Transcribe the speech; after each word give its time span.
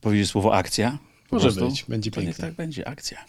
powiedzieć 0.00 0.28
słowo 0.30 0.54
akcja? 0.54 0.98
Po 1.28 1.36
Może 1.36 1.48
prostu? 1.52 1.68
być, 1.70 1.84
będzie 1.88 2.10
pięknie. 2.10 2.34
tak 2.34 2.54
będzie, 2.54 2.88
akcja. 2.88 3.24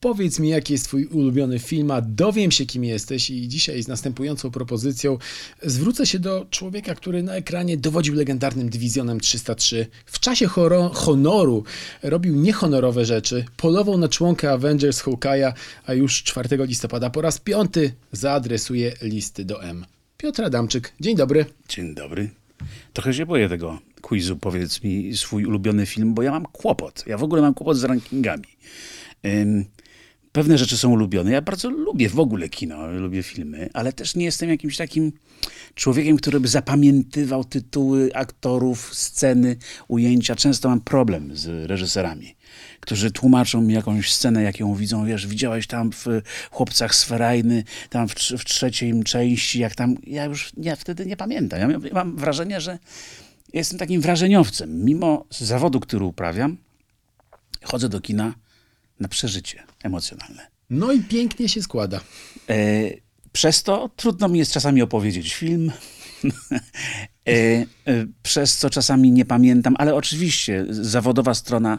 Powiedz 0.00 0.38
mi, 0.38 0.48
jaki 0.48 0.72
jest 0.72 0.84
twój 0.84 1.06
ulubiony 1.06 1.58
film, 1.58 1.90
a 1.90 2.00
dowiem 2.00 2.50
się, 2.50 2.66
kim 2.66 2.84
jesteś 2.84 3.30
i 3.30 3.48
dzisiaj 3.48 3.82
z 3.82 3.88
następującą 3.88 4.50
propozycją 4.50 5.18
zwrócę 5.62 6.06
się 6.06 6.18
do 6.18 6.46
człowieka, 6.50 6.94
który 6.94 7.22
na 7.22 7.34
ekranie 7.34 7.76
dowodził 7.76 8.14
legendarnym 8.14 8.68
Dywizjonem 8.70 9.20
303. 9.20 9.86
W 10.06 10.20
czasie 10.20 10.46
honoru 10.92 11.64
robił 12.02 12.36
niehonorowe 12.36 13.04
rzeczy, 13.04 13.44
polował 13.56 13.98
na 13.98 14.08
członka 14.08 14.52
Avengers 14.52 15.02
Hawkeye'a, 15.02 15.52
a 15.86 15.94
już 15.94 16.22
4 16.22 16.66
listopada 16.66 17.10
po 17.10 17.20
raz 17.20 17.38
piąty 17.38 17.92
zaadresuje 18.12 18.92
listy 19.02 19.44
do 19.44 19.62
M. 19.62 19.86
Piotr 20.16 20.44
Adamczyk, 20.44 20.92
dzień 21.00 21.16
dobry. 21.16 21.46
Dzień 21.68 21.94
dobry. 21.94 22.30
Trochę 22.92 23.14
się 23.14 23.26
boję 23.26 23.48
tego 23.48 23.78
quizu, 24.00 24.36
powiedz 24.36 24.82
mi 24.82 25.16
swój 25.16 25.44
ulubiony 25.44 25.86
film, 25.86 26.14
bo 26.14 26.22
ja 26.22 26.30
mam 26.30 26.46
kłopot. 26.46 27.04
Ja 27.06 27.18
w 27.18 27.22
ogóle 27.22 27.42
mam 27.42 27.54
kłopot 27.54 27.76
z 27.76 27.84
rankingami. 27.84 28.46
Pewne 30.32 30.58
rzeczy 30.58 30.76
są 30.76 30.90
ulubione. 30.90 31.30
Ja 31.30 31.42
bardzo 31.42 31.70
lubię 31.70 32.08
w 32.08 32.20
ogóle 32.20 32.48
kino, 32.48 32.86
lubię 32.86 33.22
filmy, 33.22 33.68
ale 33.74 33.92
też 33.92 34.14
nie 34.14 34.24
jestem 34.24 34.48
jakimś 34.48 34.76
takim 34.76 35.12
człowiekiem, 35.74 36.16
który 36.16 36.40
by 36.40 36.48
zapamiętywał 36.48 37.44
tytuły 37.44 38.10
aktorów, 38.14 38.94
sceny, 38.94 39.56
ujęcia. 39.88 40.36
Często 40.36 40.68
mam 40.68 40.80
problem 40.80 41.36
z 41.36 41.70
reżyserami, 41.70 42.36
którzy 42.80 43.10
tłumaczą 43.10 43.60
mi 43.60 43.74
jakąś 43.74 44.12
scenę, 44.12 44.42
jak 44.42 44.60
ją 44.60 44.74
widzą. 44.74 45.06
Wiesz, 45.06 45.26
widziałeś 45.26 45.66
tam 45.66 45.92
w 45.92 46.06
Chłopcach 46.50 46.94
z 46.94 47.08
tam 47.90 48.08
w, 48.08 48.14
w 48.14 48.44
trzeciej 48.44 49.04
części, 49.04 49.58
jak 49.58 49.74
tam... 49.74 49.96
Ja 50.06 50.24
już 50.24 50.52
wtedy 50.76 51.06
nie 51.06 51.16
pamiętam. 51.16 51.60
Ja 51.60 51.78
mam 51.92 52.16
wrażenie, 52.16 52.60
że 52.60 52.78
jestem 53.58 53.78
takim 53.78 54.00
wrażeniowcem. 54.00 54.84
Mimo 54.84 55.24
zawodu, 55.30 55.80
który 55.80 56.04
uprawiam, 56.04 56.56
chodzę 57.62 57.88
do 57.88 58.00
kina 58.00 58.34
na 59.00 59.08
przeżycie 59.08 59.62
emocjonalne. 59.82 60.46
No 60.70 60.92
i 60.92 61.00
pięknie 61.00 61.48
się 61.48 61.62
składa. 61.62 62.00
E, 62.48 62.54
przez 63.32 63.62
to 63.62 63.90
trudno 63.96 64.28
mi 64.28 64.38
jest 64.38 64.52
czasami 64.52 64.82
opowiedzieć 64.82 65.34
film. 65.34 65.72
e, 67.28 67.32
e, 67.32 67.66
przez 68.22 68.56
co 68.56 68.70
czasami 68.70 69.12
nie 69.12 69.24
pamiętam, 69.24 69.74
ale 69.78 69.94
oczywiście 69.94 70.66
zawodowa 70.70 71.34
strona 71.34 71.78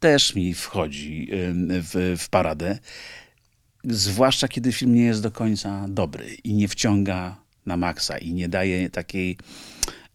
też 0.00 0.34
mi 0.34 0.54
wchodzi 0.54 1.30
w, 1.68 2.16
w 2.18 2.28
paradę. 2.28 2.78
Zwłaszcza 3.84 4.48
kiedy 4.48 4.72
film 4.72 4.94
nie 4.94 5.04
jest 5.04 5.22
do 5.22 5.30
końca 5.30 5.86
dobry 5.88 6.34
i 6.44 6.54
nie 6.54 6.68
wciąga 6.68 7.36
na 7.66 7.76
maksa 7.76 8.18
i 8.18 8.32
nie 8.32 8.48
daje 8.48 8.90
takiej 8.90 9.38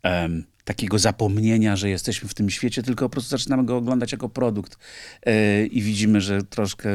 um, 0.03 0.45
takiego 0.65 0.99
zapomnienia, 0.99 1.75
że 1.75 1.89
jesteśmy 1.89 2.29
w 2.29 2.33
tym 2.33 2.49
świecie, 2.49 2.83
tylko 2.83 3.05
po 3.05 3.09
prostu 3.09 3.29
zaczynamy 3.29 3.65
go 3.65 3.77
oglądać 3.77 4.11
jako 4.11 4.29
produkt 4.29 4.77
yy, 5.25 5.67
i 5.67 5.81
widzimy, 5.81 6.21
że 6.21 6.43
troszkę 6.43 6.89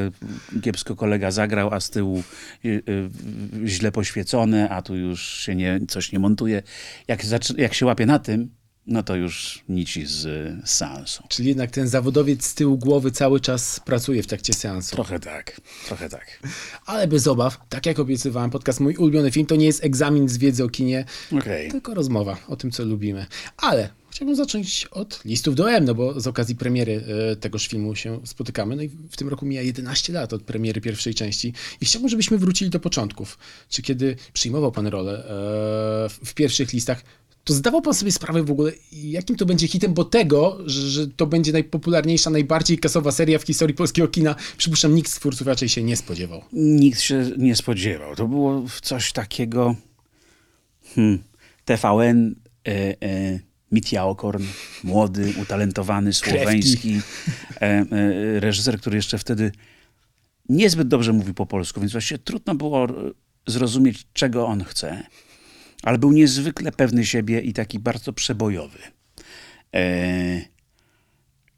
kiepsko 0.62 0.96
kolega 0.96 1.30
zagrał, 1.30 1.74
a 1.74 1.80
z 1.80 1.90
tyłu 1.90 2.22
yy, 2.64 2.82
yy, 2.86 3.68
źle 3.68 3.92
poświecone, 3.92 4.68
a 4.68 4.82
tu 4.82 4.96
już 4.96 5.40
się 5.40 5.54
nie, 5.54 5.80
coś 5.88 6.12
nie 6.12 6.18
montuje. 6.18 6.62
Jak, 7.08 7.20
jak 7.56 7.74
się 7.74 7.86
łapie 7.86 8.06
na 8.06 8.18
tym, 8.18 8.57
no 8.88 9.02
to 9.02 9.16
już 9.16 9.64
nici 9.68 10.06
z, 10.06 10.20
z 10.20 10.70
seansu. 10.70 11.22
Czyli 11.28 11.48
jednak 11.48 11.70
ten 11.70 11.88
zawodowiec 11.88 12.46
z 12.46 12.54
tyłu 12.54 12.78
głowy 12.78 13.10
cały 13.10 13.40
czas 13.40 13.80
pracuje 13.80 14.22
w 14.22 14.26
trakcie 14.26 14.52
seansu. 14.52 14.96
Trochę 14.96 15.20
tak, 15.20 15.60
trochę 15.86 16.08
tak. 16.08 16.42
Ale 16.86 17.08
bez 17.08 17.26
obaw, 17.26 17.58
tak 17.68 17.86
jak 17.86 17.98
obiecywałem, 17.98 18.50
podcast 18.50 18.80
Mój 18.80 18.96
Ulubiony 18.96 19.30
Film 19.30 19.46
to 19.46 19.56
nie 19.56 19.66
jest 19.66 19.84
egzamin 19.84 20.28
z 20.28 20.38
wiedzy 20.38 20.64
o 20.64 20.68
kinie, 20.68 21.04
okay. 21.38 21.68
tylko 21.70 21.94
rozmowa 21.94 22.36
o 22.48 22.56
tym, 22.56 22.70
co 22.70 22.84
lubimy. 22.84 23.26
Ale 23.56 23.90
chciałbym 24.10 24.36
zacząć 24.36 24.86
od 24.90 25.24
listów 25.24 25.54
do 25.54 25.70
M, 25.70 25.84
no 25.84 25.94
bo 25.94 26.20
z 26.20 26.26
okazji 26.26 26.56
premiery 26.56 27.04
e, 27.32 27.36
tegoż 27.36 27.68
filmu 27.68 27.94
się 27.94 28.20
spotykamy. 28.24 28.76
No 28.76 28.82
i 28.82 28.88
w 28.88 29.16
tym 29.16 29.28
roku 29.28 29.46
mija 29.46 29.62
11 29.62 30.12
lat 30.12 30.32
od 30.32 30.42
premiery 30.42 30.80
pierwszej 30.80 31.14
części 31.14 31.52
i 31.80 31.86
chciałbym, 31.86 32.08
żebyśmy 32.08 32.38
wrócili 32.38 32.70
do 32.70 32.80
początków. 32.80 33.38
Czy 33.68 33.82
kiedy 33.82 34.16
przyjmował 34.32 34.72
pan 34.72 34.86
rolę 34.86 35.18
e, 35.18 35.28
w 36.24 36.34
pierwszych 36.34 36.72
listach, 36.72 37.02
to 37.48 37.54
zdawał 37.54 37.82
pan 37.82 37.94
sobie 37.94 38.12
sprawę 38.12 38.42
w 38.42 38.50
ogóle, 38.50 38.72
jakim 38.92 39.36
to 39.36 39.46
będzie 39.46 39.68
hitem, 39.68 39.94
bo 39.94 40.04
tego, 40.04 40.58
że, 40.66 40.80
że, 40.80 41.08
to 41.08 41.26
będzie 41.26 41.52
najpopularniejsza, 41.52 42.30
najbardziej 42.30 42.78
kasowa 42.78 43.12
seria 43.12 43.38
w 43.38 43.42
historii 43.42 43.74
polskiego 43.74 44.08
kina, 44.08 44.34
przypuszczam, 44.56 44.94
nikt 44.94 45.10
z 45.10 45.14
twórców 45.14 45.46
raczej 45.46 45.68
się 45.68 45.82
nie 45.82 45.96
spodziewał. 45.96 46.42
Nikt 46.52 47.00
się 47.00 47.30
nie 47.38 47.56
spodziewał. 47.56 48.16
To 48.16 48.28
było 48.28 48.64
coś 48.82 49.12
takiego... 49.12 49.74
Hmm, 50.94 51.18
TVN... 51.64 52.34
E, 52.68 53.02
e, 53.02 53.40
Mitja 53.72 54.04
Okorn, 54.04 54.44
młody, 54.84 55.34
utalentowany, 55.42 56.12
słoweński 56.12 57.00
e, 57.60 57.60
e, 57.60 57.84
reżyser, 58.40 58.80
który 58.80 58.96
jeszcze 58.96 59.18
wtedy 59.18 59.52
niezbyt 60.48 60.88
dobrze 60.88 61.12
mówi 61.12 61.34
po 61.34 61.46
polsku, 61.46 61.80
więc 61.80 61.92
właściwie 61.92 62.18
trudno 62.18 62.54
było 62.54 62.86
zrozumieć, 63.46 64.06
czego 64.12 64.46
on 64.46 64.64
chce 64.64 65.02
ale 65.82 65.98
był 65.98 66.12
niezwykle 66.12 66.72
pewny 66.72 67.06
siebie 67.06 67.40
i 67.40 67.52
taki 67.52 67.78
bardzo 67.78 68.12
przebojowy. 68.12 68.78
E, 69.74 70.40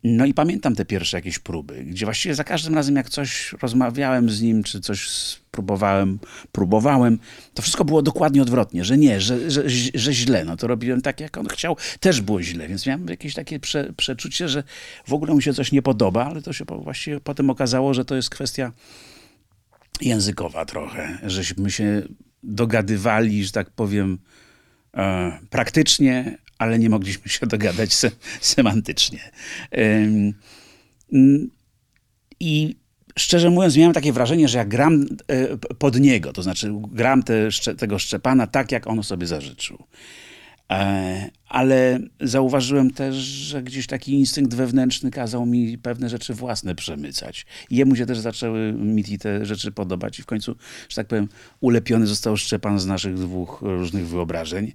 no 0.04 0.26
i 0.26 0.34
pamiętam 0.34 0.74
te 0.74 0.84
pierwsze 0.84 1.16
jakieś 1.16 1.38
próby, 1.38 1.84
gdzie 1.84 2.06
właściwie 2.06 2.34
za 2.34 2.44
każdym 2.44 2.74
razem, 2.74 2.96
jak 2.96 3.08
coś 3.08 3.54
rozmawiałem 3.62 4.30
z 4.30 4.42
nim, 4.42 4.62
czy 4.62 4.80
coś 4.80 5.08
spróbowałem, 5.08 6.18
próbowałem, 6.52 7.18
to 7.54 7.62
wszystko 7.62 7.84
było 7.84 8.02
dokładnie 8.02 8.42
odwrotnie, 8.42 8.84
że 8.84 8.98
nie, 8.98 9.20
że, 9.20 9.50
że, 9.50 9.62
że 9.94 10.14
źle. 10.14 10.44
No 10.44 10.56
to 10.56 10.66
robiłem 10.66 11.02
tak, 11.02 11.20
jak 11.20 11.38
on 11.38 11.48
chciał, 11.48 11.76
też 12.00 12.20
było 12.20 12.42
źle, 12.42 12.68
więc 12.68 12.86
miałem 12.86 13.08
jakieś 13.08 13.34
takie 13.34 13.60
prze, 13.60 13.92
przeczucie, 13.96 14.48
że 14.48 14.62
w 15.06 15.12
ogóle 15.12 15.34
mu 15.34 15.40
się 15.40 15.54
coś 15.54 15.72
nie 15.72 15.82
podoba, 15.82 16.26
ale 16.26 16.42
to 16.42 16.52
się 16.52 16.64
właściwie 16.64 17.20
potem 17.20 17.50
okazało, 17.50 17.94
że 17.94 18.04
to 18.04 18.16
jest 18.16 18.30
kwestia 18.30 18.72
językowa 20.00 20.64
trochę, 20.64 21.18
żeśmy 21.26 21.70
się 21.70 22.02
dogadywali, 22.42 23.44
że 23.44 23.52
tak 23.52 23.70
powiem, 23.70 24.18
e, 24.96 25.38
praktycznie, 25.50 26.38
ale 26.58 26.78
nie 26.78 26.90
mogliśmy 26.90 27.28
się 27.28 27.46
dogadać 27.46 27.94
se, 27.94 28.10
semantycznie. 28.40 29.30
I 32.40 32.76
szczerze 33.18 33.50
mówiąc, 33.50 33.76
miałem 33.76 33.92
takie 33.92 34.12
wrażenie, 34.12 34.48
że 34.48 34.58
jak 34.58 34.68
gram 34.68 35.06
e, 35.28 35.56
pod 35.56 36.00
niego, 36.00 36.32
to 36.32 36.42
znaczy 36.42 36.72
gram 36.92 37.22
te, 37.22 37.48
tego 37.78 37.98
Szczepana 37.98 38.46
tak, 38.46 38.72
jak 38.72 38.86
on 38.86 39.02
sobie 39.02 39.26
zażyczył. 39.26 39.84
E, 40.70 41.30
ale 41.48 41.98
zauważyłem 42.20 42.90
też, 42.90 43.16
że 43.16 43.62
gdzieś 43.62 43.86
taki 43.86 44.12
instynkt 44.12 44.54
wewnętrzny 44.54 45.10
kazał 45.10 45.46
mi 45.46 45.78
pewne 45.78 46.08
rzeczy 46.08 46.34
własne 46.34 46.74
przemycać. 46.74 47.46
Jemu 47.70 47.96
się 47.96 48.06
też 48.06 48.18
zaczęły 48.18 48.72
mi 48.72 49.04
te 49.18 49.46
rzeczy 49.46 49.72
podobać 49.72 50.18
i 50.18 50.22
w 50.22 50.26
końcu, 50.26 50.56
że 50.88 50.96
tak 50.96 51.06
powiem, 51.06 51.28
ulepiony 51.60 52.06
został 52.06 52.36
Szczepan 52.36 52.80
z 52.80 52.86
naszych 52.86 53.14
dwóch 53.14 53.58
różnych 53.62 54.08
wyobrażeń. 54.08 54.72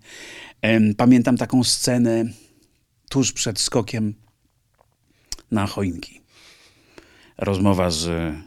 Pamiętam 0.97 1.38
taką 1.38 1.63
scenę 1.63 2.25
tuż 3.09 3.31
przed 3.31 3.59
skokiem 3.59 4.13
na 5.51 5.67
choinki. 5.67 6.22
Rozmowa 7.38 7.89
z 7.89 8.07
e, 8.07 8.41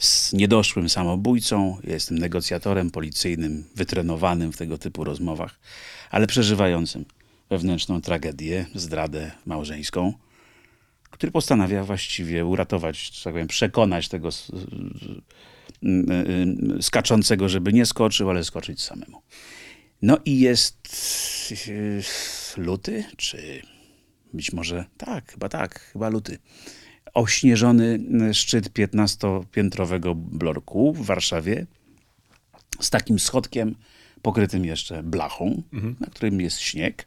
z 0.00 0.32
niedoszłym 0.32 0.88
samobójcą. 0.88 1.76
Jestem 1.84 2.18
negocjatorem 2.18 2.90
policyjnym, 2.90 3.64
wytrenowanym 3.74 4.52
w 4.52 4.56
tego 4.56 4.78
typu 4.78 5.04
rozmowach, 5.04 5.60
ale 6.10 6.26
przeżywającym 6.26 7.04
wewnętrzną 7.50 8.00
tragedię, 8.00 8.66
zdradę 8.74 9.30
małżeńską, 9.46 10.12
który 11.10 11.32
postanawia 11.32 11.84
właściwie 11.84 12.44
uratować, 12.44 13.22
tak 13.22 13.32
powiem, 13.32 13.48
przekonać 13.48 14.08
tego 14.08 14.28
skaczącego, 16.80 17.48
żeby 17.48 17.72
nie 17.72 17.86
skoczył, 17.86 18.30
ale 18.30 18.44
skoczyć 18.44 18.82
samemu. 18.82 19.22
No 20.02 20.18
i 20.24 20.40
jest 20.40 20.78
e, 22.56 22.60
luty, 22.60 23.04
czy 23.16 23.62
być 24.32 24.52
może 24.52 24.84
tak, 24.96 25.32
chyba 25.32 25.48
tak, 25.48 25.80
chyba 25.80 26.08
luty 26.08 26.38
ośnieżony 27.14 27.98
szczyt 28.32 28.68
15-piętrowego 28.68 30.14
blorku 30.14 30.92
w 30.92 31.06
Warszawie 31.06 31.66
z 32.80 32.90
takim 32.90 33.18
schodkiem 33.18 33.74
pokrytym 34.22 34.64
jeszcze 34.64 35.02
blachą, 35.02 35.62
mhm. 35.72 35.96
na 36.00 36.06
którym 36.06 36.40
jest 36.40 36.60
śnieg. 36.60 37.06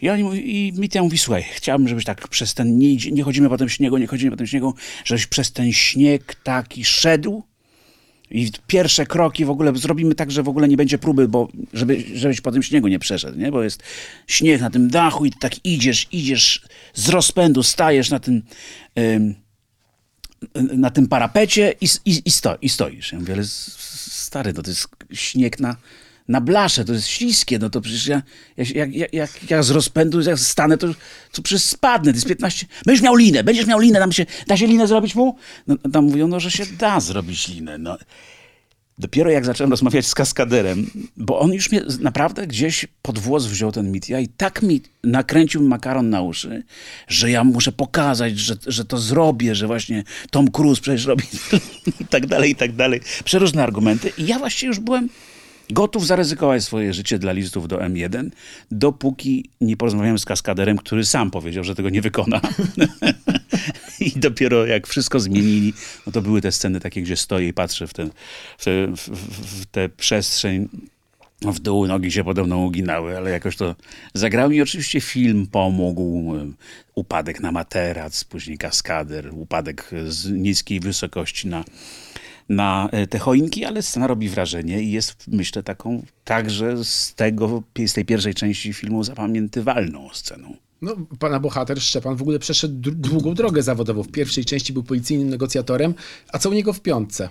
I, 0.00 0.10
oni, 0.10 0.56
I 0.56 0.72
Mitya 0.72 0.98
mówi, 1.02 1.18
słuchaj, 1.18 1.44
chciałbym, 1.52 1.88
żebyś 1.88 2.04
tak 2.04 2.28
przez 2.28 2.54
ten, 2.54 2.78
nie, 2.78 2.96
nie 2.96 3.22
chodzimy 3.22 3.48
po 3.48 3.58
tym 3.58 3.68
śniegu, 3.68 3.98
nie 3.98 4.06
chodzimy 4.06 4.30
po 4.30 4.36
tym 4.36 4.46
śniegu, 4.46 4.74
żebyś 5.04 5.26
przez 5.26 5.52
ten 5.52 5.72
śnieg 5.72 6.34
taki 6.34 6.84
szedł 6.84 7.42
i 8.30 8.50
pierwsze 8.66 9.06
kroki 9.06 9.44
w 9.44 9.50
ogóle 9.50 9.76
zrobimy 9.76 10.14
tak, 10.14 10.30
że 10.30 10.42
w 10.42 10.48
ogóle 10.48 10.68
nie 10.68 10.76
będzie 10.76 10.98
próby, 10.98 11.28
bo 11.28 11.48
żeby, 11.72 12.04
żebyś 12.14 12.40
po 12.40 12.52
tym 12.52 12.62
śniegu 12.62 12.88
nie 12.88 12.98
przeszedł, 12.98 13.38
nie? 13.38 13.52
Bo 13.52 13.62
jest 13.62 13.82
śnieg 14.26 14.60
na 14.60 14.70
tym 14.70 14.88
dachu 14.88 15.26
i 15.26 15.32
tak 15.32 15.64
idziesz, 15.64 16.06
idziesz 16.12 16.62
z 16.94 17.08
rozpędu, 17.08 17.62
stajesz 17.62 18.10
na 18.10 18.20
tym, 18.20 18.42
ym, 18.98 19.34
na 20.54 20.90
tym 20.90 21.08
parapecie 21.08 21.74
i, 21.80 21.86
i, 22.04 22.22
i, 22.24 22.30
sto, 22.30 22.58
i 22.62 22.68
stoisz. 22.68 23.12
Ja 23.12 23.18
mówię, 23.18 23.34
ale 23.34 23.44
stary, 23.46 24.52
to 24.52 24.62
jest 24.66 24.88
śnieg 25.12 25.60
na 25.60 25.76
na 26.28 26.40
blasze, 26.40 26.84
to 26.84 26.92
jest 26.92 27.06
śliskie, 27.06 27.58
no 27.58 27.70
to 27.70 27.80
przecież 27.80 28.06
ja, 28.06 28.22
jak, 28.56 28.94
jak, 28.94 29.12
jak 29.12 29.50
ja 29.50 29.62
z 29.62 29.70
rozpędu 29.70 30.20
jak 30.20 30.38
stanę, 30.38 30.78
to, 30.78 30.88
to 31.32 31.42
przecież 31.42 31.62
spadnę, 31.62 32.12
to 32.12 32.16
jest 32.16 32.28
15, 32.28 32.66
będziesz 32.86 33.02
miał 33.02 33.16
linę, 33.16 33.44
będziesz 33.44 33.66
miał 33.66 33.78
linę, 33.78 33.98
tam 33.98 34.12
się, 34.12 34.26
da 34.46 34.56
się 34.56 34.66
linę 34.66 34.86
zrobić 34.86 35.14
mu? 35.14 35.36
No, 35.66 35.76
tam 35.92 36.04
mówią, 36.04 36.28
no, 36.28 36.40
że 36.40 36.50
się 36.50 36.66
da 36.78 37.00
zrobić 37.00 37.48
linę, 37.48 37.78
no. 37.78 37.98
Dopiero 38.98 39.30
jak 39.30 39.44
zacząłem 39.44 39.70
rozmawiać 39.70 40.06
z 40.06 40.14
kaskaderem, 40.14 40.90
bo 41.16 41.40
on 41.40 41.52
już 41.52 41.72
mnie 41.72 41.82
naprawdę 42.00 42.46
gdzieś 42.46 42.86
pod 43.02 43.18
włos 43.18 43.46
wziął 43.46 43.72
ten 43.72 43.92
Mitja 43.92 44.20
i 44.20 44.28
tak 44.28 44.62
mi 44.62 44.82
nakręcił 45.04 45.62
makaron 45.62 46.10
na 46.10 46.22
uszy, 46.22 46.62
że 47.08 47.30
ja 47.30 47.44
muszę 47.44 47.72
pokazać, 47.72 48.38
że, 48.38 48.56
że 48.66 48.84
to 48.84 48.98
zrobię, 48.98 49.54
że 49.54 49.66
właśnie 49.66 50.04
Tom 50.30 50.50
Cruise 50.50 50.82
przecież 50.82 51.04
robi 51.04 51.24
i 52.00 52.04
tak 52.04 52.26
dalej, 52.26 52.50
i 52.50 52.54
tak 52.54 52.72
dalej. 52.72 53.00
Przeróżne 53.24 53.62
argumenty 53.62 54.12
i 54.18 54.26
ja 54.26 54.38
właściwie 54.38 54.68
już 54.68 54.80
byłem 54.80 55.08
gotów 55.70 56.06
zaryzykować 56.06 56.64
swoje 56.64 56.94
życie 56.94 57.18
dla 57.18 57.32
listów 57.32 57.68
do 57.68 57.76
M1, 57.78 58.30
dopóki 58.70 59.50
nie 59.60 59.76
porozmawiałem 59.76 60.18
z 60.18 60.24
kaskaderem, 60.24 60.78
który 60.78 61.04
sam 61.04 61.30
powiedział, 61.30 61.64
że 61.64 61.74
tego 61.74 61.90
nie 61.90 62.02
wykona. 62.02 62.40
I 64.00 64.12
dopiero 64.16 64.66
jak 64.66 64.86
wszystko 64.86 65.20
zmienili, 65.20 65.72
no 66.06 66.12
to 66.12 66.22
były 66.22 66.40
te 66.40 66.52
sceny 66.52 66.80
takie, 66.80 67.02
gdzie 67.02 67.16
stoję 67.16 67.48
i 67.48 67.52
patrzę 67.52 67.86
w, 67.86 67.94
ten, 67.94 68.10
w, 68.58 68.64
te, 68.64 68.86
w, 68.86 69.10
w 69.60 69.66
tę 69.66 69.88
przestrzeń 69.88 70.68
w 71.42 71.58
dół 71.58 71.86
nogi 71.86 72.12
się 72.12 72.24
podobno 72.24 72.58
uginały, 72.58 73.16
ale 73.16 73.30
jakoś 73.30 73.56
to 73.56 73.74
zagrał 74.14 74.50
mi 74.50 74.62
oczywiście 74.62 75.00
film 75.00 75.46
pomógł, 75.46 76.34
upadek 76.94 77.40
na 77.40 77.52
materac, 77.52 78.24
później 78.24 78.58
kaskader, 78.58 79.30
upadek 79.32 79.90
z 80.08 80.30
niskiej 80.30 80.80
wysokości 80.80 81.48
na 81.48 81.64
na 82.48 82.88
e, 82.92 83.06
te 83.06 83.18
choinki, 83.18 83.64
ale 83.64 83.82
scena 83.82 84.06
robi 84.06 84.28
wrażenie 84.28 84.82
i 84.82 84.92
jest, 84.92 85.24
myślę, 85.28 85.62
taką 85.62 86.02
także 86.24 86.84
z, 86.84 87.14
tego, 87.14 87.62
z 87.86 87.92
tej 87.92 88.04
pierwszej 88.04 88.34
części 88.34 88.72
filmu 88.72 89.04
zapamiętywalną 89.04 90.08
sceną. 90.12 90.56
No, 90.82 90.96
pana 91.18 91.40
bohater 91.40 91.80
Szczepan 91.80 92.16
w 92.16 92.22
ogóle 92.22 92.38
przeszedł 92.38 92.90
długą 92.90 93.34
drogę 93.34 93.62
zawodową. 93.62 94.02
W 94.02 94.12
pierwszej 94.12 94.44
części 94.44 94.72
był 94.72 94.82
policyjnym 94.82 95.28
negocjatorem, 95.28 95.94
a 96.32 96.38
co 96.38 96.50
u 96.50 96.52
niego 96.52 96.72
w 96.72 96.80
piątce? 96.80 97.28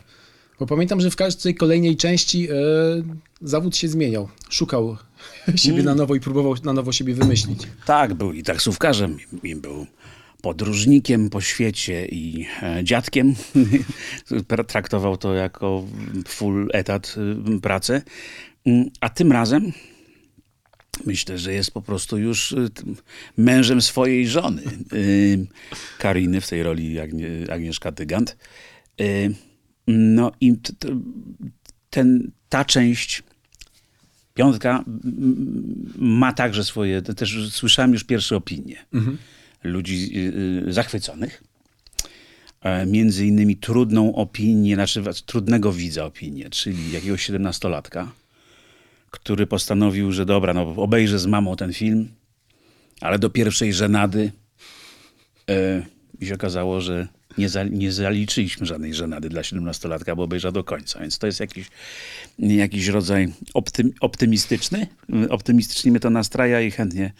Bo 0.59 0.65
pamiętam, 0.65 1.01
że 1.01 1.11
w 1.11 1.15
każdej 1.15 1.55
kolejnej 1.55 1.97
części 1.97 2.47
e, 2.49 2.53
zawód 3.41 3.77
się 3.77 3.87
zmieniał. 3.87 4.29
Szukał 4.49 4.97
siebie 5.55 5.73
mm. 5.73 5.85
na 5.85 5.95
nowo 5.95 6.15
i 6.15 6.19
próbował 6.19 6.55
na 6.63 6.73
nowo 6.73 6.91
siebie 6.91 7.13
wymyślić. 7.13 7.59
Tak, 7.85 8.13
był 8.13 8.33
i 8.33 8.43
taksówkarzem, 8.43 9.17
i 9.43 9.55
był 9.55 9.87
podróżnikiem 10.45 11.29
po 11.29 11.41
świecie 11.41 12.05
i 12.05 12.45
e, 12.61 12.83
dziadkiem. 12.83 13.35
Traktował 14.67 15.17
to 15.17 15.33
jako 15.33 15.83
full 16.27 16.69
etat 16.73 17.15
y, 17.57 17.61
pracę. 17.61 18.01
Mm, 18.65 18.89
a 18.99 19.09
tym 19.09 19.31
razem 19.31 19.71
myślę, 21.05 21.37
że 21.37 21.53
jest 21.53 21.71
po 21.71 21.81
prostu 21.81 22.17
już 22.17 22.51
y, 22.51 22.69
mężem 23.37 23.81
swojej 23.81 24.27
żony. 24.27 24.61
Y, 24.93 25.47
Kariny 25.99 26.41
w 26.41 26.47
tej 26.47 26.63
roli 26.63 26.99
Agnieszka 27.51 27.91
Tygant. 27.91 28.37
No 29.87 30.31
i 30.41 30.53
ten, 31.89 32.31
ta 32.49 32.65
część 32.65 33.23
Piątka 34.33 34.83
ma 35.97 36.33
także 36.33 36.63
swoje, 36.63 37.01
też 37.01 37.37
słyszałem 37.51 37.93
już 37.93 38.03
pierwsze 38.03 38.35
opinie. 38.35 38.85
Mhm 38.93 39.17
ludzi 39.65 40.11
y, 40.17 40.67
y, 40.67 40.73
zachwyconych. 40.73 41.43
E, 42.65 42.85
między 42.85 43.25
innymi 43.25 43.55
trudną 43.55 44.15
opinię, 44.15 44.75
znaczy 44.75 45.03
trudnego 45.25 45.73
widza 45.73 46.05
opinię, 46.05 46.49
czyli 46.49 46.91
jakiegoś 46.91 47.25
siedemnastolatka, 47.25 48.11
który 49.11 49.47
postanowił, 49.47 50.11
że 50.11 50.25
dobra, 50.25 50.53
no 50.53 50.73
obejrzę 50.75 51.19
z 51.19 51.25
mamą 51.25 51.55
ten 51.55 51.73
film, 51.73 52.07
ale 53.01 53.19
do 53.19 53.29
pierwszej 53.29 53.73
żenady 53.73 54.31
e, 55.49 55.85
i 56.19 56.25
się 56.25 56.33
okazało, 56.33 56.81
że 56.81 57.07
nie, 57.37 57.49
za, 57.49 57.63
nie 57.63 57.91
zaliczyliśmy 57.91 58.65
żadnej 58.65 58.93
żenady 58.93 59.29
dla 59.29 59.43
siedemnastolatka, 59.43 60.15
bo 60.15 60.23
obejrzał 60.23 60.51
do 60.51 60.63
końca. 60.63 60.99
Więc 60.99 61.17
to 61.17 61.27
jest 61.27 61.39
jakiś, 61.39 61.67
jakiś 62.39 62.87
rodzaj 62.87 63.33
optym, 63.53 63.93
optymistyczny. 63.99 64.87
Optymistycznie 65.29 65.91
mnie 65.91 65.99
to 65.99 66.09
nastraja 66.09 66.61
i 66.61 66.71
chętnie 66.71 67.11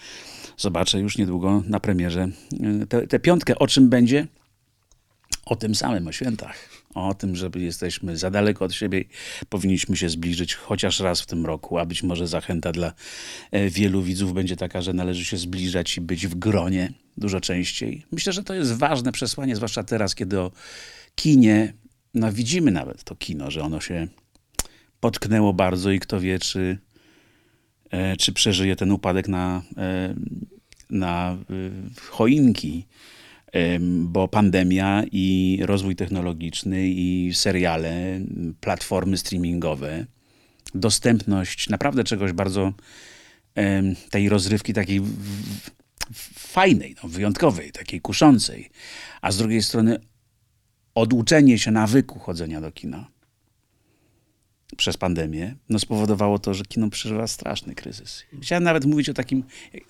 zobaczę 0.57 0.99
już 0.99 1.17
niedługo 1.17 1.63
na 1.67 1.79
premierze 1.79 2.27
tę 3.09 3.19
piątkę. 3.19 3.59
O 3.59 3.67
czym 3.67 3.89
będzie? 3.89 4.27
O 5.45 5.55
tym 5.55 5.75
samym, 5.75 6.07
o 6.07 6.11
świętach. 6.11 6.69
O 6.93 7.13
tym, 7.13 7.35
że 7.35 7.49
jesteśmy 7.55 8.17
za 8.17 8.31
daleko 8.31 8.65
od 8.65 8.73
siebie 8.73 9.03
powinniśmy 9.49 9.97
się 9.97 10.09
zbliżyć 10.09 10.55
chociaż 10.55 10.99
raz 10.99 11.21
w 11.21 11.25
tym 11.25 11.45
roku, 11.45 11.77
a 11.77 11.85
być 11.85 12.03
może 12.03 12.27
zachęta 12.27 12.71
dla 12.71 12.93
e, 13.51 13.69
wielu 13.69 14.03
widzów 14.03 14.33
będzie 14.33 14.55
taka, 14.55 14.81
że 14.81 14.93
należy 14.93 15.25
się 15.25 15.37
zbliżać 15.37 15.97
i 15.97 16.01
być 16.01 16.27
w 16.27 16.35
gronie 16.35 16.93
dużo 17.17 17.41
częściej. 17.41 18.05
Myślę, 18.11 18.33
że 18.33 18.43
to 18.43 18.53
jest 18.53 18.73
ważne 18.73 19.11
przesłanie, 19.11 19.55
zwłaszcza 19.55 19.83
teraz, 19.83 20.15
kiedy 20.15 20.39
o 20.39 20.51
kinie, 21.15 21.73
no 22.13 22.31
widzimy 22.31 22.71
nawet 22.71 23.03
to 23.03 23.15
kino, 23.15 23.51
że 23.51 23.61
ono 23.61 23.81
się 23.81 24.07
potknęło 24.99 25.53
bardzo 25.53 25.91
i 25.91 25.99
kto 25.99 26.19
wie, 26.19 26.39
czy 26.39 26.77
E, 26.94 26.94
czy 28.17 28.33
przeżyje 28.33 28.75
ten 28.75 28.91
upadek 28.91 29.27
na, 29.27 29.61
e, 29.77 30.15
na 30.89 31.31
e, 31.31 31.35
choinki, 32.01 32.85
bo 33.89 34.27
pandemia 34.27 35.03
i 35.11 35.59
rozwój 35.65 35.95
technologiczny 35.95 36.87
i 36.87 37.31
seriale, 37.33 38.19
platformy 38.59 39.17
streamingowe, 39.17 40.05
dostępność 40.73 41.69
naprawdę 41.69 42.03
czegoś 42.03 42.31
bardzo 42.31 42.73
tej 44.09 44.29
rozrywki 44.29 44.73
takiej 44.73 45.01
fajnej, 46.35 46.95
no, 47.03 47.09
wyjątkowej, 47.09 47.71
takiej 47.71 48.01
kuszącej, 48.01 48.69
a 49.21 49.31
z 49.31 49.37
drugiej 49.37 49.63
strony 49.63 49.99
oduczenie 50.95 51.59
się 51.59 51.71
nawyku 51.71 52.19
chodzenia 52.19 52.61
do 52.61 52.71
kina 52.71 53.14
przez 54.77 54.97
pandemię, 54.97 55.55
no 55.69 55.79
spowodowało 55.79 56.39
to, 56.39 56.53
że 56.53 56.63
kino 56.63 56.89
przeżywa 56.89 57.27
straszny 57.27 57.75
kryzys. 57.75 58.23
Chciałem 58.41 58.63
nawet 58.63 58.85
mówić 58.85 59.09
o 59.09 59.13
takim, 59.13 59.43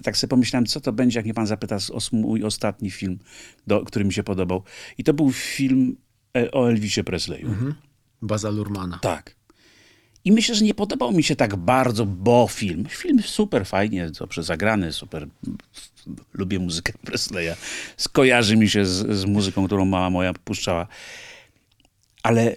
tak 0.03 0.17
sobie 0.17 0.29
pomyślałem, 0.29 0.65
co 0.65 0.81
to 0.81 0.93
będzie, 0.93 1.19
jak 1.19 1.25
mnie 1.25 1.33
pan 1.33 1.47
zapyta 1.47 1.77
o 1.91 1.99
mój 2.11 2.43
ostatni 2.43 2.91
film, 2.91 3.19
do, 3.67 3.81
który 3.81 4.05
mi 4.05 4.13
się 4.13 4.23
podobał. 4.23 4.63
I 4.97 5.03
to 5.03 5.13
był 5.13 5.31
film 5.31 5.97
e, 6.37 6.51
o 6.51 6.69
Elvisie 6.69 7.03
Presleyu. 7.03 7.47
Mhm. 7.47 7.75
Baza 8.21 8.49
Lurmana. 8.49 8.99
Tak. 8.99 9.35
I 10.25 10.31
myślę, 10.31 10.55
że 10.55 10.65
nie 10.65 10.73
podobał 10.73 11.11
mi 11.11 11.23
się 11.23 11.35
tak 11.35 11.55
bardzo, 11.55 12.05
bo 12.05 12.47
film. 12.51 12.85
Film 12.89 13.21
super 13.21 13.65
fajnie, 13.65 14.11
dobrze 14.19 14.43
zagrany, 14.43 14.93
super. 14.93 15.27
Lubię 16.33 16.59
muzykę 16.59 16.93
Presleya. 16.93 17.55
Skojarzy 17.97 18.57
mi 18.57 18.69
się 18.69 18.85
z, 18.85 19.17
z 19.17 19.25
muzyką, 19.25 19.65
którą 19.65 19.85
mama 19.85 20.09
moja 20.09 20.33
puszczała. 20.33 20.87
Ale 22.23 22.55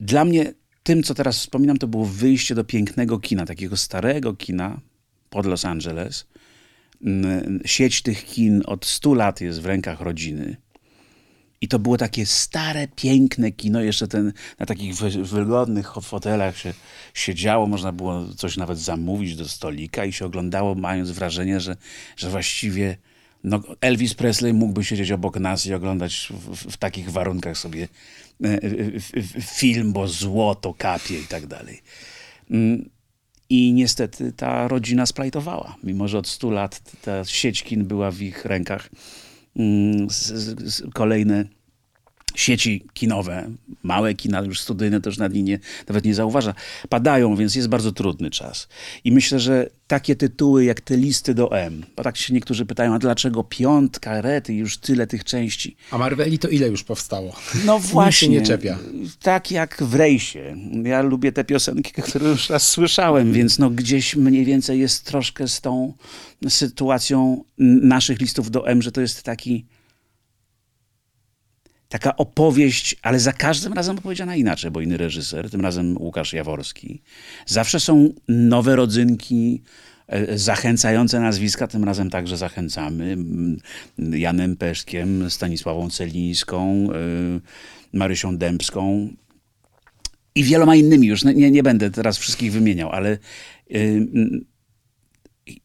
dla 0.00 0.24
mnie 0.24 0.54
tym, 0.82 1.02
co 1.02 1.14
teraz 1.14 1.38
wspominam, 1.38 1.78
to 1.78 1.88
było 1.88 2.04
wyjście 2.04 2.54
do 2.54 2.64
pięknego 2.64 3.18
kina, 3.18 3.46
takiego 3.46 3.76
starego 3.76 4.34
kina 4.34 4.80
pod 5.30 5.46
Los 5.46 5.64
Angeles. 5.64 6.26
Mm, 7.02 7.60
sieć 7.64 8.02
tych 8.02 8.24
kin 8.24 8.62
od 8.66 8.86
100 8.86 9.14
lat 9.14 9.40
jest 9.40 9.60
w 9.60 9.66
rękach 9.66 10.00
rodziny. 10.00 10.56
I 11.60 11.68
to 11.68 11.78
było 11.78 11.96
takie 11.96 12.26
stare, 12.26 12.88
piękne 12.88 13.52
kino. 13.52 13.80
Jeszcze 13.80 14.08
ten, 14.08 14.32
na 14.58 14.66
takich 14.66 14.94
wygodnych 15.22 15.92
fotelach 16.02 16.58
się 16.58 16.74
siedziało, 17.14 17.66
można 17.66 17.92
było 17.92 18.34
coś 18.36 18.56
nawet 18.56 18.78
zamówić 18.78 19.36
do 19.36 19.48
stolika 19.48 20.04
i 20.04 20.12
się 20.12 20.26
oglądało, 20.26 20.74
mając 20.74 21.10
wrażenie, 21.10 21.60
że, 21.60 21.76
że 22.16 22.30
właściwie 22.30 22.96
no, 23.44 23.62
Elvis 23.80 24.14
Presley 24.14 24.54
mógłby 24.54 24.84
siedzieć 24.84 25.10
obok 25.10 25.40
nas 25.40 25.66
i 25.66 25.74
oglądać 25.74 26.28
w, 26.30 26.56
w, 26.56 26.72
w 26.72 26.76
takich 26.76 27.10
warunkach 27.10 27.58
sobie 27.58 27.88
film, 29.40 29.92
bo 29.92 30.08
złoto 30.08 30.74
kapie 30.74 31.18
i 31.18 31.26
tak 31.26 31.46
dalej. 31.46 31.82
Mm, 32.50 32.90
I 33.50 33.72
niestety 33.72 34.32
ta 34.32 34.68
rodzina 34.68 35.06
splajtowała. 35.06 35.76
Mimo, 35.82 36.08
że 36.08 36.18
od 36.18 36.28
100 36.28 36.50
lat 36.50 36.82
ta 37.02 37.24
sieć 37.24 37.62
kin 37.62 37.84
była 37.84 38.10
w 38.10 38.20
ich 38.20 38.44
rękach, 38.44 38.88
mm, 39.56 40.08
kolejne 40.94 41.44
sieci 42.34 42.84
kinowe, 42.92 43.50
małe 43.82 44.14
kina, 44.14 44.40
już 44.40 44.60
studyjne 44.60 45.00
też 45.00 45.18
nad 45.18 45.34
nie, 45.34 45.58
nawet 45.88 46.04
nie 46.04 46.14
zauważa, 46.14 46.54
padają, 46.88 47.36
więc 47.36 47.54
jest 47.54 47.68
bardzo 47.68 47.92
trudny 47.92 48.30
czas. 48.30 48.68
I 49.04 49.12
myślę, 49.12 49.40
że 49.40 49.70
takie 49.86 50.16
tytuły 50.16 50.64
jak 50.64 50.80
te 50.80 50.96
listy 50.96 51.34
do 51.34 51.58
M, 51.58 51.84
bo 51.96 52.02
tak 52.02 52.16
się 52.16 52.34
niektórzy 52.34 52.66
pytają, 52.66 52.94
a 52.94 52.98
dlaczego 52.98 53.44
piątka, 53.44 54.20
rety, 54.20 54.54
już 54.54 54.78
tyle 54.78 55.06
tych 55.06 55.24
części. 55.24 55.76
A 55.90 55.98
Marveli 55.98 56.38
to 56.38 56.48
ile 56.48 56.68
już 56.68 56.84
powstało? 56.84 57.36
No 57.64 57.78
właśnie. 57.94 58.28
nie 58.28 58.42
czepia. 58.42 58.78
Tak 59.22 59.50
jak 59.50 59.82
w 59.82 59.94
Rejsie. 59.94 60.56
Ja 60.84 61.02
lubię 61.02 61.32
te 61.32 61.44
piosenki, 61.44 61.92
które 62.02 62.28
już 62.28 62.50
raz 62.50 62.68
słyszałem, 62.68 63.32
więc 63.32 63.58
no 63.58 63.70
gdzieś 63.70 64.16
mniej 64.16 64.44
więcej 64.44 64.80
jest 64.80 65.04
troszkę 65.04 65.48
z 65.48 65.60
tą 65.60 65.92
sytuacją 66.48 67.44
naszych 67.82 68.20
listów 68.20 68.50
do 68.50 68.68
M, 68.68 68.82
że 68.82 68.92
to 68.92 69.00
jest 69.00 69.22
taki 69.22 69.66
taka 71.92 72.16
opowieść, 72.16 72.96
ale 73.02 73.20
za 73.20 73.32
każdym 73.32 73.72
razem 73.72 73.98
opowiedziana 73.98 74.36
inaczej, 74.36 74.70
bo 74.70 74.80
inny 74.80 74.96
reżyser, 74.96 75.50
tym 75.50 75.60
razem 75.60 75.96
Łukasz 75.98 76.32
Jaworski. 76.32 77.02
Zawsze 77.46 77.80
są 77.80 78.12
nowe 78.28 78.76
rodzynki, 78.76 79.62
e, 80.06 80.38
zachęcające 80.38 81.20
nazwiska, 81.20 81.66
tym 81.66 81.84
razem 81.84 82.10
także 82.10 82.36
zachęcamy. 82.36 83.16
Janem 83.98 84.56
Peszkiem, 84.56 85.30
Stanisławą 85.30 85.90
Celińską, 85.90 86.88
e, 86.92 86.96
Marysią 87.92 88.36
Dębską 88.36 89.08
i 90.34 90.44
wieloma 90.44 90.76
innymi. 90.76 91.06
Już 91.06 91.24
nie, 91.24 91.50
nie 91.50 91.62
będę 91.62 91.90
teraz 91.90 92.18
wszystkich 92.18 92.52
wymieniał, 92.52 92.90
ale 92.90 93.10
e, 93.10 93.18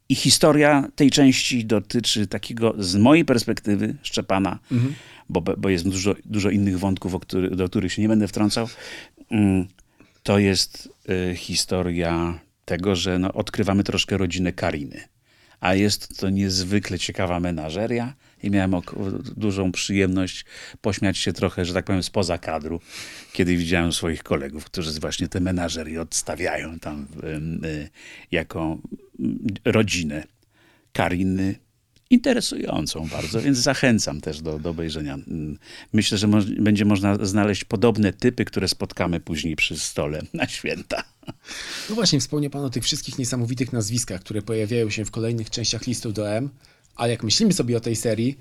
i 0.09 0.15
historia 0.15 0.89
tej 0.95 1.11
części 1.11 1.65
dotyczy 1.65 2.27
takiego, 2.27 2.75
z 2.77 2.95
mojej 2.95 3.25
perspektywy, 3.25 3.95
Szczepana, 4.01 4.59
mhm 4.71 4.93
bo, 5.29 5.41
bo 5.41 5.69
jest 5.69 5.89
dużo, 5.89 6.15
dużo 6.25 6.49
innych 6.49 6.79
wątków, 6.79 7.19
który, 7.21 7.49
do 7.49 7.69
których 7.69 7.93
się 7.93 8.01
nie 8.01 8.07
będę 8.07 8.27
wtrącał. 8.27 8.67
Mm, 9.31 9.67
to 10.23 10.39
jest 10.39 10.89
y, 11.31 11.35
historia 11.35 12.39
tego, 12.65 12.95
że 12.95 13.19
no, 13.19 13.33
odkrywamy 13.33 13.83
troszkę 13.83 14.17
rodzinę 14.17 14.53
Kariny. 14.53 15.01
A 15.59 15.75
jest 15.75 16.19
to 16.19 16.29
niezwykle 16.29 16.99
ciekawa 16.99 17.39
menażeria 17.39 18.13
i 18.43 18.51
miałem 18.51 18.75
dużą 19.37 19.71
przyjemność 19.71 20.45
pośmiać 20.81 21.17
się 21.17 21.33
trochę, 21.33 21.65
że 21.65 21.73
tak 21.73 21.85
powiem, 21.85 22.03
spoza 22.03 22.37
kadru, 22.37 22.81
kiedy 23.33 23.55
widziałem 23.57 23.93
swoich 23.93 24.23
kolegów, 24.23 24.65
którzy 24.65 24.99
właśnie 24.99 25.27
te 25.27 25.39
menażerie 25.39 26.01
odstawiają 26.01 26.79
tam 26.79 27.07
y, 27.63 27.89
jako 28.31 28.77
y, 29.19 29.71
rodzinę 29.71 30.23
Kariny, 30.93 31.55
interesującą 32.09 33.07
bardzo, 33.07 33.41
więc 33.41 33.57
zachęcam 33.57 34.21
też 34.21 34.41
do, 34.41 34.59
do 34.59 34.69
obejrzenia. 34.69 35.17
Myślę, 35.93 36.17
że 36.17 36.27
mo 36.27 36.37
będzie 36.59 36.85
można 36.85 37.25
znaleźć 37.25 37.63
podobne 37.63 38.13
typy, 38.13 38.45
które 38.45 38.67
spotkamy 38.67 39.19
później 39.19 39.55
przy 39.55 39.79
stole 39.79 40.21
na 40.33 40.47
święta. 40.47 41.03
No 41.89 41.95
właśnie, 41.95 42.19
wspomniał 42.19 42.51
Pan 42.51 42.65
o 42.65 42.69
tych 42.69 42.83
wszystkich 42.83 43.19
niesamowitych 43.19 43.73
nazwiskach, 43.73 44.21
które 44.21 44.41
pojawiają 44.41 44.89
się 44.89 45.05
w 45.05 45.11
kolejnych 45.11 45.49
częściach 45.49 45.87
listów 45.87 46.13
do 46.13 46.31
M, 46.31 46.49
a 46.95 47.07
jak 47.07 47.23
myślimy 47.23 47.53
sobie 47.53 47.77
o 47.77 47.79
tej 47.79 47.95
serii, 47.95 48.37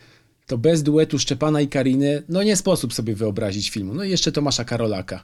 to 0.47 0.59
bez 0.59 0.83
duetu 0.83 1.19
Szczepana 1.19 1.61
i 1.61 1.69
Kariny, 1.69 2.23
no 2.29 2.43
nie 2.43 2.57
sposób 2.57 2.95
sobie 2.95 3.15
wyobrazić 3.15 3.71
filmu. 3.71 3.95
No 3.95 4.05
i 4.05 4.11
jeszcze 4.11 4.33
Tomasza 4.33 4.65
Karolaka. 4.65 5.23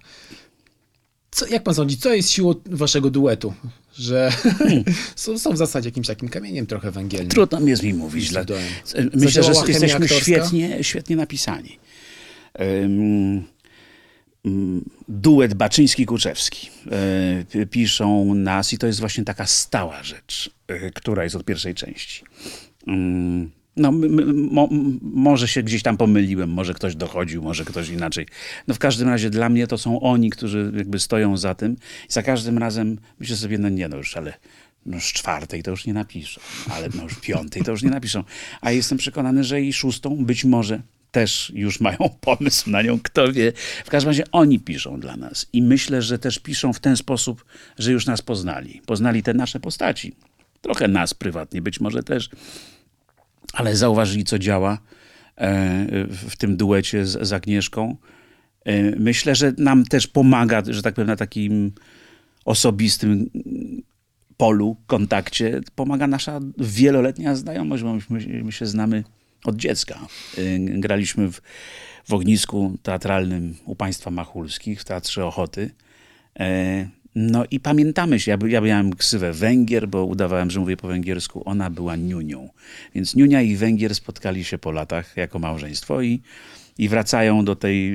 Co, 1.34 1.46
jak 1.46 1.62
pan 1.62 1.74
sądzi, 1.74 1.96
co 1.96 2.14
jest 2.14 2.30
siłą 2.30 2.54
waszego 2.66 3.10
duetu? 3.10 3.54
Że 3.94 4.30
hmm. 4.58 4.84
są, 5.16 5.38
są, 5.38 5.52
w 5.52 5.56
zasadzie 5.56 5.88
jakimś 5.88 6.06
takim 6.06 6.28
kamieniem 6.28 6.66
trochę 6.66 6.90
węgielnym. 6.90 7.28
Trudno 7.28 7.60
mi 7.60 7.70
jest 7.70 7.82
mi 7.82 7.94
mówić. 7.94 8.30
Dla... 8.30 8.44
Myślę, 9.14 9.42
że 9.42 9.52
jesteśmy 9.68 10.08
świetnie, 10.08 10.84
świetnie 10.84 11.16
napisani. 11.16 11.78
Um, 12.58 13.44
duet 15.08 15.54
Baczyński-Kuczewski. 15.54 16.68
E, 17.60 17.66
piszą 17.66 18.34
nas 18.34 18.72
i 18.72 18.78
to 18.78 18.86
jest 18.86 19.00
właśnie 19.00 19.24
taka 19.24 19.46
stała 19.46 20.02
rzecz, 20.02 20.50
e, 20.68 20.90
która 20.90 21.24
jest 21.24 21.36
od 21.36 21.44
pierwszej 21.44 21.74
części. 21.74 22.24
No, 23.76 23.92
mo, 24.34 24.68
może 25.02 25.48
się 25.48 25.62
gdzieś 25.62 25.82
tam 25.82 25.96
pomyliłem, 25.96 26.50
może 26.50 26.74
ktoś 26.74 26.96
dochodził, 26.96 27.42
może 27.42 27.64
ktoś 27.64 27.88
inaczej. 27.88 28.26
No 28.68 28.74
w 28.74 28.78
każdym 28.78 29.08
razie 29.08 29.30
dla 29.30 29.48
mnie 29.48 29.66
to 29.66 29.78
są 29.78 30.00
oni, 30.00 30.30
którzy 30.30 30.72
jakby 30.76 30.98
stoją 30.98 31.36
za 31.36 31.54
tym. 31.54 31.76
I 32.08 32.12
za 32.12 32.22
każdym 32.22 32.58
razem 32.58 32.98
myślę 33.20 33.36
sobie, 33.36 33.58
no 33.58 33.68
nie 33.68 33.88
no 33.88 33.96
już, 33.96 34.16
ale 34.16 34.34
no 34.86 34.96
już 34.96 35.12
czwartej 35.12 35.62
to 35.62 35.70
już 35.70 35.86
nie 35.86 35.94
napiszą, 35.94 36.40
ale 36.70 36.88
no 36.94 37.02
już 37.02 37.14
piątej 37.20 37.62
to 37.62 37.70
już 37.70 37.82
nie 37.82 37.90
napiszą. 37.90 38.24
A 38.60 38.70
jestem 38.70 38.98
przekonany, 38.98 39.44
że 39.44 39.60
i 39.62 39.72
szóstą 39.72 40.24
być 40.24 40.44
może 40.44 40.82
też 41.12 41.52
już 41.54 41.80
mają 41.80 41.98
pomysł 42.20 42.70
na 42.70 42.82
nią, 42.82 43.00
kto 43.02 43.32
wie. 43.32 43.52
W 43.84 43.90
każdym 43.90 44.08
razie 44.08 44.24
oni 44.32 44.60
piszą 44.60 45.00
dla 45.00 45.16
nas 45.16 45.46
i 45.52 45.62
myślę, 45.62 46.02
że 46.02 46.18
też 46.18 46.38
piszą 46.38 46.72
w 46.72 46.80
ten 46.80 46.96
sposób, 46.96 47.44
że 47.78 47.92
już 47.92 48.06
nas 48.06 48.22
poznali. 48.22 48.82
Poznali 48.86 49.22
te 49.22 49.34
nasze 49.34 49.60
postaci. 49.60 50.14
Trochę 50.60 50.88
nas 50.88 51.14
prywatnie, 51.14 51.62
być 51.62 51.80
może 51.80 52.02
też 52.02 52.30
ale 53.52 53.76
zauważyli, 53.76 54.24
co 54.24 54.38
działa 54.38 54.78
e, 55.36 55.86
w 56.08 56.36
tym 56.36 56.56
duecie 56.56 57.06
z, 57.06 57.28
z 57.28 57.32
Agnieszką. 57.32 57.96
E, 58.64 58.96
myślę, 58.96 59.34
że 59.34 59.52
nam 59.58 59.84
też 59.84 60.06
pomaga, 60.06 60.62
że 60.66 60.82
tak 60.82 60.94
powiem, 60.94 61.08
na 61.08 61.16
takim 61.16 61.72
osobistym 62.44 63.30
polu, 64.36 64.76
kontakcie, 64.86 65.60
pomaga 65.74 66.06
nasza 66.06 66.40
wieloletnia 66.58 67.34
znajomość, 67.34 67.82
bo 67.82 67.94
my, 67.94 68.42
my 68.44 68.52
się 68.52 68.66
znamy 68.66 69.04
od 69.44 69.56
dziecka. 69.56 69.98
E, 70.38 70.58
graliśmy 70.58 71.32
w, 71.32 71.40
w 72.04 72.14
ognisku 72.14 72.78
teatralnym 72.82 73.54
u 73.64 73.76
państwa 73.76 74.10
Machulskich 74.10 74.80
w 74.80 74.84
Teatrze 74.84 75.26
Ochoty. 75.26 75.70
No 77.14 77.44
i 77.50 77.60
pamiętamy 77.60 78.20
się, 78.20 78.30
ja, 78.30 78.38
ja 78.48 78.60
miałem 78.60 78.96
ksywę 78.96 79.32
Węgier, 79.32 79.88
bo 79.88 80.04
udawałem, 80.04 80.50
że 80.50 80.60
mówię 80.60 80.76
po 80.76 80.88
węgiersku, 80.88 81.42
ona 81.44 81.70
była 81.70 81.96
Niunią. 81.96 82.48
Więc 82.94 83.14
Niunia 83.14 83.42
i 83.42 83.56
Węgier 83.56 83.94
spotkali 83.94 84.44
się 84.44 84.58
po 84.58 84.72
latach 84.72 85.16
jako 85.16 85.38
małżeństwo 85.38 86.02
i, 86.02 86.22
i 86.78 86.88
wracają 86.88 87.44
do 87.44 87.56
tej 87.56 87.94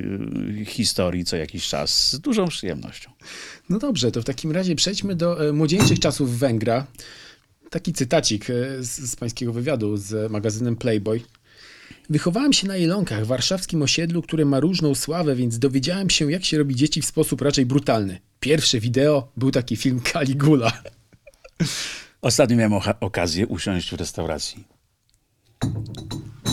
y, 0.61 0.65
historii 0.65 1.25
co 1.25 1.37
jakiś 1.37 1.67
czas 1.67 2.11
z 2.11 2.19
dużą 2.19 2.47
przyjemnością. 2.47 3.11
No 3.69 3.79
dobrze, 3.79 4.11
to 4.11 4.21
w 4.21 4.25
takim 4.25 4.51
razie 4.51 4.75
przejdźmy 4.75 5.15
do 5.15 5.49
e, 5.49 5.53
młodzieńczych 5.53 5.99
czasów 5.99 6.39
Węgra. 6.39 6.87
Taki 7.69 7.93
cytacik 7.93 8.49
e, 8.49 8.53
z, 8.83 9.11
z 9.11 9.15
pańskiego 9.15 9.53
wywiadu 9.53 9.97
z 9.97 10.31
magazynem 10.31 10.75
Playboy. 10.75 11.21
Wychowałem 12.09 12.53
się 12.53 12.67
na 12.67 12.75
Jelonkach, 12.75 13.25
warszawskim 13.25 13.81
osiedlu, 13.81 14.21
które 14.21 14.45
ma 14.45 14.59
różną 14.59 14.95
sławę, 14.95 15.35
więc 15.35 15.59
dowiedziałem 15.59 16.09
się, 16.09 16.31
jak 16.31 16.45
się 16.45 16.57
robi 16.57 16.75
dzieci 16.75 17.01
w 17.01 17.05
sposób 17.05 17.41
raczej 17.41 17.65
brutalny. 17.65 18.19
Pierwsze 18.39 18.79
wideo 18.79 19.31
był 19.37 19.51
taki 19.51 19.75
film 19.75 20.01
Caligula. 20.13 20.71
Ostatnio 22.21 22.57
miałem 22.57 22.73
okazję 22.99 23.47
usiąść 23.47 23.91
w 23.91 23.93
restauracji 23.93 24.63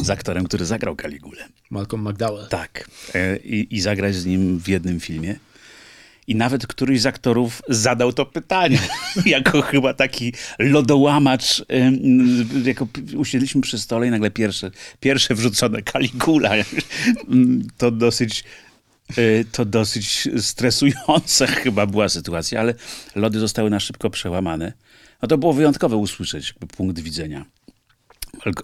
z 0.03 0.11
aktorem, 0.11 0.45
który 0.45 0.65
zagrał 0.65 0.97
Caligulę. 0.97 1.49
Malcolm 1.71 2.09
McDowell. 2.09 2.49
Tak. 2.49 2.91
E, 3.15 3.37
I, 3.37 3.77
I 3.77 3.81
zagrać 3.81 4.15
z 4.15 4.27
nim 4.27 4.59
w 4.59 4.69
jednym 4.69 5.01
filmie. 5.01 5.37
I 6.27 6.35
nawet 6.35 6.67
któryś 6.67 7.01
z 7.01 7.07
aktorów 7.07 7.63
zadał 7.69 8.13
to 8.13 8.27
pytanie, 8.27 8.79
jako 9.27 9.63
chyba 9.63 9.95
taki 9.95 10.33
lodołamacz. 10.59 11.65
Jako 12.65 12.89
usiedliśmy 13.17 13.61
przy 13.61 13.79
stole 13.79 14.07
i 14.07 14.11
nagle 14.11 14.31
pierwsze, 14.31 14.71
pierwsze 15.01 15.35
wrzucone 15.35 15.83
Caligula. 15.83 16.51
To 17.79 17.91
dosyć 17.91 18.45
to 19.53 19.65
dosyć 19.65 20.29
stresująca 20.41 21.47
chyba 21.63 21.87
była 21.87 22.09
sytuacja, 22.09 22.61
ale 22.61 22.75
lody 23.15 23.39
zostały 23.39 23.71
na 23.71 23.81
szybko 23.81 24.11
przełamane. 24.11 24.73
No 25.23 25.29
to 25.29 25.39
było 25.39 25.53
wyjątkowe 25.53 25.97
usłyszeć 25.97 26.55
punkt 26.77 27.01
widzenia 27.01 27.45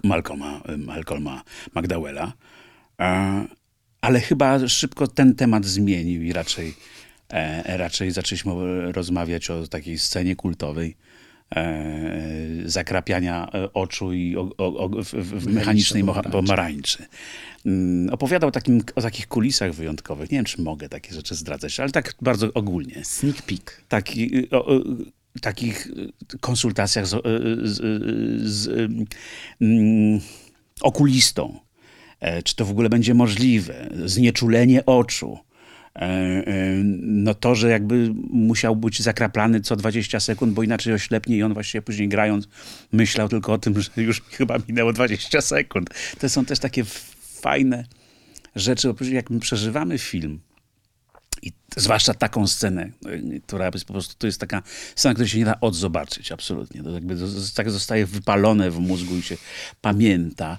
Malcolma, 0.04 0.62
Malcolma 0.78 1.42
McDowella. 1.74 2.32
Ale 4.00 4.20
chyba 4.20 4.68
szybko 4.68 5.06
ten 5.06 5.34
temat 5.34 5.66
zmienił 5.66 6.22
i 6.22 6.32
raczej 6.32 6.74
E, 7.30 7.76
raczej 7.76 8.10
zaczęliśmy 8.10 8.52
rozmawiać 8.92 9.50
o 9.50 9.66
takiej 9.66 9.98
scenie 9.98 10.36
kultowej 10.36 10.90
e, 10.90 11.09
zakrapiania 12.64 13.48
e, 13.54 13.72
oczu 13.72 14.12
i 14.12 14.36
o, 14.36 14.50
o, 14.56 14.88
w, 14.88 15.04
w 15.04 15.46
mechanicznej 15.46 16.04
pomarańczy. 16.32 17.06
Mm, 17.66 18.14
opowiadał 18.14 18.50
takim, 18.50 18.82
o 18.94 19.02
takich 19.02 19.28
kulisach 19.28 19.72
wyjątkowych. 19.72 20.30
Nie 20.30 20.38
wiem, 20.38 20.44
czy 20.44 20.62
mogę 20.62 20.88
takie 20.88 21.14
rzeczy 21.14 21.34
zdradzać, 21.34 21.80
ale 21.80 21.90
tak 21.90 22.14
bardzo 22.22 22.52
ogólnie. 22.54 23.04
Sneak 23.04 23.42
peek. 23.42 23.82
Taki, 23.88 24.50
o, 24.50 24.66
o, 24.66 24.80
takich 25.40 25.88
konsultacjach 26.40 27.06
z, 27.06 27.22
z, 27.62 27.80
z 28.50 28.68
mm, 29.60 30.20
okulistą. 30.80 31.58
Czy 32.44 32.56
to 32.56 32.64
w 32.64 32.70
ogóle 32.70 32.88
będzie 32.88 33.14
możliwe? 33.14 33.90
Znieczulenie 34.04 34.86
oczu 34.86 35.38
E, 35.38 35.38
e, 35.38 35.49
no 37.02 37.34
to, 37.34 37.54
że 37.54 37.70
jakby 37.70 38.12
musiał 38.30 38.76
być 38.76 39.02
zakraplany 39.02 39.60
co 39.60 39.76
20 39.76 40.20
sekund, 40.20 40.52
bo 40.52 40.62
inaczej 40.62 40.94
oślepnie 40.94 41.36
i 41.36 41.42
on 41.42 41.54
właściwie 41.54 41.82
później 41.82 42.08
grając 42.08 42.48
myślał 42.92 43.28
tylko 43.28 43.52
o 43.52 43.58
tym, 43.58 43.80
że 43.80 44.02
już 44.02 44.22
chyba 44.22 44.56
minęło 44.68 44.92
20 44.92 45.40
sekund. 45.40 45.90
To 46.18 46.28
są 46.28 46.44
też 46.44 46.58
takie 46.58 46.84
fajne 47.40 47.84
rzeczy, 48.56 48.94
jak 49.12 49.30
my 49.30 49.40
przeżywamy 49.40 49.98
film, 49.98 50.40
i 51.42 51.52
zwłaszcza 51.76 52.14
taką 52.14 52.46
scenę, 52.46 52.90
która 53.46 53.70
jest 53.74 53.84
po 53.84 53.92
prostu, 53.92 54.14
to 54.18 54.26
jest 54.26 54.40
taka 54.40 54.62
scena, 54.96 55.14
której 55.14 55.28
się 55.28 55.38
nie 55.38 55.44
da 55.44 55.60
odzobaczyć, 55.60 56.32
absolutnie. 56.32 56.82
To 56.82 56.90
jakby 56.90 57.16
tak 57.54 57.70
zostaje 57.70 58.06
wypalone 58.06 58.70
w 58.70 58.78
mózgu 58.78 59.16
i 59.16 59.22
się 59.22 59.36
pamięta. 59.80 60.58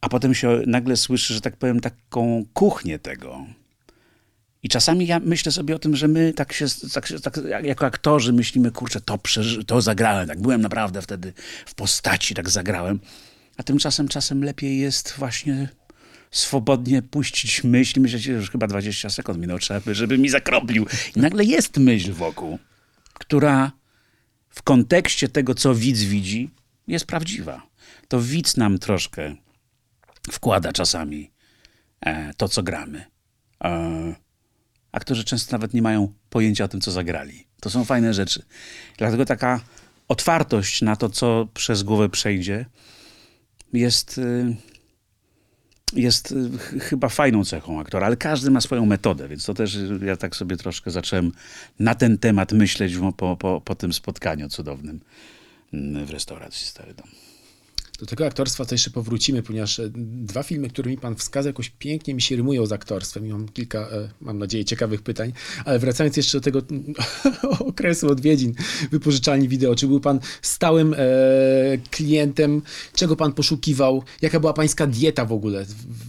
A 0.00 0.08
potem 0.08 0.34
się 0.34 0.62
nagle 0.66 0.96
słyszy, 0.96 1.34
że 1.34 1.40
tak 1.40 1.56
powiem, 1.56 1.80
taką 1.80 2.44
kuchnię 2.52 2.98
tego. 2.98 3.46
I 4.62 4.68
czasami 4.68 5.06
ja 5.06 5.20
myślę 5.20 5.52
sobie 5.52 5.76
o 5.76 5.78
tym, 5.78 5.96
że 5.96 6.08
my 6.08 6.32
tak 6.32 6.52
się, 6.52 6.66
tak, 6.92 7.08
tak 7.22 7.40
jako 7.62 7.86
aktorzy 7.86 8.32
myślimy, 8.32 8.70
kurczę, 8.70 9.00
to, 9.00 9.18
przeży- 9.18 9.64
to 9.64 9.80
zagrałem, 9.80 10.28
tak 10.28 10.40
byłem 10.40 10.60
naprawdę 10.60 11.02
wtedy 11.02 11.32
w 11.66 11.74
postaci, 11.74 12.34
tak 12.34 12.50
zagrałem. 12.50 13.00
A 13.56 13.62
tymczasem 13.62 14.08
czasem 14.08 14.44
lepiej 14.44 14.78
jest 14.78 15.14
właśnie 15.18 15.68
swobodnie 16.30 17.02
puścić 17.02 17.64
myśl. 17.64 18.00
Myślę, 18.00 18.18
że 18.18 18.32
już 18.32 18.50
chyba 18.50 18.66
20 18.66 19.10
sekund 19.10 19.38
minęło, 19.38 19.58
trzeba, 19.58 19.94
żeby 19.94 20.18
mi 20.18 20.28
zakroplił. 20.28 20.86
I 21.16 21.20
nagle 21.20 21.44
jest 21.44 21.76
myśl 21.76 22.12
wokół, 22.12 22.58
która 23.12 23.72
w 24.50 24.62
kontekście 24.62 25.28
tego, 25.28 25.54
co 25.54 25.74
widz 25.74 26.00
widzi, 26.02 26.50
jest 26.88 27.06
prawdziwa. 27.06 27.62
To 28.08 28.20
widz 28.20 28.56
nam 28.56 28.78
troszkę 28.78 29.34
wkłada 30.32 30.72
czasami 30.72 31.30
e, 32.00 32.34
to, 32.34 32.48
co 32.48 32.62
gramy. 32.62 33.04
E, 33.64 34.14
aktorzy 34.92 35.24
często 35.24 35.52
nawet 35.52 35.74
nie 35.74 35.82
mają 35.82 36.12
pojęcia 36.30 36.64
o 36.64 36.68
tym, 36.68 36.80
co 36.80 36.90
zagrali. 36.90 37.46
To 37.60 37.70
są 37.70 37.84
fajne 37.84 38.14
rzeczy. 38.14 38.42
Dlatego 38.98 39.24
taka 39.24 39.60
otwartość 40.08 40.82
na 40.82 40.96
to, 40.96 41.08
co 41.08 41.48
przez 41.54 41.82
głowę 41.82 42.08
przejdzie, 42.08 42.66
jest, 43.72 44.18
y, 44.18 44.56
jest 45.92 46.34
chyba 46.80 47.08
fajną 47.08 47.44
cechą 47.44 47.80
aktora, 47.80 48.06
ale 48.06 48.16
każdy 48.16 48.50
ma 48.50 48.60
swoją 48.60 48.86
metodę, 48.86 49.28
więc 49.28 49.44
to 49.44 49.54
też 49.54 49.78
ja 50.06 50.16
tak 50.16 50.36
sobie 50.36 50.56
troszkę 50.56 50.90
zacząłem 50.90 51.32
na 51.78 51.94
ten 51.94 52.18
temat 52.18 52.52
myśleć 52.52 52.94
po, 53.16 53.36
po, 53.36 53.60
po 53.60 53.74
tym 53.74 53.92
spotkaniu 53.92 54.48
cudownym 54.48 55.00
mm, 55.72 56.06
w 56.06 56.10
restauracji 56.10 56.66
Stary 56.66 56.94
Dom. 56.94 57.27
Do 57.98 58.06
tego 58.06 58.26
aktorstwa 58.26 58.64
to 58.64 58.74
jeszcze 58.74 58.90
powrócimy, 58.90 59.42
ponieważ 59.42 59.80
e, 59.80 59.90
dwa 59.94 60.42
filmy, 60.42 60.68
które 60.68 60.90
mi 60.90 60.98
pan 60.98 61.16
wskazał, 61.16 61.50
jakoś 61.50 61.70
pięknie 61.70 62.14
mi 62.14 62.22
się 62.22 62.36
rymują 62.36 62.66
z 62.66 62.72
aktorstwem 62.72 63.26
i 63.26 63.30
mam 63.30 63.48
kilka, 63.48 63.78
e, 63.78 64.10
mam 64.20 64.38
nadzieję, 64.38 64.64
ciekawych 64.64 65.02
pytań. 65.02 65.32
Ale 65.64 65.78
wracając 65.78 66.16
jeszcze 66.16 66.38
do 66.38 66.44
tego 66.44 66.62
okresu 67.70 68.08
odwiedzin 68.08 68.54
wypożyczalni 68.90 69.48
wideo, 69.48 69.74
czy 69.74 69.86
był 69.86 70.00
pan 70.00 70.20
stałym 70.42 70.94
e, 70.94 70.98
klientem? 71.90 72.62
Czego 72.94 73.16
pan 73.16 73.32
poszukiwał? 73.32 74.02
Jaka 74.22 74.40
była 74.40 74.52
pańska 74.52 74.86
dieta 74.86 75.24
w 75.24 75.32
ogóle 75.32 75.66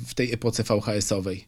w 0.08 0.13
tej 0.13 0.34
epoce 0.34 0.63
VHS-owej? 0.63 1.48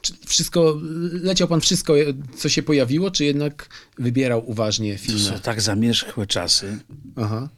Czy 0.00 0.12
wszystko, 0.26 0.80
leciał 1.12 1.48
pan 1.48 1.60
wszystko, 1.60 1.94
co 2.36 2.48
się 2.48 2.62
pojawiło, 2.62 3.10
czy 3.10 3.24
jednak 3.24 3.68
wybierał 3.98 4.50
uważnie 4.50 4.98
filmy? 4.98 5.20
To 5.20 5.36
są 5.36 5.38
tak 5.38 5.60
zamierzchłe 5.60 6.26
czasy. 6.26 6.78
Aha 7.16 7.48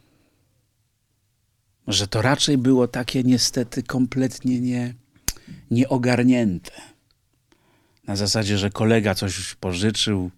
że 1.87 2.07
to 2.07 2.21
raczej 2.21 2.57
było 2.57 2.87
takie 2.87 3.23
niestety 3.23 3.83
kompletnie 3.83 4.61
nie, 4.61 4.93
nieogarnięte. 5.71 6.71
Na 8.07 8.15
zasadzie, 8.15 8.57
że 8.57 8.69
kolega 8.69 9.15
coś 9.15 9.55
pożyczył, 9.55 10.31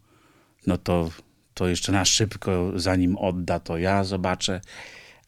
no 0.67 0.77
to, 0.77 1.11
to 1.53 1.67
jeszcze 1.67 1.91
na 1.91 2.05
szybko, 2.05 2.71
zanim 2.75 3.17
odda, 3.17 3.59
to 3.59 3.77
ja 3.77 4.03
zobaczę. 4.03 4.61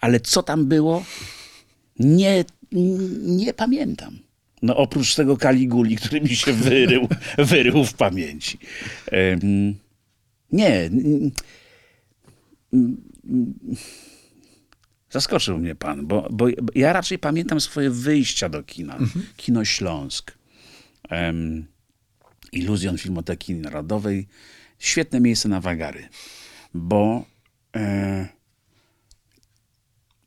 Ale 0.02 0.20
co 0.20 0.44
tam 0.44 0.66
było, 0.66 1.04
nie, 2.00 2.46
nie 3.22 3.54
pamiętam. 3.54 4.20
No 4.62 4.78
oprócz 4.78 5.16
tego 5.16 5.38
Kaliguli, 5.38 5.96
który 5.96 6.22
mi 6.22 6.36
się 6.36 6.54
wyrył, 6.54 7.08
wyrył 7.38 7.84
w 7.84 7.94
pamięci. 7.94 8.58
Um, 9.12 9.76
nie. 10.52 10.90
Zaskoczył 15.10 15.58
mnie 15.58 15.76
pan, 15.76 16.08
bo, 16.08 16.28
bo 16.32 16.46
ja 16.76 16.94
raczej 16.94 17.20
pamiętam 17.20 17.62
swoje 17.62 17.90
wyjścia 17.90 18.50
do 18.50 18.64
kina. 18.64 18.96
Mhm. 18.96 19.26
Kino 19.38 19.66
Śląsk. 19.66 20.32
Um, 21.12 21.66
Iluzjon 22.52 22.98
Filmoteki 22.98 23.54
Narodowej. 23.56 24.28
Świetne 24.80 25.20
miejsce 25.20 25.50
na 25.50 25.62
wagary, 25.62 26.10
bo 26.74 27.26
e, 27.76 28.28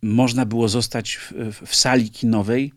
można 0.03 0.47
było 0.47 0.69
zostać 0.69 1.17
w, 1.17 1.33
w, 1.67 1.75
sali 1.75 2.11
kinowej 2.11 2.73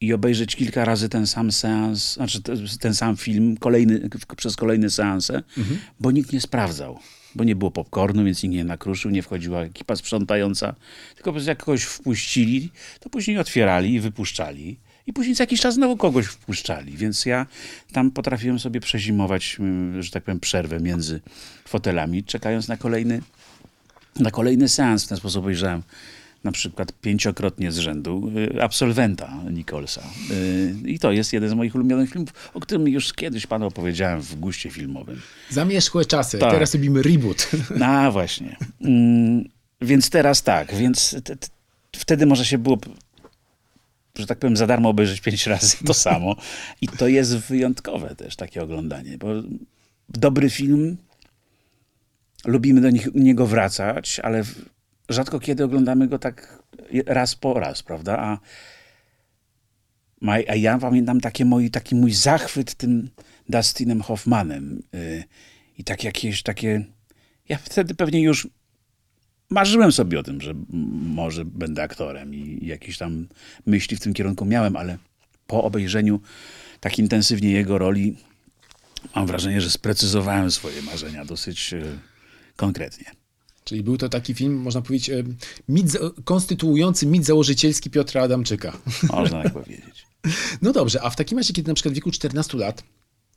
i 0.00 0.12
obejrzeć 0.12 0.56
kilka 0.56 0.84
razy 0.84 1.08
ten 1.08 1.26
sam 1.26 1.52
seans, 1.52 2.14
znaczy 2.14 2.42
ten 2.80 2.94
sam 2.94 3.16
film 3.16 3.56
kolejny, 3.56 4.08
przez 4.36 4.56
kolejne 4.56 4.90
seanse, 4.90 5.42
mhm. 5.58 5.78
bo 6.00 6.10
nikt 6.10 6.32
nie 6.32 6.40
sprawdzał 6.40 6.98
bo 7.34 7.44
nie 7.44 7.56
było 7.56 7.70
popcornu, 7.70 8.24
więc 8.24 8.42
nikt 8.42 8.54
nie 8.54 8.64
nakruszył, 8.64 9.10
nie 9.10 9.22
wchodziła 9.22 9.62
ekipa 9.62 9.96
sprzątająca, 9.96 10.74
tylko 11.14 11.40
jak 11.40 11.58
kogoś 11.58 11.82
wpuścili, 11.82 12.70
to 13.00 13.10
później 13.10 13.38
otwierali 13.38 13.94
i 13.94 14.00
wypuszczali. 14.00 14.76
I 15.06 15.12
później 15.12 15.34
za 15.34 15.42
jakiś 15.42 15.60
czas 15.60 15.74
znowu 15.74 15.96
kogoś 15.96 16.26
wpuszczali, 16.26 16.96
więc 16.96 17.26
ja 17.26 17.46
tam 17.92 18.10
potrafiłem 18.10 18.58
sobie 18.58 18.80
przezimować, 18.80 19.56
mm, 19.60 20.02
że 20.02 20.10
tak 20.10 20.24
powiem, 20.24 20.40
przerwę 20.40 20.80
między 20.80 21.20
fotelami, 21.64 22.24
czekając 22.24 22.68
na 22.68 22.76
kolejny, 22.76 23.22
na 24.16 24.30
kolejny 24.30 24.68
seans. 24.68 25.04
W 25.04 25.08
ten 25.08 25.18
sposób 25.18 25.42
obejrzałem 25.42 25.82
na 26.44 26.52
przykład 26.52 26.92
pięciokrotnie 27.00 27.72
z 27.72 27.78
rzędu 27.78 28.32
y, 28.56 28.62
absolwenta 28.62 29.40
Nicholsa. 29.50 30.02
Y, 30.30 30.74
I 30.84 30.98
to 30.98 31.12
jest 31.12 31.32
jeden 31.32 31.50
z 31.50 31.54
moich 31.54 31.74
ulubionych 31.74 32.10
filmów, 32.10 32.50
o 32.54 32.60
którym 32.60 32.88
już 32.88 33.12
kiedyś 33.12 33.46
panu 33.46 33.66
opowiedziałem 33.66 34.20
w 34.20 34.34
guście 34.34 34.70
filmowym. 34.70 35.20
Zamierzchłe 35.50 36.04
czasy. 36.04 36.38
Tak. 36.38 36.52
Teraz 36.52 36.74
robimy 36.74 37.02
reboot. 37.02 37.50
No 37.78 38.12
właśnie. 38.12 38.56
Mm, 38.80 39.48
więc 39.80 40.10
teraz 40.10 40.42
tak, 40.42 40.74
więc 40.74 41.16
wtedy 41.96 42.26
może 42.26 42.44
się 42.44 42.58
było 42.58 42.78
że 44.18 44.26
tak 44.26 44.38
powiem, 44.38 44.56
za 44.56 44.66
darmo 44.66 44.88
obejrzeć 44.88 45.20
pięć 45.20 45.46
razy 45.46 45.76
to 45.86 45.94
samo. 45.94 46.36
I 46.80 46.88
to 46.88 47.08
jest 47.08 47.36
wyjątkowe 47.36 48.16
też 48.16 48.36
takie 48.36 48.62
oglądanie, 48.62 49.18
bo 49.18 49.28
dobry 50.08 50.50
film, 50.50 50.96
lubimy 52.44 52.80
do 52.80 52.88
niego 53.14 53.46
wracać, 53.46 54.20
ale 54.20 54.44
rzadko 55.08 55.40
kiedy 55.40 55.64
oglądamy 55.64 56.08
go 56.08 56.18
tak 56.18 56.62
raz 57.06 57.34
po 57.34 57.54
raz, 57.54 57.82
prawda? 57.82 58.18
A, 58.18 58.38
a 60.48 60.54
ja 60.54 60.78
pamiętam 60.78 61.20
takie 61.20 61.44
moi, 61.44 61.70
taki 61.70 61.94
mój 61.94 62.12
zachwyt 62.12 62.74
tym 62.74 63.10
Dustinem 63.48 64.00
Hoffmanem 64.00 64.82
yy, 64.92 65.24
i 65.78 65.84
tak 65.84 66.04
jakieś 66.04 66.42
takie... 66.42 66.84
Ja 67.48 67.58
wtedy 67.58 67.94
pewnie 67.94 68.22
już 68.22 68.48
marzyłem 69.50 69.92
sobie 69.92 70.20
o 70.20 70.22
tym, 70.22 70.40
że 70.40 70.54
może 71.14 71.44
będę 71.44 71.82
aktorem 71.82 72.34
i 72.34 72.66
jakieś 72.66 72.98
tam 72.98 73.28
myśli 73.66 73.96
w 73.96 74.00
tym 74.00 74.14
kierunku 74.14 74.44
miałem, 74.44 74.76
ale 74.76 74.98
po 75.46 75.64
obejrzeniu 75.64 76.20
tak 76.80 76.98
intensywnie 76.98 77.52
jego 77.52 77.78
roli 77.78 78.16
mam 79.14 79.26
wrażenie, 79.26 79.60
że 79.60 79.70
sprecyzowałem 79.70 80.50
swoje 80.50 80.82
marzenia 80.82 81.24
dosyć 81.24 81.72
yy, 81.72 81.98
konkretnie. 82.56 83.21
Czyli 83.64 83.82
był 83.82 83.96
to 83.96 84.08
taki 84.08 84.34
film, 84.34 84.54
można 84.54 84.82
powiedzieć, 84.82 85.10
e, 85.10 85.22
mit, 85.68 85.98
konstytuujący 86.24 87.06
mit 87.06 87.24
założycielski 87.24 87.90
Piotra 87.90 88.22
Adamczyka. 88.22 88.78
Można 89.02 89.42
tak 89.42 89.52
powiedzieć. 89.52 90.06
No 90.62 90.72
dobrze, 90.72 91.02
a 91.02 91.10
w 91.10 91.16
takim 91.16 91.38
razie, 91.38 91.52
kiedy 91.52 91.68
na 91.68 91.74
przykład 91.74 91.92
w 91.92 91.94
wieku 91.94 92.10
14 92.10 92.58
lat 92.58 92.82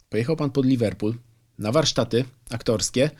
pojechał 0.09 0.35
pan 0.35 0.51
pod 0.51 0.65
Liverpool 0.65 1.15
na 1.59 1.71
warsztaty 1.71 2.25
aktorskie, 2.49 3.11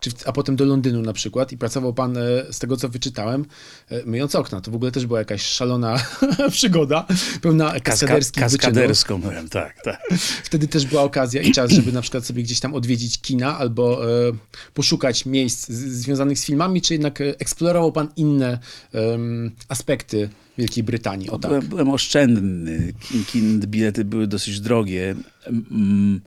czy, 0.00 0.10
a 0.26 0.32
potem 0.32 0.56
do 0.56 0.64
Londynu 0.64 1.02
na 1.02 1.12
przykład 1.12 1.52
i 1.52 1.58
pracował 1.58 1.94
pan, 1.94 2.16
e, 2.16 2.20
z 2.50 2.58
tego 2.58 2.76
co 2.76 2.88
wyczytałem, 2.88 3.44
e, 3.90 4.04
myjąc 4.06 4.34
okna. 4.34 4.60
To 4.60 4.70
w 4.70 4.74
ogóle 4.74 4.92
też 4.92 5.06
była 5.06 5.18
jakaś 5.18 5.42
szalona 5.42 5.96
przygoda, 6.50 7.06
pełna 7.42 7.80
kaskaderskich 7.80 8.42
Kaska 8.42 8.58
Kaskaderską 8.58 9.20
byłem, 9.20 9.48
tak, 9.48 9.82
tak. 9.84 10.00
Wtedy 10.44 10.68
też 10.68 10.86
była 10.86 11.02
okazja 11.02 11.42
i 11.42 11.52
czas, 11.52 11.70
żeby 11.70 11.92
na 11.92 12.02
przykład 12.02 12.26
sobie 12.26 12.42
gdzieś 12.42 12.60
tam 12.60 12.74
odwiedzić 12.74 13.20
kina 13.20 13.58
albo 13.58 14.10
e, 14.28 14.32
poszukać 14.74 15.26
miejsc 15.26 15.68
związanych 15.70 16.38
z 16.38 16.44
filmami, 16.44 16.82
czy 16.82 16.94
jednak 16.94 17.20
e, 17.20 17.24
eksplorował 17.38 17.92
pan 17.92 18.08
inne 18.16 18.58
aspekty 19.68 20.28
Wielkiej 20.58 20.84
Brytanii? 20.84 21.30
O, 21.30 21.38
tak. 21.38 21.50
byłem, 21.50 21.66
byłem 21.66 21.90
oszczędny. 21.90 22.92
Kin, 23.26 23.60
bilety 23.60 24.04
były 24.04 24.26
dosyć 24.26 24.60
drogie. 24.60 25.14
Mm 25.46 26.20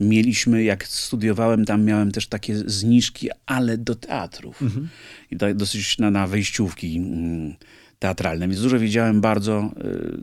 mieliśmy, 0.00 0.62
jak 0.62 0.86
studiowałem, 0.86 1.64
tam 1.64 1.84
miałem 1.84 2.12
też 2.12 2.26
takie 2.26 2.56
zniżki, 2.56 3.28
ale 3.46 3.78
do 3.78 3.94
teatrów. 3.94 4.62
Mhm. 4.62 4.88
I 5.30 5.36
dosyć 5.54 5.98
na, 5.98 6.10
na 6.10 6.26
wejściówki 6.26 6.96
mm, 6.96 7.54
teatralne. 7.98 8.48
Więc 8.48 8.60
dużo 8.60 8.78
wiedziałem 8.78 9.20
bardzo 9.20 9.72
y, 9.84 10.20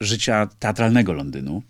życia 0.00 0.48
teatralnego 0.58 1.12
Londynu. 1.12 1.62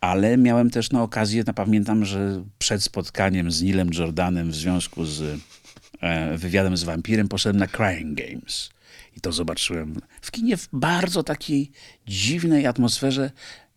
Ale 0.00 0.36
miałem 0.36 0.70
też 0.70 0.90
na 0.90 1.02
okazję, 1.02 1.44
na 1.46 1.52
pamiętam, 1.52 2.04
że 2.04 2.44
przed 2.58 2.82
spotkaniem 2.82 3.50
z 3.50 3.62
Nilem 3.62 3.90
Jordanem 3.98 4.50
w 4.50 4.54
związku 4.54 5.04
z 5.04 5.40
e, 6.00 6.36
wywiadem 6.36 6.76
z 6.76 6.84
wampirem 6.84 7.28
poszedłem 7.28 7.60
na 7.60 7.66
Crying 7.66 8.18
Games. 8.18 8.70
I 9.16 9.20
to 9.20 9.32
zobaczyłem 9.32 10.00
w 10.20 10.30
kinie 10.30 10.56
w 10.56 10.68
bardzo 10.72 11.22
takiej 11.22 11.70
dziwnej 12.06 12.66
atmosferze, 12.66 13.30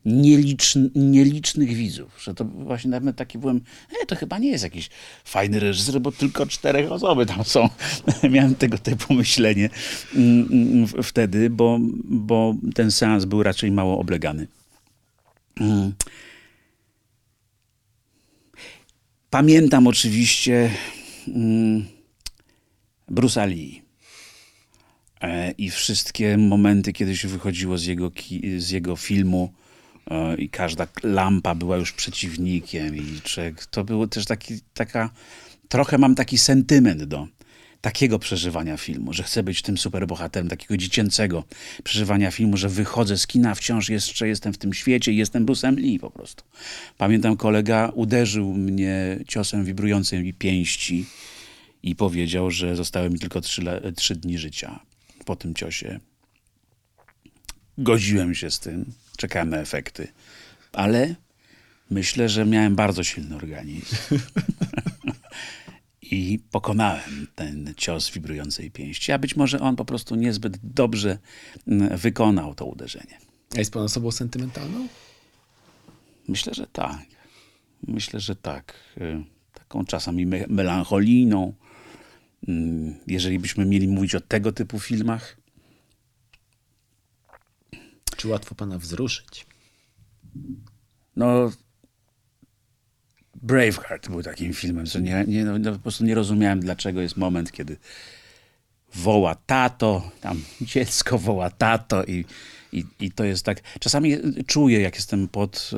nieliczn, 0.06 0.90
nielicznych 0.96 1.74
widzów, 1.74 2.24
że 2.24 2.34
to 2.34 2.46
właśnie 2.46 2.92
nawet 2.92 3.16
taki 3.16 3.38
byłem, 3.38 3.62
e, 4.04 4.06
to 4.06 4.16
chyba 4.16 4.40
nie 4.40 4.50
jest 4.50 4.64
jakiś 4.64 4.90
fajny 5.26 5.60
reżyser, 5.60 6.02
bo 6.02 6.12
tylko 6.12 6.46
czterech 6.46 6.92
osoby 6.92 7.26
tam 7.26 7.44
są. 7.44 7.70
Miałem 8.32 8.56
tego 8.56 8.78
typu 8.78 9.14
myślenie 9.14 9.70
mm, 10.16 10.48
mm, 10.52 11.04
wtedy, 11.04 11.50
bo, 11.50 11.80
bo 12.04 12.56
ten 12.76 12.92
seans 12.92 13.26
był 13.26 13.44
raczej 13.44 13.72
mało 13.72 14.00
oblegany. 14.00 14.48
Mm. 15.60 15.94
Pamiętam 19.30 19.88
oczywiście 19.88 20.72
Bruce 23.08 23.48
Lee. 23.48 23.82
E, 25.22 25.52
I 25.52 25.70
wszystkie 25.70 26.38
momenty, 26.38 26.94
kiedy 26.94 27.18
się 27.18 27.28
wychodziło 27.28 27.78
z 27.78 27.86
jego, 27.86 28.12
z 28.58 28.70
jego 28.70 28.96
filmu, 28.96 29.54
i 30.38 30.50
każda 30.50 30.88
lampa 31.04 31.56
była 31.56 31.78
już 31.78 31.92
przeciwnikiem, 31.92 32.96
i 32.96 33.22
to 33.72 33.84
było 33.84 34.08
też 34.08 34.26
taki, 34.26 34.60
taka. 34.74 35.10
Trochę 35.70 35.98
mam 35.98 36.16
taki 36.16 36.38
sentyment 36.38 37.04
do 37.04 37.28
takiego 37.82 38.20
przeżywania 38.20 38.78
filmu, 38.78 39.14
że 39.14 39.24
chcę 39.24 39.44
być 39.44 39.62
tym 39.62 39.78
superbohaterem, 39.78 40.50
takiego 40.50 40.78
dziecięcego 40.78 41.44
przeżywania 41.84 42.32
filmu, 42.32 42.58
że 42.58 42.70
wychodzę 42.70 43.18
z 43.18 43.28
kina, 43.28 43.56
wciąż 43.56 43.90
jeszcze 43.90 44.28
jestem 44.28 44.54
w 44.54 44.58
tym 44.58 44.74
świecie 44.74 45.12
i 45.12 45.18
jestem 45.18 45.46
Bruce'em 45.46 45.78
Lee 45.78 46.00
po 46.00 46.12
prostu. 46.12 46.44
Pamiętam, 46.98 47.38
kolega 47.38 47.92
uderzył 47.96 48.54
mnie 48.54 49.20
ciosem 49.28 49.66
wibrującej 49.66 50.34
pięści 50.34 51.06
i 51.84 51.96
powiedział, 51.96 52.52
że 52.52 52.76
zostały 52.76 53.10
mi 53.10 53.20
tylko 53.20 53.42
trzy, 53.42 53.62
trzy 53.96 54.16
dni 54.16 54.38
życia 54.38 54.80
po 55.26 55.36
tym 55.36 55.54
ciosie. 55.54 56.00
Godziłem 57.78 58.36
się 58.36 58.52
z 58.52 58.60
tym, 58.60 58.94
czekałem 59.18 59.50
na 59.50 59.58
efekty, 59.58 60.08
ale 60.74 61.16
myślę, 61.90 62.30
że 62.30 62.46
miałem 62.46 62.76
bardzo 62.76 63.04
silny 63.04 63.36
organizm. 63.36 63.96
I 66.02 66.40
pokonałem 66.52 67.28
ten 67.36 67.74
cios 67.78 68.12
wibrującej 68.12 68.72
pięści, 68.72 69.12
a 69.12 69.20
być 69.20 69.36
może 69.36 69.60
on 69.60 69.76
po 69.76 69.86
prostu 69.86 70.16
niezbyt 70.16 70.58
dobrze 70.64 71.18
mm, 71.68 71.98
wykonał 71.98 72.56
to 72.56 72.66
uderzenie. 72.66 73.18
A 73.56 73.60
jest 73.60 73.74
pan 73.74 73.84
osobą 73.84 74.12
sentymentalną? 74.12 74.88
Myślę, 76.28 76.54
że 76.54 76.68
tak. 76.68 77.06
Myślę, 77.88 78.20
że 78.20 78.36
tak. 78.36 78.74
Y, 78.98 79.24
taką 79.54 79.86
czasami 79.86 80.26
melancholijną, 80.48 81.54
Mm, 82.48 82.96
jeżeli 83.08 83.40
byśmy 83.40 83.66
mieli 83.66 83.88
mówić 83.88 84.16
o 84.16 84.22
tego 84.22 84.52
typu 84.52 84.80
filmach. 84.80 85.38
Czy 88.22 88.28
łatwo 88.28 88.56
pana 88.56 88.78
wzruszyć? 88.78 89.46
No, 91.16 91.52
Braveheart 93.36 94.10
był 94.10 94.24
takim 94.24 94.54
filmem, 94.54 94.86
co 94.86 95.00
nie, 95.00 95.26
nie, 95.28 95.46
no, 95.46 95.60
no, 95.60 95.74
po 95.74 95.80
prostu 95.80 96.06
nie 96.06 96.16
rozumiałem, 96.16 96.60
dlaczego 96.60 97.02
jest 97.02 97.18
moment, 97.18 97.52
kiedy 97.52 97.78
woła 98.96 99.36
tato, 99.36 100.12
tam 100.22 100.44
dziecko 100.62 101.18
woła 101.18 101.50
tato 101.50 102.04
i, 102.04 102.26
i, 102.72 102.86
i 103.00 103.12
to 103.12 103.24
jest 103.24 103.46
tak... 103.46 103.62
Czasami 103.80 104.18
czuję, 104.48 104.82
jak 104.82 104.96
jestem 104.96 105.28
pod... 105.28 105.72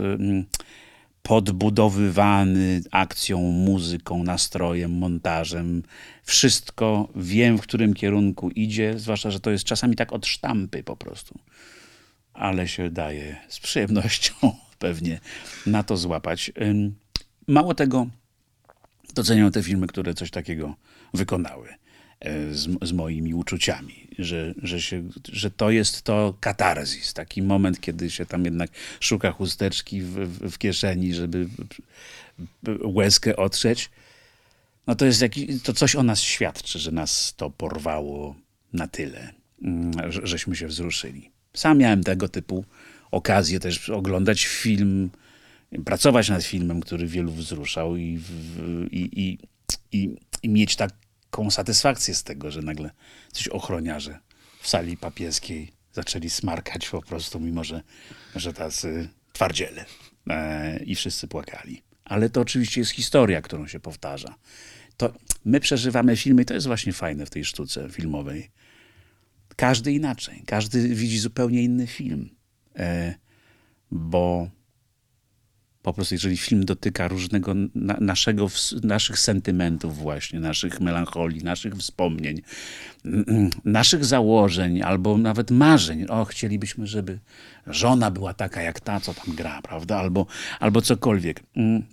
Podbudowywany 1.21 2.81
akcją, 2.91 3.41
muzyką, 3.41 4.23
nastrojem, 4.23 4.91
montażem. 4.91 5.83
Wszystko 6.23 7.09
wiem, 7.15 7.57
w 7.57 7.61
którym 7.61 7.93
kierunku 7.93 8.49
idzie, 8.49 8.99
zwłaszcza, 8.99 9.31
że 9.31 9.39
to 9.39 9.51
jest 9.51 9.63
czasami 9.63 9.95
tak 9.95 10.13
od 10.13 10.25
sztampy 10.25 10.83
po 10.83 10.95
prostu. 10.95 11.39
Ale 12.33 12.67
się 12.67 12.89
daje 12.89 13.35
z 13.47 13.59
przyjemnością 13.59 14.33
pewnie 14.79 15.19
na 15.65 15.83
to 15.83 15.97
złapać. 15.97 16.51
Mało 17.47 17.75
tego, 17.75 18.07
doceniam 19.13 19.51
te 19.51 19.63
filmy, 19.63 19.87
które 19.87 20.13
coś 20.13 20.31
takiego 20.31 20.75
wykonały. 21.13 21.67
E, 22.23 22.53
z, 22.53 22.69
z, 22.81 22.91
moimi 22.91 23.33
uczuciami, 23.33 24.07
że, 24.19 24.53
że, 24.57 24.81
się, 24.81 25.03
że 25.31 25.51
to 25.51 25.71
jest 25.71 26.01
to 26.01 26.33
katarzis, 26.39 27.13
taki 27.13 27.41
moment, 27.41 27.81
kiedy 27.81 28.09
się 28.09 28.25
tam 28.25 28.45
jednak 28.45 28.69
szuka 28.99 29.31
chusteczki 29.31 30.01
w, 30.01 30.15
w, 30.51 30.57
kieszeni, 30.57 31.13
żeby 31.13 31.47
łezkę 32.83 33.35
otrzeć. 33.35 33.89
No 34.87 34.95
to 34.95 35.05
jest 35.05 35.21
jakiś, 35.21 35.61
to 35.63 35.73
coś 35.73 35.95
o 35.95 36.03
nas 36.03 36.21
świadczy, 36.21 36.79
że 36.79 36.91
nas 36.91 37.33
to 37.37 37.49
porwało 37.49 38.35
na 38.73 38.87
tyle, 38.87 39.33
mm, 39.61 40.11
że, 40.11 40.27
żeśmy 40.27 40.55
się 40.55 40.67
wzruszyli. 40.67 41.32
Sam 41.55 41.77
miałem 41.77 42.03
tego 42.03 42.29
typu 42.29 42.65
okazję 43.11 43.59
też 43.59 43.89
oglądać 43.89 44.45
film, 44.45 45.09
pracować 45.85 46.29
nad 46.29 46.43
filmem, 46.43 46.81
który 46.81 47.07
wielu 47.07 47.31
wzruszał 47.31 47.97
i, 47.97 48.21
i, 48.91 49.37
i, 49.91 50.17
i, 50.43 50.49
mieć 50.49 50.75
tak 50.75 50.91
taką 51.33 51.51
satysfakcję 51.51 52.15
z 52.15 52.23
tego, 52.23 52.51
że 52.51 52.61
nagle 52.61 52.89
coś 53.31 53.47
ochroniarze 53.47 54.19
w 54.61 54.67
sali 54.67 54.97
papieskiej 54.97 55.71
zaczęli 55.93 56.29
smarkać 56.29 56.89
po 56.89 57.01
prostu, 57.01 57.39
mimo 57.39 57.63
że, 57.63 57.81
że 58.35 58.53
tacy 58.53 59.09
twardziele 59.33 59.85
e, 60.29 60.83
i 60.83 60.95
wszyscy 60.95 61.27
płakali. 61.27 61.81
Ale 62.05 62.29
to 62.29 62.41
oczywiście 62.41 62.81
jest 62.81 62.91
historia, 62.91 63.41
którą 63.41 63.67
się 63.67 63.79
powtarza. 63.79 64.35
To 64.97 65.13
my 65.45 65.59
przeżywamy 65.59 66.17
filmy 66.17 66.41
i 66.41 66.45
to 66.45 66.53
jest 66.53 66.67
właśnie 66.67 66.93
fajne 66.93 67.25
w 67.25 67.29
tej 67.29 67.45
sztuce 67.45 67.89
filmowej. 67.89 68.49
Każdy 69.55 69.91
inaczej, 69.91 70.43
każdy 70.45 70.95
widzi 70.95 71.19
zupełnie 71.19 71.63
inny 71.63 71.87
film, 71.87 72.29
e, 72.75 73.15
bo 73.91 74.49
po 75.83 75.93
prostu 75.93 76.15
jeżeli 76.15 76.37
film 76.37 76.65
dotyka 76.65 77.07
różnego 77.07 77.53
na, 77.75 77.97
naszego, 77.99 78.47
naszych 78.83 79.19
sentymentów 79.19 79.97
właśnie, 79.97 80.39
naszych 80.39 80.81
melancholii, 80.81 81.43
naszych 81.43 81.75
wspomnień, 81.75 82.41
naszych 83.65 84.05
założeń 84.05 84.81
albo 84.81 85.17
nawet 85.17 85.51
marzeń. 85.51 86.05
O, 86.09 86.25
chcielibyśmy, 86.25 86.87
żeby 86.87 87.19
żona 87.67 88.11
była 88.11 88.33
taka 88.33 88.61
jak 88.61 88.79
ta, 88.79 88.99
co 88.99 89.13
tam 89.13 89.35
gra, 89.35 89.61
prawda? 89.61 89.97
Albo, 89.97 90.25
albo 90.59 90.81
cokolwiek 90.81 91.43
mm, 91.55 91.83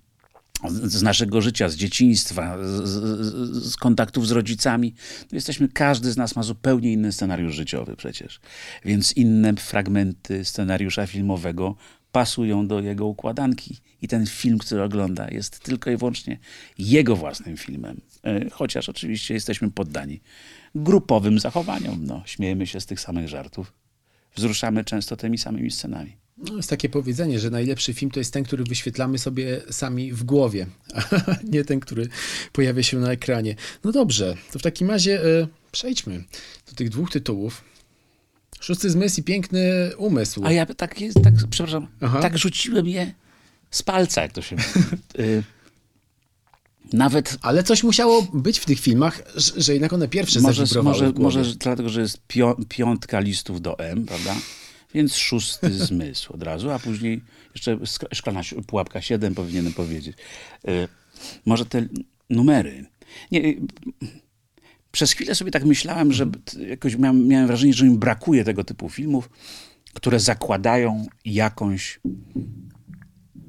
z 0.68 1.02
naszego 1.02 1.40
życia, 1.40 1.68
z 1.68 1.76
dzieciństwa, 1.76 2.58
z, 2.62 2.88
z, 2.88 3.64
z, 3.64 3.76
kontaktów 3.76 4.28
z 4.28 4.30
rodzicami, 4.30 4.94
to 5.28 5.36
jesteśmy, 5.36 5.68
każdy 5.68 6.12
z 6.12 6.16
nas 6.16 6.36
ma 6.36 6.42
zupełnie 6.42 6.92
inny 6.92 7.12
scenariusz 7.12 7.54
życiowy 7.54 7.96
przecież. 7.96 8.40
Więc 8.84 9.16
inne 9.16 9.54
fragmenty 9.54 10.44
scenariusza 10.44 11.06
filmowego 11.06 11.76
pasują 12.12 12.66
do 12.66 12.80
jego 12.80 13.06
układanki 13.06 13.76
i 14.02 14.08
ten 14.08 14.26
film, 14.26 14.58
który 14.58 14.82
ogląda, 14.82 15.28
jest 15.30 15.60
tylko 15.60 15.90
i 15.90 15.96
wyłącznie 15.96 16.38
jego 16.78 17.16
własnym 17.16 17.56
filmem. 17.56 18.00
E, 18.24 18.50
chociaż 18.50 18.88
oczywiście 18.88 19.34
jesteśmy 19.34 19.70
poddani 19.70 20.20
grupowym 20.74 21.38
zachowaniom. 21.38 22.06
No, 22.06 22.22
śmiejemy 22.26 22.66
się 22.66 22.80
z 22.80 22.86
tych 22.86 23.00
samych 23.00 23.28
żartów. 23.28 23.72
Wzruszamy 24.34 24.84
często 24.84 25.16
tymi 25.16 25.38
samymi 25.38 25.70
scenami. 25.70 26.19
No, 26.48 26.57
jest 26.57 26.70
takie 26.70 26.88
powiedzenie, 26.88 27.38
że 27.38 27.50
najlepszy 27.50 27.94
film 27.94 28.11
to 28.11 28.20
jest 28.20 28.33
ten, 28.33 28.44
który 28.44 28.64
wyświetlamy 28.64 29.18
sobie 29.18 29.61
sami 29.70 30.12
w 30.12 30.24
głowie, 30.24 30.66
a 30.94 31.37
nie 31.44 31.64
ten, 31.64 31.81
który 31.81 32.09
pojawia 32.53 32.83
się 32.83 32.98
na 32.98 33.12
ekranie. 33.12 33.57
No 33.85 33.92
dobrze, 33.92 34.37
to 34.53 34.59
w 34.59 34.62
takim 34.62 34.90
razie 34.90 35.24
e, 35.24 35.48
przejdźmy 35.72 36.24
do 36.68 36.74
tych 36.74 36.88
dwóch 36.88 37.11
tytułów. 37.11 37.64
Szósty 38.61 38.90
zmysł 38.90 39.20
i 39.20 39.22
piękny 39.22 39.90
umysł. 39.96 40.42
A 40.44 40.53
ja 40.53 40.66
tak, 40.66 41.00
jest, 41.00 41.22
tak 41.24 41.35
przepraszam, 41.50 41.87
Aha. 42.00 42.20
tak 42.20 42.38
rzuciłem 42.38 42.88
je 42.88 43.14
z 43.70 43.83
palca, 43.83 44.22
jak 44.22 44.33
to 44.33 44.42
się 44.42 44.57
mówi. 44.57 44.96
Y, 45.18 45.42
nawet... 46.92 47.38
Ale 47.42 47.62
coś 47.62 47.83
musiało 47.83 48.22
być 48.22 48.59
w 48.59 48.64
tych 48.64 48.81
filmach, 48.81 49.22
że 49.57 49.72
jednak 49.72 49.92
one 49.92 50.09
pierwsze 50.09 50.40
może, 50.40 50.83
może, 50.83 51.12
może 51.12 51.44
dlatego, 51.44 51.88
że 51.88 52.00
jest 52.00 52.20
piątka 52.68 53.20
listów 53.20 53.61
do 53.61 53.79
M, 53.79 54.07
prawda? 54.07 54.37
Więc 54.94 55.16
szósty 55.16 55.72
zmysł 55.87 56.33
od 56.33 56.42
razu, 56.42 56.70
a 56.70 56.79
później 56.79 57.20
jeszcze 57.55 57.79
szklana 58.14 58.40
pułapka 58.66 59.00
7 59.00 59.35
powinienem 59.35 59.72
powiedzieć. 59.72 60.16
Y, 60.68 60.88
może 61.46 61.66
te 61.66 61.87
numery. 62.31 62.85
Nie, 63.33 63.44
y, 63.44 63.61
przez 64.92 65.12
chwilę 65.12 65.35
sobie 65.35 65.50
tak 65.50 65.64
myślałem, 65.64 66.12
że 66.12 66.26
jakoś 66.68 66.96
miałem, 66.96 67.29
miałem 67.29 67.46
wrażenie, 67.46 67.74
że 67.74 67.85
mi 67.85 67.98
brakuje 67.98 68.44
tego 68.44 68.64
typu 68.64 68.88
filmów, 68.88 69.31
które 69.94 70.20
zakładają 70.20 71.07
jakąś 71.24 72.00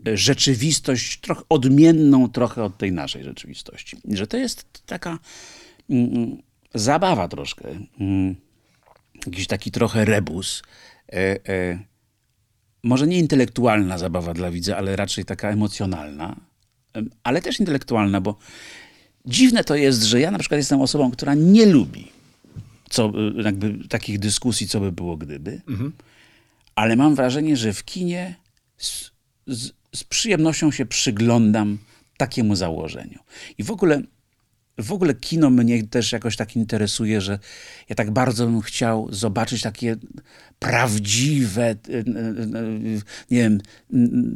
e, 0.08 0.18
rzeczywistość 0.18 1.20
trochę 1.20 1.42
odmienną 1.50 2.30
trochę 2.30 2.64
od 2.64 2.78
tej 2.78 2.92
naszej 2.92 3.24
rzeczywistości. 3.24 3.98
Że 4.06 4.28
to 4.28 4.38
jest 4.38 4.86
taka 4.86 5.20
mm, 5.90 6.16
mm 6.16 6.38
zabawa 6.74 7.28
troszkę, 7.28 7.70
mm, 8.00 8.36
jakiś 9.26 9.48
taki 9.48 9.72
trochę 9.72 10.06
rebus. 10.06 10.64
E, 11.10 11.50
e, 11.50 11.80
może 12.84 13.08
nie 13.08 13.20
intelektualna 13.20 13.98
zabawa 13.98 14.34
dla 14.34 14.52
widza, 14.52 14.78
ale 14.78 14.96
raczej 14.96 15.26
taka 15.26 15.50
emocjonalna, 15.50 16.36
ale 17.24 17.42
też 17.42 17.60
intelektualna, 17.60 18.22
bo 18.22 18.38
Dziwne 19.26 19.64
to 19.64 19.76
jest, 19.76 20.04
że 20.04 20.20
ja 20.20 20.32
na 20.32 20.40
przykład 20.40 20.58
jestem 20.58 20.82
osobą, 20.82 21.12
która 21.12 21.34
nie 21.34 21.66
lubi 21.66 22.08
co, 22.90 23.12
y, 23.40 23.42
jakby 23.44 23.88
takich 23.88 24.20
dyskusji, 24.20 24.68
co 24.68 24.80
by 24.80 24.92
było 24.92 25.18
gdyby, 25.18 25.62
mhm. 25.68 25.92
ale 26.76 26.96
mam 26.96 27.16
wrażenie, 27.16 27.58
że 27.58 27.74
w 27.74 27.86
kinie 27.86 28.36
z, 28.78 29.12
z, 29.48 29.72
z 29.96 30.04
przyjemnością 30.04 30.72
się 30.72 30.86
przyglądam 30.86 31.78
takiemu 32.18 32.56
założeniu. 32.56 33.20
I 33.58 33.64
w 33.64 33.72
ogóle 33.72 34.02
w 34.82 34.92
ogóle 34.92 35.14
kino 35.14 35.50
mnie 35.50 35.84
też 35.84 36.12
jakoś 36.12 36.36
tak 36.36 36.56
interesuje, 36.56 37.22
że 37.22 37.40
ja 37.90 37.96
tak 37.96 38.12
bardzo 38.12 38.46
bym 38.46 38.62
chciał 38.62 39.08
zobaczyć 39.14 39.62
takie 39.62 39.96
prawdziwe, 40.60 41.76
y, 41.90 41.94
y, 41.94 43.02
nie 43.32 43.40
wiem, 43.40 43.62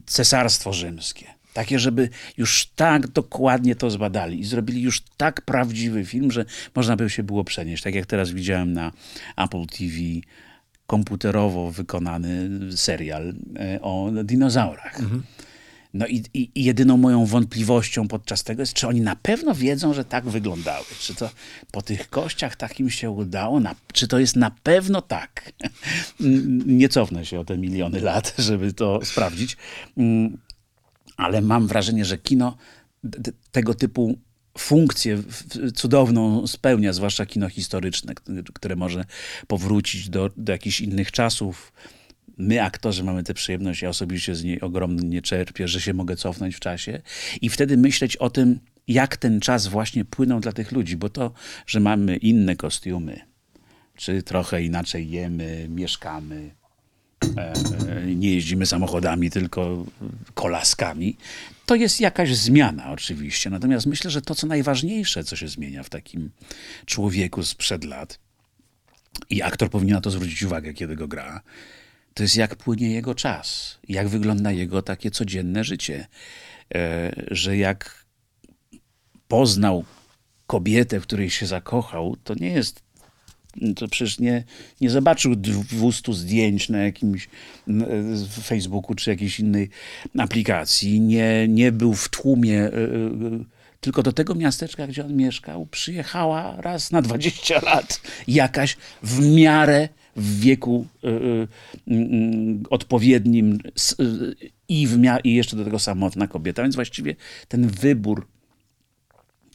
cesarstwo 0.05 0.73
rzymskie 0.73 1.25
Takie, 1.53 1.79
żeby 1.79 2.09
już 2.37 2.67
tak 2.75 3.07
dokładnie 3.07 3.75
to 3.75 3.89
zbadali 3.89 4.39
i 4.39 4.43
zrobili 4.45 4.81
już 4.81 5.01
tak 5.17 5.41
prawdziwy 5.41 6.05
film, 6.05 6.31
że 6.31 6.45
można 6.75 6.95
by 6.95 7.09
się 7.09 7.23
było 7.23 7.43
przenieść. 7.43 7.83
Tak 7.83 7.95
jak 7.95 8.05
teraz 8.05 8.31
widziałem 8.31 8.73
na 8.73 8.91
Apple 9.37 9.65
TV 9.65 9.93
komputerowo 10.87 11.71
wykonany 11.71 12.49
serial 12.75 13.33
e, 13.59 13.81
o 13.81 14.11
dinozaurach. 14.23 14.99
Mhm. 14.99 15.23
No 15.95 16.07
i, 16.07 16.23
i, 16.33 16.51
i, 16.55 16.63
jedyną 16.63 16.97
moją 16.97 17.25
wątpliwością 17.25 18.07
podczas 18.07 18.43
tego 18.43 18.61
jest, 18.61 18.73
czy 18.73 18.87
oni 18.87 19.01
na 19.01 19.15
pewno 19.15 19.55
wiedzą, 19.55 19.93
że 19.93 20.05
tak 20.05 20.29
wyglądały. 20.29 20.85
Czy 20.99 21.15
to 21.15 21.29
po 21.71 21.81
tych 21.81 22.09
kościach 22.09 22.55
takim 22.55 22.89
się 22.89 23.09
udało? 23.09 23.59
Na, 23.59 23.75
czy 23.93 24.07
to 24.07 24.19
jest 24.19 24.35
na 24.35 24.51
pewno 24.51 25.01
tak? 25.01 25.51
Nie 26.79 26.89
cofnę 26.89 27.25
się 27.25 27.39
o 27.39 27.45
te 27.45 27.57
miliony 27.57 28.01
lat, 28.01 28.35
żeby 28.37 28.73
to 28.73 28.99
sprawdzić. 29.03 29.57
Mm, 29.97 30.37
ale 31.17 31.41
mam 31.41 31.67
wrażenie, 31.67 32.05
że 32.05 32.17
kino 32.17 32.57
tego 33.51 33.73
typu 33.73 34.17
funkcję 34.57 35.23
cudowną 35.75 36.47
spełnia, 36.47 36.93
zwłaszcza 36.93 37.25
kino 37.25 37.49
historyczne, 37.49 38.13
które 38.53 38.75
może 38.75 39.05
powrócić 39.47 40.09
do, 40.09 40.29
do 40.37 40.51
jakichś 40.51 40.81
innych 40.81 41.11
czasów. 41.11 41.73
My, 42.37 42.63
aktorzy, 42.63 43.03
mamy 43.03 43.23
tę 43.23 43.33
przyjemność, 43.33 43.81
ja 43.81 43.89
osobiście 43.89 44.35
z 44.35 44.43
niej 44.43 44.61
ogromnie 44.61 45.21
czerpię, 45.21 45.67
że 45.67 45.81
się 45.81 45.93
mogę 45.93 46.15
cofnąć 46.15 46.55
w 46.55 46.59
czasie 46.59 47.01
i 47.41 47.49
wtedy 47.49 47.77
myśleć 47.77 48.17
o 48.17 48.29
tym, 48.29 48.59
jak 48.87 49.17
ten 49.17 49.39
czas 49.39 49.67
właśnie 49.67 50.05
płynął 50.05 50.39
dla 50.39 50.51
tych 50.51 50.71
ludzi, 50.71 50.97
bo 50.97 51.09
to, 51.09 51.31
że 51.67 51.79
mamy 51.79 52.17
inne 52.17 52.55
kostiumy, 52.55 53.19
czy 53.95 54.23
trochę 54.23 54.63
inaczej 54.63 55.09
jemy, 55.09 55.67
mieszkamy, 55.69 56.51
E, 57.37 58.15
nie 58.15 58.33
jeździmy 58.33 58.65
samochodami, 58.65 59.31
tylko 59.31 59.85
kolaskami, 60.33 61.17
to 61.65 61.75
jest 61.75 61.99
jakaś 61.99 62.35
zmiana 62.35 62.91
oczywiście. 62.91 63.49
Natomiast 63.49 63.85
myślę, 63.85 64.11
że 64.11 64.21
to, 64.21 64.35
co 64.35 64.47
najważniejsze, 64.47 65.23
co 65.23 65.35
się 65.35 65.47
zmienia 65.47 65.83
w 65.83 65.89
takim 65.89 66.31
człowieku 66.85 67.43
sprzed 67.43 67.83
lat, 67.83 68.19
i 69.29 69.41
aktor 69.41 69.69
powinien 69.69 69.95
na 69.95 70.01
to 70.01 70.11
zwrócić 70.11 70.43
uwagę, 70.43 70.73
kiedy 70.73 70.95
go 70.95 71.07
gra, 71.07 71.41
to 72.15 72.23
jest 72.23 72.35
jak 72.35 72.55
płynie 72.55 72.91
jego 72.91 73.15
czas, 73.15 73.77
jak 73.89 74.07
wygląda 74.07 74.51
jego 74.51 74.81
takie 74.81 75.11
codzienne 75.11 75.63
życie. 75.63 76.07
E, 76.75 77.11
że 77.31 77.57
jak 77.57 78.05
poznał 79.27 79.85
kobietę, 80.47 80.99
w 80.99 81.03
której 81.03 81.29
się 81.29 81.45
zakochał, 81.45 82.15
to 82.23 82.33
nie 82.33 82.49
jest 82.49 82.85
to 83.75 83.87
przecież 83.87 84.19
nie, 84.19 84.43
nie 84.81 84.89
zobaczył 84.89 85.35
200 85.35 86.13
zdjęć 86.13 86.69
na 86.69 86.77
jakimś 86.77 87.29
Facebooku 88.43 88.95
czy 88.95 89.09
jakiejś 89.09 89.39
innej 89.39 89.69
aplikacji, 90.17 91.01
nie, 91.01 91.47
nie 91.47 91.71
był 91.71 91.93
w 91.93 92.09
tłumie, 92.09 92.59
e, 92.59 92.67
e, 92.67 93.09
tylko 93.79 94.03
do 94.03 94.13
tego 94.13 94.35
miasteczka, 94.35 94.87
gdzie 94.87 95.05
on 95.05 95.15
mieszkał, 95.15 95.65
przyjechała 95.65 96.61
raz 96.61 96.91
na 96.91 97.01
20 97.01 97.59
lat 97.61 98.01
jakaś 98.27 98.77
w 99.03 99.35
miarę 99.35 99.89
w 100.15 100.39
wieku 100.39 100.87
y, 101.03 101.07
y, 101.07 101.47
y, 101.93 102.69
odpowiednim 102.69 103.59
i, 104.67 104.87
w 104.87 104.97
mia- 104.97 105.19
i 105.23 105.33
jeszcze 105.35 105.57
do 105.57 105.63
tego 105.63 105.79
samotna 105.79 106.27
kobieta. 106.27 106.61
Więc 106.61 106.75
właściwie 106.75 107.15
ten 107.47 107.67
wybór 107.67 108.27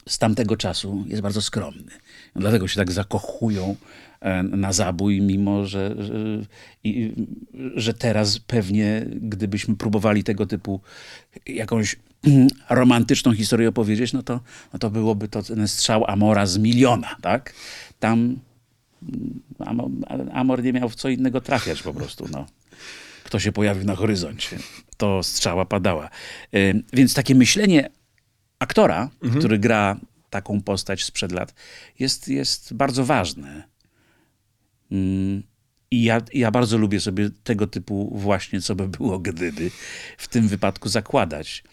z 0.09 0.17
tamtego 0.17 0.57
czasu 0.57 1.03
jest 1.07 1.21
bardzo 1.21 1.41
skromny. 1.41 1.91
Dlatego 2.35 2.67
się 2.67 2.75
tak 2.75 2.91
zakochują 2.91 3.75
e, 4.19 4.43
na 4.43 4.73
zabój, 4.73 5.21
mimo 5.21 5.65
że, 5.65 5.95
że, 5.99 6.15
że 7.75 7.93
teraz 7.93 8.39
pewnie, 8.39 9.05
gdybyśmy 9.21 9.75
próbowali 9.75 10.23
tego 10.23 10.45
typu 10.45 10.81
jakąś 11.45 11.95
romantyczną 12.69 13.33
historię 13.33 13.69
opowiedzieć, 13.69 14.13
no 14.13 14.23
to, 14.23 14.39
no 14.73 14.79
to 14.79 14.89
byłoby 14.89 15.27
to 15.27 15.43
ten 15.43 15.67
strzał 15.67 16.05
Amora 16.07 16.45
z 16.45 16.57
miliona, 16.57 17.15
tak? 17.21 17.53
Tam 17.99 18.39
Amor, 19.59 19.89
Amor 20.33 20.63
nie 20.63 20.73
miał 20.73 20.89
w 20.89 20.95
co 20.95 21.09
innego 21.09 21.41
trafiać 21.41 21.81
po 21.81 21.93
prostu, 21.93 22.27
no. 22.31 22.45
Kto 23.23 23.39
się 23.39 23.51
pojawił 23.51 23.83
na 23.83 23.95
horyzoncie, 23.95 24.59
to 24.97 25.23
strzała 25.23 25.65
padała. 25.65 26.09
Więc 26.93 27.13
takie 27.13 27.35
myślenie 27.35 27.89
aktora, 28.59 29.09
mhm. 29.23 29.39
który 29.39 29.59
gra 29.59 29.99
taką 30.29 30.61
postać 30.61 31.03
sprzed 31.03 31.31
lat, 31.31 31.53
jest, 31.99 32.27
jest 32.27 32.73
bardzo 32.73 33.05
ważne. 33.05 33.63
I 35.91 36.03
ja, 36.03 36.21
ja 36.33 36.51
bardzo 36.51 36.77
lubię 36.77 36.99
sobie 36.99 37.29
tego 37.43 37.67
typu 37.67 38.17
właśnie, 38.19 38.61
co 38.61 38.75
by 38.75 38.87
było 38.87 39.19
gdyby, 39.19 39.71
w 40.17 40.27
tym 40.27 40.47
wypadku 40.47 40.89
zakładać. 40.89 41.63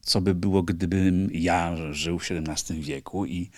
Co 0.00 0.20
by 0.20 0.34
było, 0.34 0.62
gdybym 0.62 1.28
ja 1.32 1.76
żył 1.90 2.18
w 2.18 2.28
XVII 2.30 2.80
wieku 2.80 3.26
i 3.26 3.50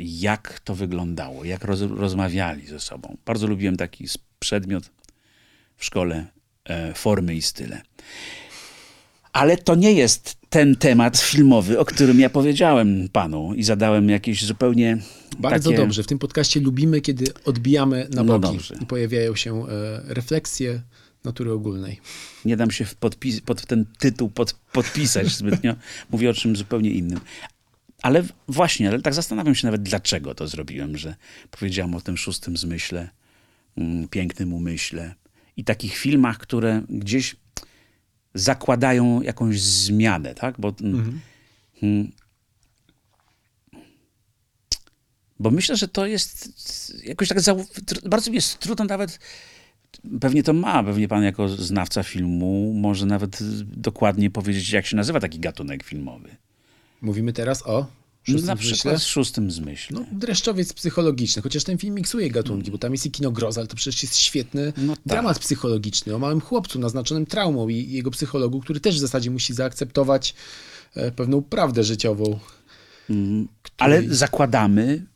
jak 0.00 0.60
to 0.60 0.74
wyglądało, 0.74 1.44
jak 1.44 1.64
roz, 1.64 1.80
rozmawiali 1.80 2.66
ze 2.66 2.80
sobą. 2.80 3.16
Bardzo 3.26 3.46
lubiłem 3.46 3.76
taki 3.76 4.06
przedmiot 4.38 4.90
w 5.76 5.84
szkole, 5.84 6.26
e, 6.64 6.94
formy 6.94 7.34
i 7.34 7.42
style. 7.42 7.82
Ale 9.32 9.56
to 9.56 9.74
nie 9.74 9.92
jest 9.92 10.36
ten 10.48 10.76
temat 10.76 11.18
filmowy, 11.18 11.78
o 11.78 11.84
którym 11.84 12.20
ja 12.20 12.30
powiedziałem 12.30 13.08
panu 13.12 13.54
i 13.54 13.62
zadałem 13.62 14.08
jakieś 14.08 14.44
zupełnie. 14.44 14.98
Bardzo 15.38 15.70
takie... 15.70 15.82
dobrze. 15.82 16.02
W 16.02 16.06
tym 16.06 16.18
podcaście 16.18 16.60
lubimy, 16.60 17.00
kiedy 17.00 17.24
odbijamy 17.44 18.08
na 18.10 18.22
no 18.22 18.38
boki 18.38 18.58
no 18.70 18.76
i 18.82 18.86
pojawiają 18.86 19.36
się 19.36 19.68
e, 19.68 20.02
refleksje 20.06 20.82
natury 21.24 21.52
ogólnej. 21.52 22.00
Nie 22.44 22.56
dam 22.56 22.70
się 22.70 22.84
podpis- 22.84 23.40
pod 23.40 23.66
ten 23.66 23.84
tytuł 23.98 24.28
pod, 24.28 24.54
podpisać 24.72 25.28
zbytnio. 25.28 25.74
Mówię 26.10 26.30
o 26.30 26.34
czymś 26.34 26.58
zupełnie 26.58 26.90
innym. 26.90 27.20
Ale 28.02 28.24
właśnie, 28.48 28.88
ale 28.88 29.02
tak 29.02 29.14
zastanawiam 29.14 29.54
się 29.54 29.66
nawet, 29.66 29.82
dlaczego 29.82 30.34
to 30.34 30.48
zrobiłem, 30.48 30.96
że 30.96 31.14
powiedziałem 31.50 31.94
o 31.94 32.00
tym 32.00 32.16
szóstym 32.16 32.56
zmyśle, 32.56 33.08
mm, 33.76 34.08
pięknym 34.08 34.52
umyśle 34.52 35.14
i 35.56 35.64
takich 35.64 35.96
filmach, 35.96 36.38
które 36.38 36.82
gdzieś 36.88 37.36
zakładają 38.34 39.22
jakąś 39.22 39.60
zmianę, 39.60 40.34
tak? 40.34 40.60
Bo, 40.60 40.74
mm, 40.80 40.94
mhm. 40.94 41.20
hmm, 41.80 42.12
bo 45.38 45.50
myślę, 45.50 45.76
że 45.76 45.88
to 45.88 46.06
jest 46.06 46.52
jakoś 47.04 47.28
tak 47.28 47.38
bardzo 48.04 48.30
mi 48.30 48.34
jest 48.34 48.58
trudno 48.58 48.84
nawet 48.84 49.18
Pewnie 50.20 50.42
to 50.42 50.52
ma, 50.52 50.84
pewnie 50.84 51.08
pan 51.08 51.22
jako 51.22 51.48
znawca 51.48 52.02
filmu 52.02 52.72
może 52.76 53.06
nawet 53.06 53.38
dokładnie 53.62 54.30
powiedzieć, 54.30 54.70
jak 54.70 54.86
się 54.86 54.96
nazywa 54.96 55.20
taki 55.20 55.38
gatunek 55.38 55.82
filmowy. 55.82 56.36
Mówimy 57.02 57.32
teraz 57.32 57.66
o 57.66 57.86
Szóstym 58.22 58.46
na 58.46 58.56
przykład 58.56 58.80
zmyśle? 58.80 58.98
z 58.98 59.04
szóstym 59.04 59.50
zmyśle. 59.50 60.00
No, 60.00 60.06
dreszczowiec 60.12 60.72
psychologiczny, 60.72 61.42
chociaż 61.42 61.64
ten 61.64 61.78
film 61.78 61.94
miksuje 61.94 62.30
gatunki, 62.30 62.70
bo 62.70 62.78
tam 62.78 62.92
jest 62.92 63.06
i 63.06 63.10
kino 63.10 63.30
groza, 63.30 63.60
ale 63.60 63.68
to 63.68 63.76
przecież 63.76 64.02
jest 64.02 64.16
świetny 64.16 64.72
no 64.76 64.96
tak. 64.96 65.04
dramat 65.06 65.38
psychologiczny 65.38 66.14
o 66.14 66.18
małym 66.18 66.40
chłopcu 66.40 66.78
naznaczonym 66.78 67.26
traumą 67.26 67.68
i 67.68 67.90
jego 67.90 68.10
psychologu, 68.10 68.60
który 68.60 68.80
też 68.80 68.96
w 68.96 68.98
zasadzie 68.98 69.30
musi 69.30 69.54
zaakceptować 69.54 70.34
e, 70.94 71.10
pewną 71.10 71.42
prawdę 71.42 71.84
życiową. 71.84 72.38
Mm, 73.10 73.48
której... 73.62 73.98
Ale 73.98 74.14
zakładamy, 74.14 75.06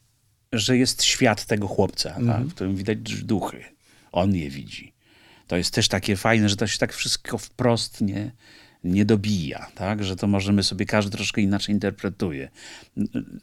że 0.52 0.76
jest 0.76 1.02
świat 1.02 1.46
tego 1.46 1.66
chłopca, 1.66 2.14
mm. 2.16 2.26
tak, 2.26 2.46
w 2.46 2.54
którym 2.54 2.76
widać 2.76 2.98
duchy. 3.24 3.64
On 4.12 4.34
je 4.34 4.50
widzi. 4.50 4.94
To 5.46 5.56
jest 5.56 5.74
też 5.74 5.88
takie 5.88 6.16
fajne, 6.16 6.48
że 6.48 6.56
to 6.56 6.66
się 6.66 6.78
tak 6.78 6.92
wszystko 6.92 7.38
wprost 7.38 8.00
nie, 8.00 8.32
nie 8.86 9.04
dobija, 9.04 9.66
tak? 9.74 10.04
że 10.04 10.16
to 10.16 10.26
możemy 10.26 10.62
sobie 10.62 10.86
każdy 10.86 11.10
troszkę 11.10 11.40
inaczej 11.40 11.74
interpretuje. 11.74 12.48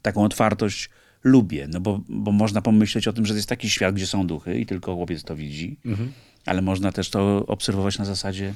Taką 0.02 0.24
otwartość 0.24 0.90
lubię, 1.24 1.68
no 1.68 1.80
bo, 1.80 2.02
bo 2.10 2.32
można 2.32 2.62
pomyśleć 2.62 3.08
o 3.08 3.14
tym, 3.14 3.26
że 3.26 3.34
to 3.34 3.38
jest 3.38 3.50
taki 3.50 3.70
świat, 3.70 3.96
gdzie 3.96 4.08
są 4.08 4.28
duchy 4.28 4.60
i 4.60 4.66
tylko 4.66 4.96
chłopiec 4.96 5.24
to 5.24 5.36
widzi, 5.36 5.78
mhm. 5.86 6.12
ale 6.46 6.62
można 6.62 6.92
też 6.92 7.10
to 7.10 7.46
obserwować 7.46 7.98
na 7.98 8.06
zasadzie, 8.06 8.54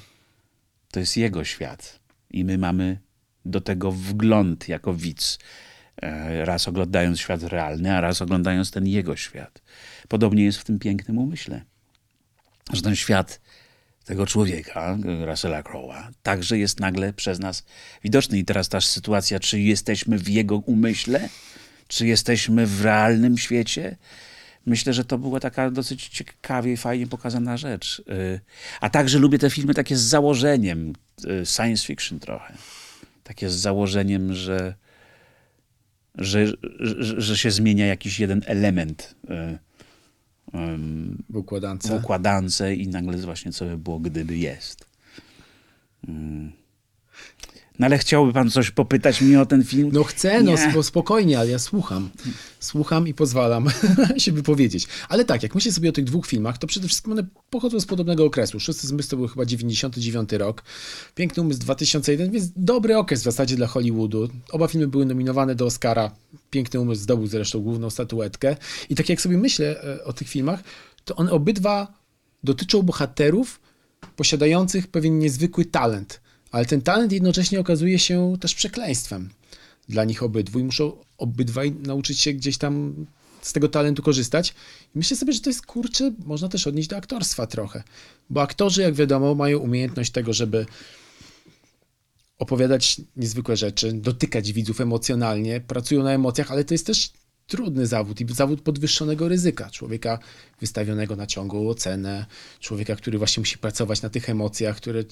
to 0.92 1.00
jest 1.00 1.18
jego 1.18 1.44
świat 1.44 2.00
i 2.32 2.46
my 2.46 2.58
mamy 2.58 3.00
do 3.46 3.62
tego 3.62 3.92
wgląd 3.92 4.68
jako 4.68 4.94
widz, 4.94 5.40
e, 6.02 6.46
raz 6.46 6.68
oglądając 6.68 7.20
świat 7.20 7.44
realny, 7.44 7.96
a 7.96 8.02
raz 8.02 8.22
oglądając 8.22 8.72
ten 8.72 8.88
jego 8.88 9.16
świat. 9.16 9.62
Podobnie 10.08 10.44
jest 10.44 10.60
w 10.60 10.64
tym 10.64 10.80
pięknym 10.80 11.18
umyśle, 11.18 11.62
że 12.74 12.82
ten 12.82 12.96
świat 12.96 13.42
tego 14.08 14.26
człowieka, 14.26 14.98
Russella 15.26 15.62
Crowe'a, 15.62 16.12
także 16.24 16.58
jest 16.58 16.80
nagle 16.80 17.14
przez 17.14 17.40
nas 17.40 17.66
widoczny. 18.04 18.38
I 18.38 18.46
teraz 18.46 18.70
ta 18.70 18.82
sytuacja, 18.82 19.40
czy 19.40 19.60
jesteśmy 19.60 20.18
w 20.18 20.30
jego 20.30 20.58
umyśle, 20.58 21.30
czy 21.88 22.08
jesteśmy 22.08 22.68
w 22.68 22.82
realnym 22.86 23.38
świecie, 23.38 23.98
myślę, 24.66 24.94
że 24.94 25.06
to 25.06 25.18
była 25.18 25.40
taka 25.40 25.72
dosyć 25.72 26.08
ciekawie 26.08 26.74
i 26.74 26.78
fajnie 26.78 27.08
pokazana 27.08 27.58
rzecz. 27.58 28.00
Y, 28.00 28.40
a 28.82 28.90
także 28.90 29.20
lubię 29.20 29.40
te 29.40 29.50
filmy 29.50 29.74
takie 29.74 29.98
z 29.98 30.02
założeniem, 30.02 30.94
y, 31.26 31.46
science 31.46 31.86
fiction 31.86 32.20
trochę. 32.20 32.54
Takie 33.24 33.50
z 33.50 33.56
założeniem, 33.56 34.34
że, 34.34 34.76
że, 36.16 36.46
że, 36.80 37.22
że 37.22 37.38
się 37.38 37.52
zmienia 37.52 37.86
jakiś 37.86 38.20
jeden 38.20 38.42
element 38.46 39.16
y, 39.30 39.67
w 41.30 41.36
układance. 41.36 41.88
w 41.88 41.94
układance 41.94 42.62
i 42.76 42.88
nagle 42.88 43.18
właśnie 43.18 43.52
co 43.52 43.66
by 43.66 43.78
było, 43.78 44.00
gdyby 44.00 44.38
jest. 44.38 44.86
No 47.80 47.86
ale 47.86 47.98
chciałby 47.98 48.34
pan 48.34 48.50
coś 48.50 48.72
popytać 48.72 49.22
mnie 49.22 49.42
o 49.42 49.46
ten 49.46 49.64
film? 49.64 49.90
No 49.94 50.04
chcę, 50.04 50.44
no 50.44 50.54
sp 50.66 50.76
spokojnie, 50.84 51.40
ale 51.40 51.50
ja 51.50 51.60
słucham. 51.60 52.10
Słucham 52.60 53.08
i 53.08 53.14
pozwalam 53.14 53.70
się 54.18 54.32
wypowiedzieć. 54.32 54.88
Ale 55.10 55.26
tak, 55.26 55.44
jak 55.44 55.56
myślę 55.56 55.72
sobie 55.72 55.90
o 55.90 55.92
tych 55.92 56.06
dwóch 56.06 56.28
filmach, 56.28 56.58
to 56.58 56.68
przede 56.68 56.88
wszystkim 56.88 57.12
one 57.12 57.24
pochodzą 57.50 57.80
z 57.80 57.86
podobnego 57.86 58.26
okresu. 58.26 58.60
Szósty 58.60 58.88
zmysł 58.88 59.10
to 59.10 59.18
był 59.18 59.28
chyba 59.28 59.46
99 59.46 60.32
rok, 60.32 60.64
Piękny 61.16 61.44
umysł 61.44 61.60
2001, 61.60 62.32
więc 62.32 62.52
dobry 62.56 62.98
okres 62.98 63.22
w 63.22 63.24
zasadzie 63.24 63.56
dla 63.56 63.68
Hollywoodu. 63.68 64.30
Oba 64.52 64.68
filmy 64.68 64.88
były 64.88 65.06
nominowane 65.06 65.56
do 65.56 65.66
Oscara. 65.66 66.12
Piękny 66.50 66.80
umysł 66.80 67.02
zdobył 67.02 67.28
zresztą 67.28 67.60
główną 67.60 67.90
statuetkę. 67.90 68.56
I 68.90 68.96
tak 68.96 69.10
jak 69.10 69.22
sobie 69.22 69.38
myślę 69.38 69.84
e, 69.84 70.04
o 70.04 70.14
tych 70.14 70.30
filmach, 70.30 70.64
to 71.06 71.16
one 71.16 71.32
obydwa 71.32 71.94
dotyczą 72.44 72.82
bohaterów 72.82 73.60
posiadających 74.16 74.88
pewien 74.88 75.20
niezwykły 75.20 75.66
talent 75.66 76.27
ale 76.52 76.66
ten 76.66 76.82
talent 76.82 77.12
jednocześnie 77.12 77.60
okazuje 77.60 78.00
się 78.00 78.38
też 78.40 78.56
przekleństwem 78.56 79.30
dla 79.90 80.04
nich 80.04 80.24
obydwu 80.24 80.60
i 80.60 80.64
muszą 80.64 80.92
obydwaj 81.18 81.72
nauczyć 81.72 82.20
się 82.20 82.34
gdzieś 82.34 82.58
tam 82.58 83.06
z 83.42 83.54
tego 83.54 83.68
talentu 83.70 84.04
korzystać. 84.04 84.50
I 84.96 84.98
myślę 84.98 85.18
sobie, 85.18 85.34
że 85.34 85.40
to 85.40 85.50
jest 85.50 85.66
kurczę, 85.66 86.12
można 86.26 86.50
też 86.50 86.68
odnieść 86.68 86.90
do 86.90 86.98
aktorstwa 86.98 87.48
trochę, 87.48 87.84
bo 88.30 88.42
aktorzy, 88.42 88.82
jak 88.82 88.94
wiadomo, 88.94 89.36
mają 89.36 89.60
umiejętność 89.60 90.12
tego, 90.12 90.34
żeby 90.34 90.66
opowiadać 92.40 93.02
niezwykłe 93.16 93.58
rzeczy, 93.58 93.94
dotykać 93.94 94.54
widzów 94.54 94.82
emocjonalnie, 94.82 95.62
pracują 95.62 96.04
na 96.04 96.12
emocjach, 96.12 96.52
ale 96.52 96.64
to 96.64 96.74
jest 96.74 96.86
też 96.86 97.12
trudny 97.48 97.88
zawód 97.88 98.22
i 98.22 98.26
zawód 98.34 98.62
podwyższonego 98.62 99.28
ryzyka. 99.28 99.70
Człowieka 99.70 100.20
wystawionego 100.62 101.16
na 101.16 101.28
ciągłą 101.28 101.70
ocenę, 101.70 102.26
człowieka, 102.60 102.96
który 102.96 103.18
właśnie 103.18 103.42
musi 103.42 103.58
pracować 103.58 104.02
na 104.02 104.10
tych 104.10 104.30
emocjach, 104.30 104.78
które 104.78 105.04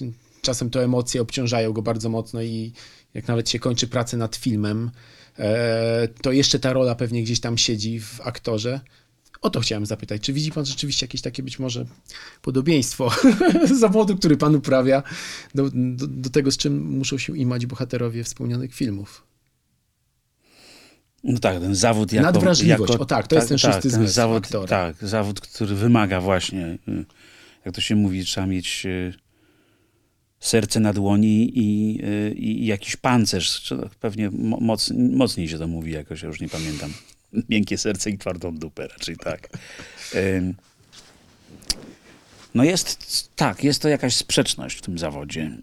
czasem 0.46 0.70
to 0.70 0.84
emocje 0.84 1.22
obciążają 1.22 1.72
go 1.72 1.82
bardzo 1.82 2.08
mocno 2.08 2.42
i 2.42 2.72
jak 3.14 3.28
nawet 3.28 3.50
się 3.50 3.58
kończy 3.58 3.86
pracę 3.86 4.16
nad 4.16 4.36
filmem, 4.36 4.90
e, 5.38 6.08
to 6.22 6.32
jeszcze 6.32 6.58
ta 6.58 6.72
rola 6.72 6.94
pewnie 6.94 7.22
gdzieś 7.22 7.40
tam 7.40 7.58
siedzi 7.58 8.00
w 8.00 8.20
aktorze. 8.20 8.80
O 9.42 9.50
to 9.50 9.60
chciałem 9.60 9.86
zapytać, 9.86 10.22
czy 10.22 10.32
widzi 10.32 10.52
pan 10.52 10.66
rzeczywiście 10.66 11.06
jakieś 11.06 11.20
takie 11.20 11.42
być 11.42 11.58
może 11.58 11.86
podobieństwo 12.42 13.10
zawodu, 13.80 14.16
który 14.16 14.36
pan 14.36 14.54
uprawia, 14.54 15.02
do, 15.54 15.70
do, 15.74 16.06
do 16.06 16.30
tego, 16.30 16.50
z 16.50 16.56
czym 16.56 16.98
muszą 16.98 17.18
się 17.18 17.38
imać 17.38 17.66
bohaterowie 17.66 18.24
wspomnianych 18.24 18.74
filmów? 18.74 19.26
No 21.24 21.38
tak, 21.38 21.60
ten 21.60 21.74
zawód 21.74 22.12
jako... 22.12 22.26
Nadwrażliwość, 22.26 22.92
jako, 22.92 23.02
o 23.02 23.06
tak, 23.06 23.26
to 23.26 23.28
tak, 23.28 23.36
jest 23.36 23.48
ten 23.48 23.58
szósty 23.58 23.82
tak, 23.82 23.90
zmysł 23.90 24.14
zawód, 24.14 24.44
aktora. 24.44 24.66
Tak, 24.66 24.96
zawód, 25.08 25.40
który 25.40 25.74
wymaga 25.74 26.20
właśnie, 26.20 26.78
y, 26.88 27.04
jak 27.64 27.74
to 27.74 27.80
się 27.80 27.96
mówi, 27.96 28.24
trzeba 28.24 28.46
mieć 28.46 28.86
y, 28.86 29.25
serce 30.40 30.80
na 30.80 30.92
dłoni 30.92 31.58
i, 31.58 32.00
y, 32.04 32.34
i 32.34 32.66
jakiś 32.66 32.96
pancerz, 32.96 33.74
pewnie 34.00 34.30
moc, 34.40 34.92
mocniej 34.96 35.48
się 35.48 35.58
to 35.58 35.66
mówi 35.66 35.92
jakoś, 35.92 36.22
ja 36.22 36.28
już 36.28 36.40
nie 36.40 36.48
pamiętam. 36.48 36.92
Miękkie 37.48 37.78
serce 37.78 38.10
i 38.10 38.18
twardą 38.18 38.58
dupę, 38.58 38.88
raczej 38.88 39.16
tak. 39.16 39.48
No 42.54 42.64
jest, 42.64 43.30
tak, 43.36 43.64
jest 43.64 43.82
to 43.82 43.88
jakaś 43.88 44.14
sprzeczność 44.14 44.78
w 44.78 44.82
tym 44.82 44.98
zawodzie 44.98 45.58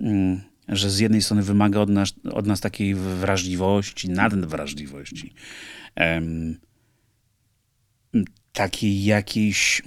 że 0.70 0.90
z 0.90 1.00
jednej 1.00 1.22
strony 1.22 1.44
wymaga 1.44 1.80
od 1.80 1.90
nas, 1.90 2.14
od 2.32 2.48
nas 2.48 2.60
takiej 2.60 2.96
wrażliwości, 2.96 4.10
nadwrażliwości, 4.10 5.34
takiej 8.54 9.04
jakiejś, 9.04 9.82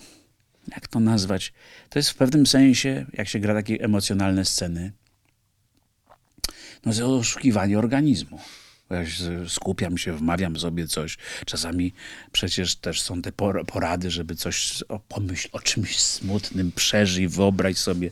jak 0.70 0.88
to 0.88 1.00
nazwać, 1.00 1.52
to 1.90 1.98
jest 1.98 2.10
w 2.10 2.14
pewnym 2.14 2.46
sensie, 2.46 3.06
jak 3.12 3.28
się 3.28 3.38
gra 3.38 3.54
takie 3.54 3.80
emocjonalne 3.80 4.44
sceny, 4.44 4.92
no 6.86 7.16
oszukiwanie 7.16 7.78
organizmu. 7.78 8.38
Ja 8.90 9.04
skupiam 9.48 9.98
się, 9.98 10.12
wmawiam 10.12 10.56
sobie 10.56 10.86
coś. 10.86 11.18
Czasami 11.46 11.92
przecież 12.32 12.76
też 12.76 13.02
są 13.02 13.22
te 13.22 13.32
porady, 13.66 14.10
żeby 14.10 14.34
coś 14.34 14.84
pomyśl 15.08 15.48
o 15.52 15.60
czymś 15.60 15.98
smutnym, 15.98 16.72
przeżyj, 16.72 17.28
wyobraź 17.28 17.76
sobie. 17.76 18.10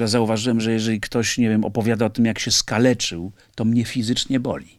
Ja 0.00 0.06
zauważyłem, 0.06 0.60
że 0.60 0.72
jeżeli 0.72 1.00
ktoś, 1.00 1.38
nie 1.38 1.48
wiem, 1.48 1.64
opowiada 1.64 2.06
o 2.06 2.10
tym, 2.10 2.24
jak 2.24 2.38
się 2.38 2.50
skaleczył, 2.50 3.32
to 3.54 3.64
mnie 3.64 3.84
fizycznie 3.84 4.40
boli. 4.40 4.78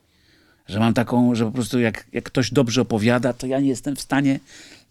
Że 0.67 0.80
mam 0.80 0.93
taką, 0.93 1.36
że 1.36 1.46
po 1.46 1.52
prostu 1.52 1.80
jak, 1.80 2.06
jak 2.13 2.24
ktoś 2.24 2.52
dobrze 2.52 2.82
opowiada, 2.82 3.34
to 3.34 3.48
ja 3.48 3.60
nie 3.60 3.70
jestem 3.70 3.96
w 3.96 4.02
stanie, 4.02 4.39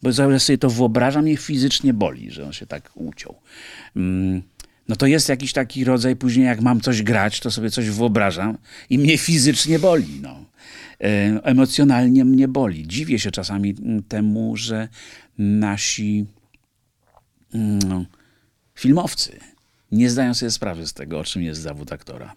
bo 0.03 0.13
zaraz 0.13 0.43
sobie 0.43 0.59
to 0.59 0.71
wyobrażam, 0.71 1.23
mnie 1.23 1.37
fizycznie 1.37 1.95
boli, 1.95 2.31
że 2.31 2.45
on 2.47 2.53
się 2.53 2.67
tak 2.67 2.91
uciął. 2.95 3.35
Mm 3.97 4.43
no 4.89 4.97
to 4.97 5.07
jest 5.07 5.29
jakiś 5.29 5.53
taki 5.53 5.85
rodzaj, 5.85 6.17
później 6.17 6.47
jak 6.47 6.61
mam 6.61 6.81
coś 6.81 7.03
grać, 7.03 7.41
to 7.41 7.51
sobie 7.51 7.71
coś 7.71 7.91
wyobrażam 7.91 8.59
i 8.91 8.99
mnie 8.99 9.19
fizycznie 9.19 9.79
boli. 9.79 10.21
No. 10.23 10.45
E, 11.01 11.07
emocjonalnie 11.43 12.25
mnie 12.25 12.49
boli. 12.49 12.89
Dziwię 12.89 13.19
się 13.19 13.31
czasami 13.31 13.75
mm, 13.79 14.03
temu, 14.03 14.57
że 14.57 14.89
nasi 15.39 16.27
mm, 17.55 18.07
filmowcy 18.75 19.39
nie 19.93 20.11
zdają 20.11 20.35
sobie 20.35 20.51
sprawy 20.51 20.87
z 20.87 20.93
tego, 20.93 21.19
o 21.19 21.25
czym 21.25 21.43
jest 21.43 21.61
zawód 21.61 21.93
aktora. 21.93 22.35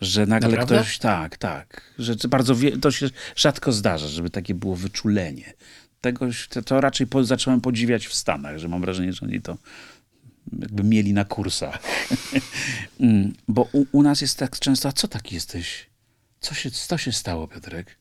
Że 0.00 0.26
nagle 0.26 0.48
Naprawdę? 0.48 0.74
ktoś, 0.74 0.98
tak, 0.98 1.38
tak, 1.38 1.94
że 1.98 2.14
bardzo, 2.28 2.54
to 2.80 2.90
się 2.90 3.10
rzadko 3.36 3.72
zdarza, 3.72 4.08
żeby 4.08 4.30
takie 4.30 4.54
było 4.54 4.76
wyczulenie. 4.76 5.52
Tego, 6.04 6.26
to, 6.64 6.80
raczej 6.80 7.06
po, 7.06 7.24
zacząłem 7.24 7.60
podziwiać 7.60 8.06
w 8.06 8.14
Stanach, 8.14 8.58
że 8.58 8.68
mam 8.68 8.80
wrażenie, 8.80 9.12
że 9.12 9.26
oni 9.26 9.40
to 9.40 9.58
jakby 10.58 10.84
mieli 10.84 11.12
na 11.12 11.24
kursach. 11.24 11.78
Mm, 13.00 13.32
bo 13.48 13.68
u, 13.72 13.86
u, 13.92 14.02
nas 14.02 14.20
jest 14.20 14.38
tak 14.38 14.58
często, 14.58 14.88
a 14.88 14.92
co 14.92 15.08
taki 15.08 15.34
jesteś? 15.34 15.86
Co 16.40 16.54
się, 16.54 16.70
co 16.70 16.98
się 16.98 17.12
stało, 17.12 17.48
Piotrek? 17.48 17.98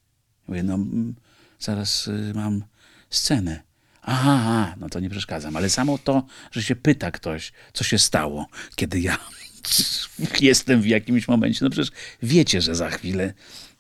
Mówię, 0.48 0.64
no 0.64 0.74
mm, 0.74 1.16
zaraz 1.60 2.08
y, 2.08 2.32
mam 2.36 2.64
scenę. 3.10 3.64
Aha, 4.02 4.40
aha, 4.40 4.76
no 4.80 4.90
to 4.90 5.00
nie 5.00 5.10
przeszkadzam, 5.10 5.56
ale 5.56 5.70
samo 5.70 5.98
to, 5.98 6.26
że 6.52 6.64
się 6.64 6.76
pyta 6.76 7.12
ktoś, 7.12 7.52
co 7.74 7.84
się 7.84 8.00
stało, 8.00 8.48
kiedy 8.76 9.00
ja 9.00 9.18
jestem 10.42 10.82
w 10.82 10.86
jakimś 10.86 11.28
momencie, 11.28 11.66
no 11.66 11.70
przecież 11.72 11.92
wiecie, 12.24 12.62
że 12.62 12.76
za 12.76 12.90
chwilę 12.90 13.34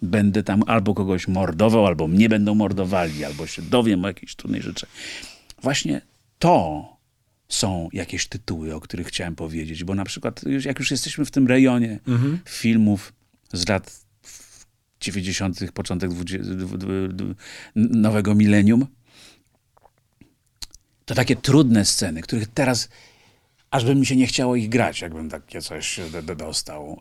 będę 0.04 0.44
tam 0.44 0.64
albo 0.68 0.94
kogoś 0.94 1.28
mordował, 1.28 1.88
albo 1.88 2.08
mnie 2.08 2.30
będą 2.30 2.56
mordowali, 2.56 3.26
albo 3.26 3.48
się 3.48 3.62
dowiem 3.62 4.06
o 4.06 4.08
jakiejś 4.08 4.36
trudnej 4.36 4.62
rzeczy. 4.62 4.88
Właśnie 5.62 6.02
to 6.40 6.86
są 7.50 7.90
jakieś 7.94 8.28
tytuły, 8.28 8.76
o 8.76 8.80
których 8.80 9.08
chciałem 9.08 9.36
powiedzieć, 9.36 9.84
bo 9.84 9.96
na 9.96 10.04
przykład, 10.04 10.42
jak 10.66 10.80
już 10.80 10.92
jesteśmy 10.92 11.26
w 11.26 11.32
tym 11.32 11.48
rejonie 11.48 12.00
mhm. 12.08 12.40
filmów 12.46 13.14
z 13.54 13.68
lat 13.68 14.04
90., 15.00 15.72
początek 15.72 16.10
20, 16.10 16.44
nowego 17.76 18.36
milenium, 18.36 18.88
to 21.06 21.16
takie 21.16 21.36
trudne 21.36 21.86
sceny, 21.86 22.22
których 22.22 22.48
teraz 22.48 22.90
aż 23.72 23.86
by 23.86 23.96
mi 23.96 24.06
się 24.06 24.16
nie 24.16 24.28
chciało 24.28 24.56
ich 24.56 24.70
grać, 24.70 25.02
jakbym 25.02 25.30
takie 25.30 25.62
coś 25.62 26.00
dostał. 26.38 27.00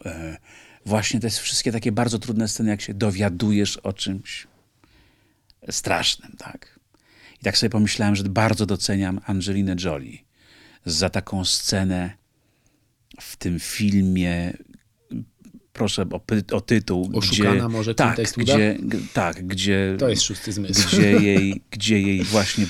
Właśnie 0.87 1.21
te 1.21 1.31
wszystkie 1.31 1.73
takie 1.73 1.93
bardzo 1.93 2.19
trudne 2.19 2.49
sceny, 2.49 2.71
jak 2.71 2.81
się 2.81 2.95
dowiadujesz 2.95 3.77
o 3.77 3.93
czymś 3.93 4.47
strasznym, 5.71 6.33
tak? 6.39 6.79
I 7.41 7.45
tak 7.45 7.59
sobie 7.59 7.71
pomyślałem, 7.71 8.17
że 8.17 8.25
bardzo 8.25 8.67
doceniam 8.67 9.21
Angelinę 9.27 9.77
Jolie 9.85 10.19
za 10.85 11.11
taką 11.11 11.45
scenę 11.45 12.11
w 13.21 13.37
tym 13.37 13.61
filmie. 13.61 14.53
Proszę 15.73 16.07
o, 16.11 16.21
o 16.57 16.61
tytuł. 16.61 17.11
Oszukana 17.15 17.55
gdzie, 17.55 17.69
może 17.69 17.95
tak, 17.95 18.19
gdzie, 18.37 18.79
tak, 19.13 19.47
gdzie. 19.47 19.97
To 19.99 20.09
jest 20.09 20.23
szósty 20.23 20.53
zmysł. 20.53 20.89
Gdzie 20.89 21.13
jej, 21.13 21.63
gdzie 21.71 22.01
jej 22.01 22.23
właśnie 22.23 22.67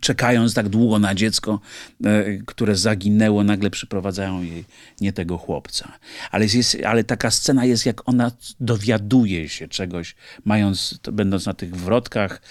czekając 0.00 0.54
tak 0.54 0.68
długo 0.68 0.98
na 0.98 1.14
dziecko, 1.14 1.60
e, 2.04 2.24
które 2.46 2.76
zaginęło, 2.76 3.44
nagle 3.44 3.70
przyprowadzają 3.70 4.42
jej 4.42 4.64
nie 5.00 5.12
tego 5.12 5.38
chłopca. 5.38 5.92
Ale, 6.30 6.46
jest, 6.46 6.76
ale 6.86 7.04
taka 7.04 7.30
scena 7.30 7.64
jest, 7.64 7.86
jak 7.86 8.08
ona 8.08 8.30
dowiaduje 8.60 9.48
się 9.48 9.68
czegoś, 9.68 10.14
mając, 10.44 10.98
będąc 11.12 11.46
na 11.46 11.54
tych 11.54 11.76
wrotkach 11.76 12.42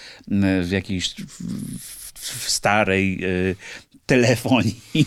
w 0.62 0.68
jakiejś 0.70 1.14
w 2.14 2.50
starej 2.50 3.24
e, 3.24 3.28
telefonii, 4.06 4.80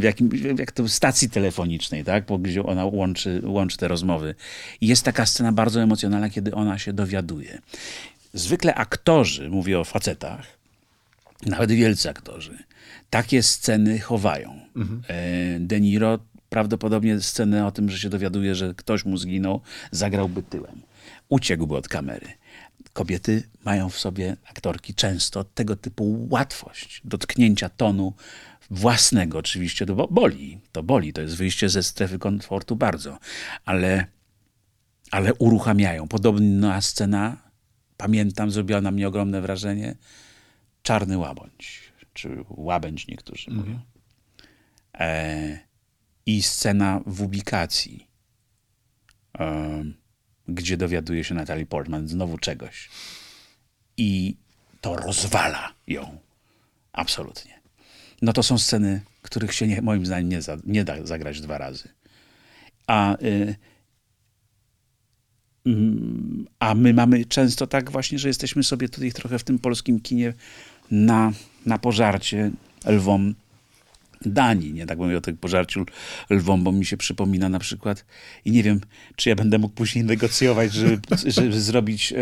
w 0.00 0.02
jakim, 0.02 0.30
jak 0.58 0.72
to 0.72 0.88
stacji 0.88 1.30
telefonicznej, 1.30 2.04
tak? 2.04 2.26
Bo 2.26 2.38
gdzie 2.38 2.62
ona 2.66 2.84
łączy, 2.84 3.42
łączy 3.44 3.76
te 3.76 3.88
rozmowy. 3.88 4.34
Jest 4.80 5.04
taka 5.04 5.26
scena 5.26 5.52
bardzo 5.52 5.82
emocjonalna, 5.82 6.30
kiedy 6.30 6.54
ona 6.54 6.78
się 6.78 6.92
dowiaduje. 6.92 7.58
Zwykle 8.34 8.74
aktorzy, 8.74 9.50
mówię 9.50 9.80
o 9.80 9.84
facetach, 9.84 10.46
nawet 11.46 11.70
wielcy 11.70 12.10
aktorzy, 12.10 12.58
takie 13.10 13.42
sceny 13.42 13.98
chowają. 13.98 14.60
Mhm. 14.76 15.02
E, 15.08 15.60
De 15.60 15.80
Niro 15.80 16.18
prawdopodobnie 16.48 17.20
scenę 17.20 17.66
o 17.66 17.70
tym, 17.70 17.90
że 17.90 17.98
się 17.98 18.08
dowiaduje, 18.08 18.54
że 18.54 18.74
ktoś 18.74 19.04
mu 19.04 19.16
zginął, 19.16 19.60
zagrałby 19.90 20.42
tyłem. 20.42 20.82
Uciekłby 21.28 21.76
od 21.76 21.88
kamery. 21.88 22.28
kobiety 22.92 23.42
mają 23.64 23.90
w 23.90 23.98
sobie, 23.98 24.36
aktorki, 24.50 24.94
często 24.94 25.44
tego 25.44 25.76
typu 25.76 26.26
łatwość 26.30 27.00
dotknięcia 27.04 27.68
tonu 27.68 28.14
własnego. 28.70 29.38
Oczywiście 29.38 29.86
to 29.86 30.08
boli, 30.08 30.60
to 30.72 30.82
boli, 30.82 31.12
to 31.12 31.20
jest 31.20 31.36
wyjście 31.36 31.68
ze 31.68 31.82
strefy 31.82 32.18
komfortu 32.18 32.76
bardzo, 32.76 33.18
ale, 33.64 34.06
ale 35.10 35.34
uruchamiają. 35.34 36.08
Podobna 36.08 36.80
scena, 36.80 37.36
pamiętam, 37.96 38.50
zrobiła 38.50 38.80
na 38.80 38.90
mnie 38.90 39.08
ogromne 39.08 39.40
wrażenie, 39.40 39.94
Czarny 40.84 41.18
Łabędź, 41.18 41.92
czy 42.14 42.44
Łabędź 42.48 43.06
niektórzy 43.06 43.50
mhm. 43.50 43.68
mówią. 43.68 43.80
E, 44.94 45.58
I 46.26 46.42
scena 46.42 47.00
w 47.06 47.22
ubikacji, 47.22 48.08
e, 49.38 49.84
gdzie 50.48 50.76
dowiaduje 50.76 51.24
się 51.24 51.34
Natalie 51.34 51.66
Portman 51.66 52.08
znowu 52.08 52.38
czegoś. 52.38 52.90
I 53.96 54.36
to 54.80 54.96
rozwala 54.96 55.74
ją. 55.86 56.18
Absolutnie. 56.92 57.60
No 58.22 58.32
to 58.32 58.42
są 58.42 58.58
sceny, 58.58 59.00
których 59.22 59.54
się 59.54 59.66
nie, 59.66 59.82
moim 59.82 60.06
zdaniem 60.06 60.28
nie, 60.28 60.42
za, 60.42 60.56
nie 60.64 60.84
da 60.84 61.06
zagrać 61.06 61.40
dwa 61.40 61.58
razy. 61.58 61.88
A, 62.86 63.16
y, 63.22 63.56
mm, 65.66 66.46
a 66.58 66.74
my 66.74 66.94
mamy 66.94 67.24
często 67.24 67.66
tak 67.66 67.90
właśnie, 67.90 68.18
że 68.18 68.28
jesteśmy 68.28 68.64
sobie 68.64 68.88
tutaj 68.88 69.12
trochę 69.12 69.38
w 69.38 69.44
tym 69.44 69.58
polskim 69.58 70.00
kinie 70.00 70.34
na, 70.90 71.32
na 71.66 71.78
pożarcie 71.78 72.50
lwom 72.86 73.34
Danii. 74.26 74.72
Nie 74.72 74.86
tak 74.86 74.98
mówię 74.98 75.18
o 75.18 75.20
tym 75.20 75.36
pożarciu 75.36 75.84
lwom, 76.30 76.64
bo 76.64 76.72
mi 76.72 76.86
się 76.86 76.96
przypomina 76.96 77.48
na 77.48 77.58
przykład 77.58 78.04
i 78.44 78.50
nie 78.50 78.62
wiem, 78.62 78.80
czy 79.16 79.28
ja 79.28 79.34
będę 79.34 79.58
mógł 79.58 79.74
później 79.74 80.04
negocjować, 80.04 80.72
żeby, 80.72 80.98
żeby 81.36 81.60
zrobić 81.60 82.12
e, 82.12 82.16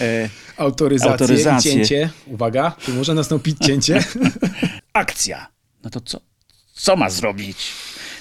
e, 0.00 0.28
autoryzację, 0.56 1.12
autoryzację. 1.12 1.72
cięcie. 1.72 2.10
Uwaga, 2.26 2.76
czy 2.80 2.92
może 2.92 3.14
nastąpić 3.14 3.58
cięcie? 3.58 4.04
Akcja. 4.92 5.46
No 5.84 5.90
to 5.90 6.00
co, 6.00 6.20
co 6.74 6.96
ma 6.96 7.10
zrobić? 7.10 7.56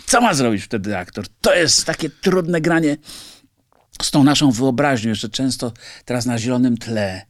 Co 0.05 0.21
ma 0.21 0.33
zrobić 0.33 0.63
wtedy 0.63 0.97
aktor? 0.97 1.25
To 1.41 1.55
jest 1.55 1.85
takie 1.85 2.09
trudne 2.09 2.61
granie 2.61 2.97
z 4.01 4.11
tą 4.11 4.23
naszą 4.23 4.51
wyobraźnią, 4.51 5.09
jeszcze 5.09 5.29
często 5.29 5.71
teraz 6.05 6.25
na 6.25 6.38
zielonym 6.38 6.77
tle. 6.77 7.25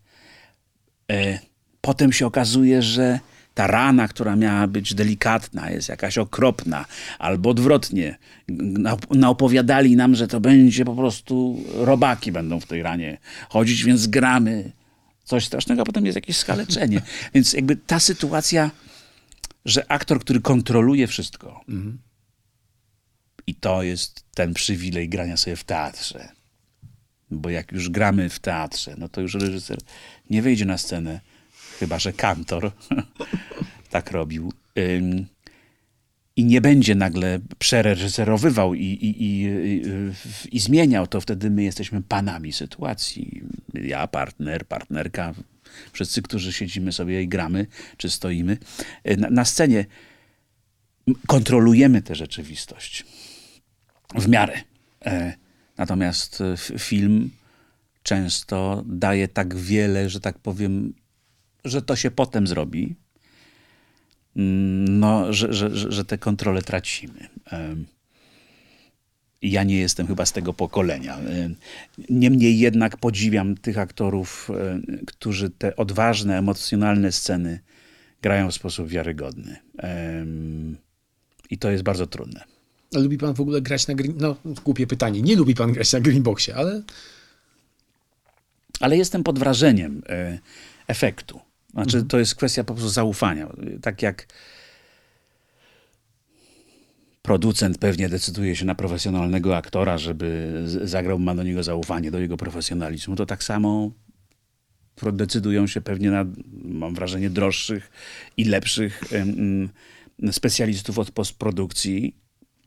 E, 1.12 1.40
potem 1.82 2.14
się 2.14 2.26
okazuje, 2.26 2.82
że 2.82 3.20
ta 3.58 3.68
rana, 3.68 4.08
która 4.08 4.36
miała 4.36 4.68
być 4.68 4.94
delikatna, 4.94 5.70
jest 5.70 5.90
jakaś 5.90 6.18
okropna, 6.18 6.86
albo 7.20 7.50
odwrotnie. 7.50 8.18
Naopowiadali 9.12 9.96
nam, 9.96 10.16
że 10.16 10.28
to 10.28 10.40
będzie 10.40 10.86
po 10.86 10.96
prostu 10.96 11.64
robaki 11.74 12.32
będą 12.32 12.60
w 12.60 12.66
tej 12.66 12.84
ranie 12.84 13.18
chodzić, 13.50 13.84
więc 13.84 14.08
gramy 14.08 14.72
coś 15.24 15.46
strasznego, 15.46 15.82
a 15.82 15.86
potem 15.86 16.06
jest 16.06 16.16
jakieś 16.16 16.38
skaleczenie. 16.38 17.02
Więc 17.34 17.54
jakby 17.54 17.76
ta 17.76 18.00
sytuacja, 18.00 18.72
że 19.66 19.92
aktor, 19.92 20.20
który 20.20 20.42
kontroluje 20.42 21.08
wszystko, 21.08 21.62
mhm. 21.70 21.98
i 23.48 23.56
to 23.56 23.84
jest 23.84 24.24
ten 24.36 24.54
przywilej 24.54 25.10
grania 25.10 25.38
sobie 25.38 25.56
w 25.56 25.64
teatrze. 25.64 26.30
Bo 27.32 27.50
jak 27.50 27.72
już 27.72 27.90
gramy 27.90 28.30
w 28.30 28.40
teatrze, 28.40 28.96
no 28.98 29.10
to 29.10 29.22
już 29.22 29.34
reżyser 29.34 29.78
nie 30.30 30.42
wejdzie 30.42 30.66
na 30.66 30.78
scenę 30.78 31.20
chyba 31.80 32.00
że 32.00 32.14
kantor 32.14 32.72
tak 33.90 34.12
robił. 34.12 34.54
I 36.36 36.46
nie 36.46 36.62
będzie 36.62 36.96
nagle 36.96 37.40
przereżyserowywał 37.60 38.74
i, 38.74 38.84
i, 38.84 39.24
i, 39.24 39.50
i, 40.52 40.60
zmieniał, 40.60 41.08
to 41.08 41.22
wtedy 41.22 41.50
my 41.50 41.64
jesteśmy 41.64 42.02
panami 42.02 42.54
sytuacji. 42.54 43.42
Ja, 43.74 44.08
partner, 44.08 44.68
partnerka, 44.68 45.34
wszyscy, 45.94 46.22
którzy 46.22 46.54
siedzimy 46.54 46.92
sobie 46.92 47.22
i 47.22 47.28
gramy, 47.28 47.68
czy 47.98 48.10
stoimy 48.10 48.58
y, 49.10 49.18
na, 49.18 49.30
na 49.30 49.46
scenie, 49.46 49.86
kontrolujemy 51.28 52.02
tę 52.02 52.16
rzeczywistość 52.16 53.06
w 54.16 54.28
miarę. 54.28 54.62
E, 55.06 55.34
natomiast 55.78 56.44
film 56.80 57.30
często 58.04 58.84
daje 58.88 59.28
tak 59.28 59.56
wiele, 59.56 60.10
że 60.10 60.20
tak 60.20 60.40
powiem, 60.40 60.94
że 61.68 61.82
to 61.82 61.96
się 61.96 62.12
potem 62.12 62.48
zrobi, 62.48 62.96
mm, 64.36 65.00
no, 65.00 65.34
że, 65.34 65.54
że, 65.54 65.92
że 65.92 66.06
te 66.06 66.18
kontrole 66.18 66.62
tracimy. 66.62 67.30
Ja 69.42 69.64
nie 69.64 69.78
jestem 69.78 70.08
chyba 70.08 70.26
z 70.26 70.32
tego 70.32 70.54
pokolenia. 70.54 71.18
Niemniej 72.10 72.60
jednak 72.60 72.98
podziwiam 72.98 73.58
tych 73.58 73.78
aktorów, 73.78 74.52
którzy 75.08 75.50
te 75.50 75.76
odważne, 75.76 76.38
emocjonalne 76.38 77.12
sceny 77.12 77.60
grają 78.22 78.52
w 78.52 78.54
sposób 78.54 78.88
wiarygodny. 78.88 79.58
I 81.50 81.58
to 81.58 81.72
jest 81.72 81.84
bardzo 81.84 82.08
trudne. 82.08 82.44
A 82.96 83.00
lubi 83.00 83.18
pan 83.18 83.34
w 83.34 83.42
ogóle 83.42 83.62
grać 83.62 83.88
na 83.88 83.94
green... 83.94 84.14
No, 84.18 84.36
głupie 84.66 84.88
pytanie. 84.88 85.22
Nie 85.22 85.36
lubi 85.36 85.56
pan 85.56 85.72
grać 85.74 85.94
na 85.94 86.00
greenboxie, 86.00 86.56
ale... 86.56 86.82
Ale 88.80 88.98
jestem 88.98 89.24
pod 89.24 89.40
wrażeniem 89.40 90.02
e, 90.10 90.40
efektu. 90.88 91.40
Znaczy, 91.78 91.98
mhm. 91.98 92.08
to 92.08 92.20
jest 92.20 92.36
kwestia 92.36 92.64
po 92.64 92.74
prostu 92.74 92.90
zaufania. 92.90 93.48
Tak 93.82 94.02
jak 94.02 94.28
producent 97.22 97.78
pewnie 97.78 98.10
decyduje 98.10 98.56
się 98.56 98.66
na 98.66 98.76
profesjonalnego 98.76 99.58
aktora, 99.58 99.98
żeby 99.98 100.62
zagrał, 100.66 101.20
ma 101.20 101.36
do 101.36 101.44
niego 101.44 101.64
zaufanie, 101.64 102.12
do 102.12 102.20
jego 102.20 102.38
profesjonalizmu, 102.38 103.16
to 103.16 103.26
tak 103.26 103.44
samo 103.44 103.92
decydują 105.14 105.68
się 105.68 105.82
pewnie 105.82 106.12
na, 106.12 106.26
mam 106.64 106.96
wrażenie, 106.96 107.30
droższych 107.30 107.92
i 108.38 108.46
lepszych 108.46 109.04
specjalistów 110.32 111.00
od 111.00 111.12
postprodukcji, 111.12 112.16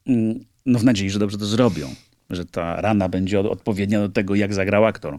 mm, 0.07 0.45
no 0.67 0.79
w 0.79 0.85
nadziei, 0.85 1.11
że 1.11 1.19
dobrze 1.19 1.39
to 1.39 1.47
zrobią, 1.47 1.95
że 2.31 2.45
ta 2.45 2.81
rana 2.81 3.09
będzie 3.09 3.41
odpowiednia 3.41 4.01
do 4.01 4.09
tego, 4.09 4.35
jak 4.35 4.55
zagrał 4.55 4.85
aktor. 4.85 5.19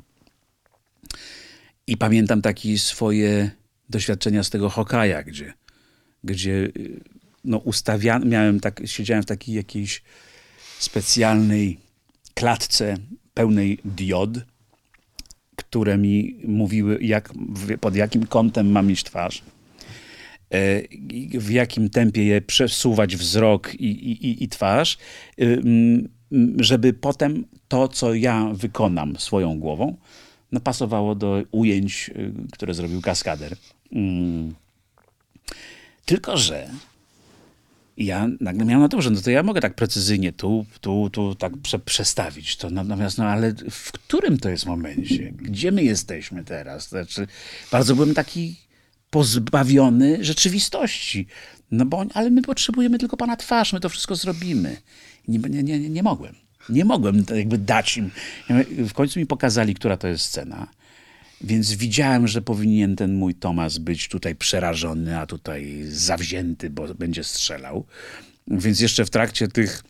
I 1.87 1.97
pamiętam 1.97 2.41
takie 2.41 2.79
swoje 2.79 3.51
doświadczenia 3.91 4.43
z 4.43 4.49
tego 4.49 4.69
Hokaja, 4.69 5.23
gdzie, 5.23 5.53
gdzie 6.23 6.71
no 7.43 7.57
ustawiano, 7.57 8.25
miałem 8.25 8.59
tak, 8.59 8.81
siedziałem 8.85 9.23
w 9.23 9.25
takiej 9.25 9.55
jakiejś 9.55 10.03
specjalnej 10.79 11.79
klatce 12.33 12.97
pełnej 13.33 13.79
diod, 13.85 14.29
które 15.55 15.97
mi 15.97 16.35
mówiły, 16.47 16.97
jak, 17.01 17.33
pod 17.81 17.95
jakim 17.95 18.27
kątem 18.27 18.71
mam 18.71 18.87
mieć 18.87 19.03
twarz, 19.03 19.43
e, 20.53 20.81
w 21.39 21.49
jakim 21.49 21.89
tempie 21.89 22.25
je 22.25 22.41
przesuwać 22.41 23.15
wzrok 23.15 23.75
i, 23.75 23.85
i, 23.85 24.43
i 24.43 24.47
twarz, 24.49 24.97
y, 25.41 25.61
żeby 26.59 26.93
potem 26.93 27.45
to, 27.67 27.87
co 27.87 28.13
ja 28.13 28.49
wykonam 28.53 29.17
swoją 29.17 29.59
głową, 29.59 29.97
pasowało 30.63 31.15
do 31.15 31.43
ujęć, 31.51 32.11
y, 32.15 32.33
które 32.51 32.73
zrobił 32.73 33.01
kaskader. 33.01 33.55
Mm. 33.91 34.55
Tylko, 36.05 36.37
że 36.37 36.69
ja 37.97 38.27
nagle 38.39 38.65
miałem 38.65 38.81
na 38.81 38.89
to, 38.89 39.01
że 39.01 39.09
no 39.09 39.21
to 39.21 39.31
ja 39.31 39.43
mogę 39.43 39.61
tak 39.61 39.75
precyzyjnie 39.75 40.33
tu, 40.33 40.65
tu, 40.81 41.09
tu 41.09 41.35
tak 41.35 41.57
prze, 41.57 41.79
przestawić 41.79 42.55
to. 42.57 42.69
Natomiast, 42.69 43.17
no 43.17 43.25
ale 43.25 43.53
w 43.71 43.91
którym 43.91 44.37
to 44.37 44.49
jest 44.49 44.65
momencie? 44.65 45.31
Gdzie 45.31 45.71
my 45.71 45.83
jesteśmy 45.83 46.43
teraz? 46.43 46.89
Znaczy, 46.89 47.27
bardzo 47.71 47.95
byłem 47.95 48.13
taki 48.13 48.55
pozbawiony 49.09 50.23
rzeczywistości. 50.23 51.27
No 51.71 51.85
bo, 51.85 52.05
ale 52.13 52.29
my 52.29 52.41
potrzebujemy 52.41 52.99
tylko 52.99 53.17
pana 53.17 53.37
twarz, 53.37 53.73
my 53.73 53.79
to 53.79 53.89
wszystko 53.89 54.15
zrobimy. 54.15 54.77
Nie, 55.27 55.39
nie, 55.39 55.63
nie, 55.63 55.89
nie 55.89 56.03
mogłem. 56.03 56.35
Nie 56.69 56.85
mogłem 56.85 57.25
jakby 57.35 57.57
dać 57.57 57.97
im. 57.97 58.11
W 58.69 58.93
końcu 58.93 59.19
mi 59.19 59.25
pokazali, 59.25 59.75
która 59.75 59.97
to 59.97 60.07
jest 60.07 60.25
scena. 60.25 60.67
Więc 61.43 61.73
widziałem, 61.73 62.27
że 62.27 62.41
powinien 62.41 62.95
ten 62.95 63.13
mój 63.13 63.35
Tomas 63.35 63.77
być 63.77 64.07
tutaj 64.07 64.35
przerażony, 64.35 65.19
a 65.19 65.25
tutaj 65.25 65.83
zawzięty, 65.83 66.69
bo 66.69 66.95
będzie 66.95 67.23
strzelał. 67.23 67.85
Więc 68.47 68.79
jeszcze 68.79 69.05
w 69.05 69.09
trakcie 69.09 69.47
tych 69.47 69.83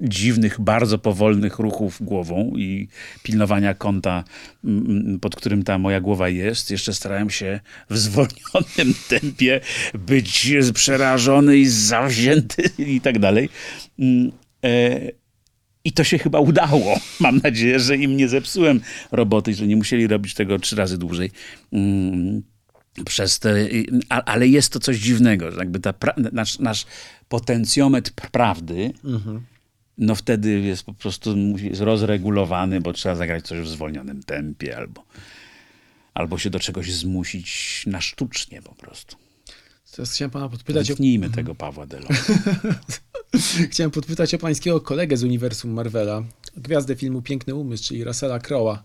dziwnych, 0.00 0.60
bardzo 0.60 0.98
powolnych 0.98 1.58
ruchów 1.58 2.02
głową 2.02 2.52
i 2.56 2.88
pilnowania 3.22 3.74
kąta, 3.74 4.24
mm, 4.64 4.86
mm, 4.86 5.20
pod 5.20 5.36
którym 5.36 5.62
ta 5.62 5.78
moja 5.78 6.00
głowa 6.00 6.28
jest, 6.28 6.70
jeszcze 6.70 6.94
starałem 6.94 7.30
się 7.30 7.60
w 7.90 7.98
zwolnionym 7.98 8.94
tempie 9.08 9.60
być 9.94 10.54
przerażony 10.74 11.58
i 11.58 11.66
zawzięty 11.66 12.70
i 12.78 13.00
tak 13.00 13.18
dalej. 13.18 13.48
I 15.86 15.92
to 15.92 16.04
się 16.04 16.18
chyba 16.18 16.40
udało. 16.40 17.00
Mam 17.20 17.40
nadzieję, 17.44 17.80
że 17.80 17.96
im 17.96 18.16
nie 18.16 18.28
zepsułem 18.28 18.80
roboty, 19.12 19.54
że 19.54 19.66
nie 19.66 19.76
musieli 19.76 20.06
robić 20.06 20.34
tego 20.34 20.58
trzy 20.58 20.76
razy 20.76 20.98
dłużej. 20.98 21.30
Mm, 21.72 22.42
przez 23.04 23.38
te, 23.38 23.68
ale 24.08 24.48
jest 24.48 24.72
to 24.72 24.80
coś 24.80 24.98
dziwnego, 24.98 25.52
że 25.52 25.58
jakby 25.58 25.80
ta 25.80 25.94
nasz, 26.32 26.58
nasz 26.58 26.86
potencjometr 27.28 28.12
prawdy, 28.12 28.92
mhm. 29.04 29.42
no 29.98 30.14
wtedy 30.14 30.60
jest 30.60 30.82
po 30.82 30.94
prostu 30.94 31.36
jest 31.56 31.80
rozregulowany, 31.80 32.80
bo 32.80 32.92
trzeba 32.92 33.14
zagrać 33.14 33.46
coś 33.46 33.58
w 33.58 33.68
zwolnionym 33.68 34.22
tempie 34.22 34.76
albo, 34.76 35.04
albo 36.14 36.38
się 36.38 36.50
do 36.50 36.60
czegoś 36.60 36.92
zmusić 36.92 37.82
na 37.86 38.00
sztucznie 38.00 38.62
po 38.62 38.74
prostu. 38.74 39.16
Teraz 39.96 40.12
chciałem 40.12 40.30
pana 40.30 40.48
podpytać 40.48 40.88
Wytnijmy 40.88 41.26
o... 41.26 41.30
tego 41.30 41.54
Pawła 41.54 41.86
Delo. 41.86 42.08
chciałem 43.70 43.90
podpytać 43.90 44.34
o 44.34 44.38
pańskiego 44.38 44.80
kolegę 44.80 45.16
z 45.16 45.22
uniwersum 45.22 45.70
Marvela, 45.70 46.22
gwiazdę 46.56 46.96
filmu 46.96 47.22
Piękny 47.22 47.54
Umysł, 47.54 47.84
czyli 47.84 48.04
Russella 48.04 48.38
Crowe'a. 48.38 48.78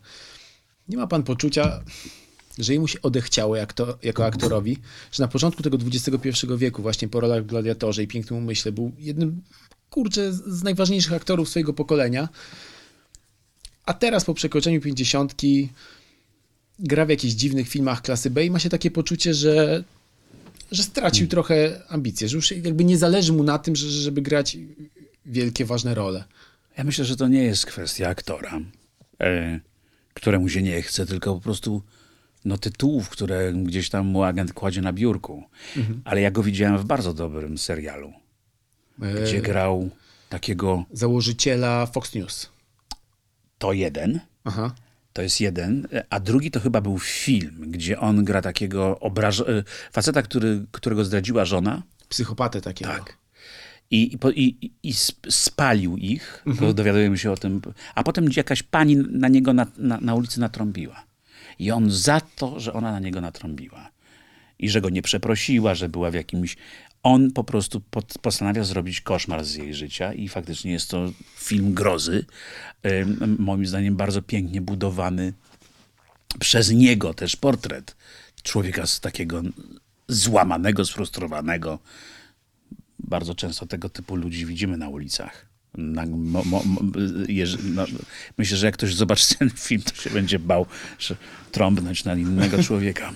Nie 0.90 0.98
ma 0.98 1.08
pan 1.08 1.24
poczucia, 1.24 1.84
że 2.58 2.74
jemu 2.74 2.88
się 2.88 3.02
odechciało 3.02 3.56
jak 3.56 3.74
to, 3.74 3.98
jako 4.04 4.26
aktorowi, 4.26 4.78
że 5.12 5.24
na 5.24 5.28
początku 5.28 5.64
tego 5.64 5.78
XXI 5.94 6.48
wieku, 6.58 6.82
właśnie 6.82 7.08
po 7.08 7.20
rolach 7.20 7.44
w 7.44 7.46
Gladiatorze 7.46 8.04
i 8.04 8.08
Pięknym 8.08 8.40
Umyśle, 8.40 8.72
był 8.72 8.92
jednym, 9.00 9.42
kurczę, 9.90 10.34
z 10.34 10.64
najważniejszych 10.64 11.14
aktorów 11.14 11.50
swojego 11.50 11.74
pokolenia, 11.74 12.30
a 13.86 13.94
teraz 13.94 14.26
po 14.26 14.34
przekroczeniu 14.34 14.82
pięćdziesiątki 14.82 15.70
gra 16.80 17.06
w 17.06 17.10
jakichś 17.10 17.34
dziwnych 17.34 17.70
filmach 17.70 18.02
klasy 18.02 18.30
B 18.30 18.46
i 18.46 18.52
ma 18.52 18.60
się 18.60 18.70
takie 18.70 18.92
poczucie, 18.92 19.34
że, 19.34 19.84
że 20.72 20.84
stracił 20.84 21.20
hmm. 21.20 21.30
trochę 21.30 21.82
ambicje, 21.90 22.30
że 22.30 22.36
już 22.36 22.52
jakby 22.52 22.84
nie 22.84 22.98
zależy 22.98 23.34
mu 23.34 23.44
na 23.44 23.60
tym, 23.60 23.76
żeby 23.76 24.22
grać 24.22 24.58
wielkie, 25.26 25.66
ważne 25.66 25.96
role. 25.96 26.24
Ja 26.78 26.84
myślę, 26.84 27.06
że 27.06 27.16
to 27.16 27.28
nie 27.28 27.44
jest 27.44 27.66
kwestia 27.66 28.10
aktora, 28.10 28.60
e, 29.22 29.60
któremu 30.14 30.50
się 30.50 30.62
nie 30.62 30.82
chce, 30.82 31.06
tylko 31.06 31.36
po 31.36 31.42
prostu 31.42 31.82
no, 32.46 32.58
tytułów, 32.58 33.10
które 33.10 33.54
gdzieś 33.54 33.90
tam 33.90 34.08
mu 34.08 34.24
agent 34.24 34.54
kładzie 34.54 34.82
na 34.82 34.94
biurku. 34.94 35.44
Mhm. 35.78 36.02
Ale 36.06 36.22
ja 36.22 36.32
go 36.32 36.44
widziałem 36.44 36.78
w 36.78 36.86
bardzo 36.86 37.14
dobrym 37.14 37.58
serialu, 37.58 38.14
e... 39.02 39.24
gdzie 39.24 39.42
grał 39.42 39.90
takiego... 40.30 40.86
Założyciela 40.92 41.86
Fox 41.86 42.16
News. 42.16 42.50
To 43.58 43.74
jeden. 43.74 44.20
Aha. 44.44 44.76
To 45.14 45.22
jest 45.22 45.42
jeden, 45.42 45.88
a 46.10 46.20
drugi 46.20 46.52
to 46.52 46.60
chyba 46.60 46.82
był 46.82 47.00
film, 47.00 47.64
gdzie 47.68 48.00
on 48.00 48.24
gra 48.24 48.42
takiego 48.42 49.00
obraż... 49.00 49.40
E, 49.40 49.64
faceta, 49.92 50.22
który, 50.22 50.66
którego 50.72 51.06
zdradziła 51.06 51.46
żona. 51.46 51.84
Psychopatę 52.10 52.62
takiego. 52.62 52.92
Tak. 52.92 53.18
I, 53.92 54.18
i, 54.36 54.72
i, 54.84 54.94
spalił 55.30 55.98
ich, 55.98 56.44
mhm. 56.48 56.74
dowiadujemy 56.74 57.18
się 57.18 57.32
o 57.32 57.38
tym. 57.38 57.62
A 57.96 58.04
potem 58.04 58.30
jakaś 58.36 58.64
pani 58.64 58.96
na 58.96 59.28
niego 59.28 59.54
na, 59.54 59.68
na, 59.78 59.98
na 60.02 60.16
ulicy 60.16 60.40
natrąbiła. 60.40 61.04
I 61.60 61.72
on 61.72 61.92
za 61.92 62.22
to, 62.22 62.60
że 62.60 62.74
ona 62.74 62.92
na 62.92 63.00
niego 63.00 63.22
natrąbiła 63.22 63.92
i 64.60 64.70
że 64.70 64.82
go 64.82 64.90
nie 64.90 65.02
przeprosiła, 65.02 65.76
że 65.76 65.90
była 65.90 66.12
w 66.12 66.14
jakimś. 66.14 66.58
On 67.04 67.32
po 67.32 67.44
prostu 67.44 67.82
pod, 67.82 68.18
postanawia 68.22 68.64
zrobić 68.64 69.02
koszmar 69.02 69.46
z 69.46 69.56
jej 69.56 69.74
życia 69.74 70.14
i 70.14 70.28
faktycznie 70.28 70.72
jest 70.72 70.90
to 70.90 71.12
film 71.38 71.74
grozy. 71.74 72.26
Moim 73.40 73.66
zdaniem 73.66 73.96
bardzo 73.96 74.22
pięknie 74.22 74.62
budowany 74.62 75.34
przez 76.40 76.72
niego 76.72 77.14
też 77.14 77.36
portret 77.36 77.96
człowieka 78.44 78.88
z 78.88 79.00
takiego 79.00 79.42
złamanego, 80.08 80.86
sfrustrowanego. 80.86 81.80
Bardzo 83.00 83.36
często 83.36 83.66
tego 83.66 83.90
typu 83.90 84.16
ludzi 84.16 84.46
widzimy 84.46 84.78
na 84.78 84.90
ulicach. 84.90 85.51
Na, 85.78 86.06
mo, 86.06 86.44
mo, 86.46 86.64
jeż, 87.28 87.58
no, 87.64 87.86
myślę, 88.38 88.58
że 88.58 88.66
jak 88.66 88.74
ktoś 88.74 88.96
zobaczy 88.96 89.38
ten 89.38 89.50
film, 89.50 89.82
to 89.82 89.96
się 89.96 90.10
będzie 90.10 90.40
bał 90.40 90.66
że 91.00 91.16
trąbnąć 91.52 92.06
na 92.06 92.16
innego 92.16 92.64
człowieka. 92.68 93.14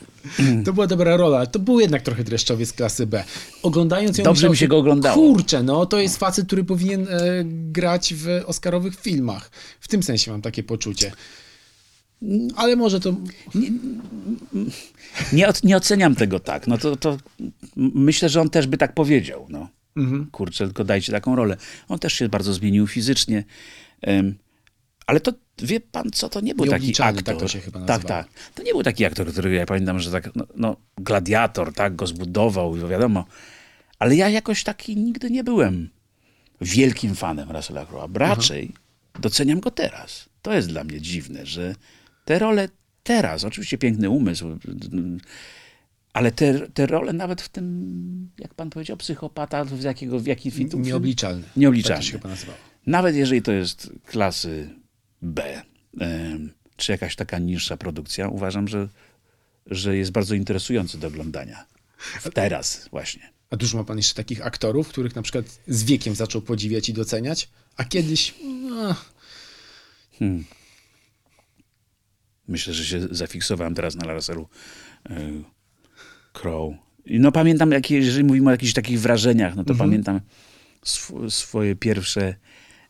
To 0.66 0.74
była 0.74 0.88
dobra 0.88 1.18
rola. 1.18 1.46
To 1.46 1.60
był 1.60 1.80
jednak 1.80 2.02
trochę 2.02 2.24
dreszczowiec 2.24 2.74
klasy 2.74 3.08
B. 3.08 3.24
Oglądając 3.64 4.18
ją 4.18 4.24
Dobrze 4.24 4.50
mi 4.50 4.58
się 4.58 4.68
go 4.68 4.78
oglądało. 4.78 5.16
Kurczę, 5.16 5.64
no 5.64 5.86
to 5.86 6.00
jest 6.00 6.18
facet, 6.18 6.48
który 6.48 6.64
powinien 6.64 7.08
e, 7.08 7.44
grać 7.46 8.14
w 8.14 8.28
oscarowych 8.46 9.00
filmach. 9.02 9.52
W 9.80 9.88
tym 9.88 10.04
sensie 10.04 10.32
mam 10.32 10.42
takie 10.42 10.64
poczucie. 10.64 11.12
Ale 12.56 12.76
może 12.76 13.00
to... 13.00 13.16
Nie, 13.56 13.72
nie, 15.34 15.48
nie 15.64 15.78
oceniam 15.78 16.16
tego 16.16 16.40
tak. 16.40 16.68
No 16.68 16.78
to, 16.78 16.96
to 16.96 17.18
myślę, 17.76 18.30
że 18.30 18.42
on 18.42 18.50
też 18.50 18.68
by 18.68 18.78
tak 18.78 18.94
powiedział. 18.94 19.46
No. 19.50 19.68
Mhm. 19.96 20.28
Kurczę, 20.32 20.66
tylko 20.66 20.84
dajcie 20.84 21.12
taką 21.12 21.36
rolę. 21.36 21.58
On 21.88 22.00
też 22.00 22.14
się 22.14 22.30
bardzo 22.30 22.54
zmienił 22.54 22.88
fizycznie. 22.88 23.44
Um, 24.08 24.36
ale 25.08 25.20
to, 25.20 25.34
wie 25.58 25.80
pan 25.80 26.12
co, 26.12 26.30
to 26.30 26.42
nie 26.42 26.56
był 26.56 26.66
taki 26.66 27.02
aktor. 27.02 27.24
tak 27.24 27.38
to 27.38 27.48
się 27.48 27.60
chyba 27.60 27.80
nazywa. 27.80 27.98
Tak, 28.00 28.08
tak. 28.08 28.54
To 28.56 28.64
nie 28.64 28.72
był 28.72 28.84
taki 28.84 29.06
aktor, 29.06 29.32
który 29.32 29.54
ja 29.54 29.66
pamiętam, 29.66 30.00
że 30.00 30.12
tak, 30.12 30.36
no, 30.36 30.48
no 30.56 30.76
gladiator, 30.98 31.74
tak, 31.74 31.96
go 31.96 32.08
zbudował, 32.08 32.76
wiadomo. 32.76 33.26
Ale 34.00 34.16
ja 34.16 34.30
jakoś 34.30 34.64
taki 34.64 34.98
nigdy 34.98 35.30
nie 35.30 35.44
byłem 35.44 35.90
wielkim 36.62 37.16
fanem 37.16 37.52
Russella 37.52 37.86
Crowe'a. 37.86 38.18
Raczej 38.18 38.74
doceniam 39.20 39.60
go 39.60 39.72
teraz. 39.72 40.30
To 40.42 40.54
jest 40.54 40.68
dla 40.68 40.84
mnie 40.84 41.02
dziwne, 41.02 41.46
że 41.46 41.76
te 42.26 42.40
role 42.40 42.70
teraz, 43.04 43.44
oczywiście 43.44 43.78
piękny 43.78 44.10
umysł, 44.10 44.60
ale 46.16 46.32
te, 46.32 46.68
te 46.72 46.86
role 46.86 47.14
nawet 47.14 47.42
w 47.42 47.50
tym, 47.50 48.32
jak 48.40 48.54
pan 48.54 48.70
powiedział, 48.70 48.98
psychopata, 48.98 49.66
z 49.66 49.84
jakiego, 49.84 50.20
w 50.20 50.26
jaki 50.26 50.52
film? 50.52 50.70
Nieobliczalny. 50.74 51.44
Nieobliczalny. 51.56 51.98
Tak 51.98 52.06
się 52.06 52.12
chyba 52.12 52.30
nazywało. 52.30 52.58
Nawet 52.88 53.16
jeżeli 53.16 53.42
to 53.42 53.52
jest 53.52 53.90
klasy 54.06 54.70
B, 55.22 55.62
czy 56.76 56.92
jakaś 56.92 57.16
taka 57.16 57.40
niższa 57.40 57.78
produkcja, 57.78 58.28
uważam, 58.28 58.68
że, 58.68 58.90
że 59.66 59.98
jest 59.98 60.12
bardzo 60.12 60.36
interesujący 60.36 60.98
do 60.98 61.08
oglądania. 61.08 61.66
Teraz 62.34 62.88
właśnie. 62.92 63.30
A 63.50 63.56
dużo 63.56 63.78
ma 63.78 63.84
pan 63.84 63.98
jeszcze 63.98 64.16
takich 64.16 64.46
aktorów, 64.46 64.88
których 64.88 65.16
na 65.16 65.22
przykład 65.22 65.46
z 65.68 65.84
wiekiem 65.84 66.16
zaczął 66.16 66.42
podziwiać 66.42 66.90
i 66.90 66.94
doceniać, 66.94 67.50
a 67.78 67.84
kiedyś... 67.84 68.36
No... 68.70 68.96
Hmm. 70.20 70.46
Myślę, 72.48 72.74
że 72.74 72.86
się 72.86 73.08
zafiksowałem 73.12 73.76
teraz 73.76 73.96
na 73.96 74.06
Larselu 74.06 74.48
Crow. 76.42 76.74
No 77.06 77.32
pamiętam, 77.32 77.72
jak, 77.72 77.92
jeżeli 77.92 78.24
mówimy 78.24 78.48
o 78.48 78.52
jakichś 78.52 78.74
takich 78.74 79.00
wrażeniach, 79.00 79.56
no 79.56 79.64
to 79.64 79.74
mhm. 79.74 79.90
pamiętam 79.90 80.22
sw 80.84 81.30
swoje 81.30 81.76
pierwsze 81.76 82.36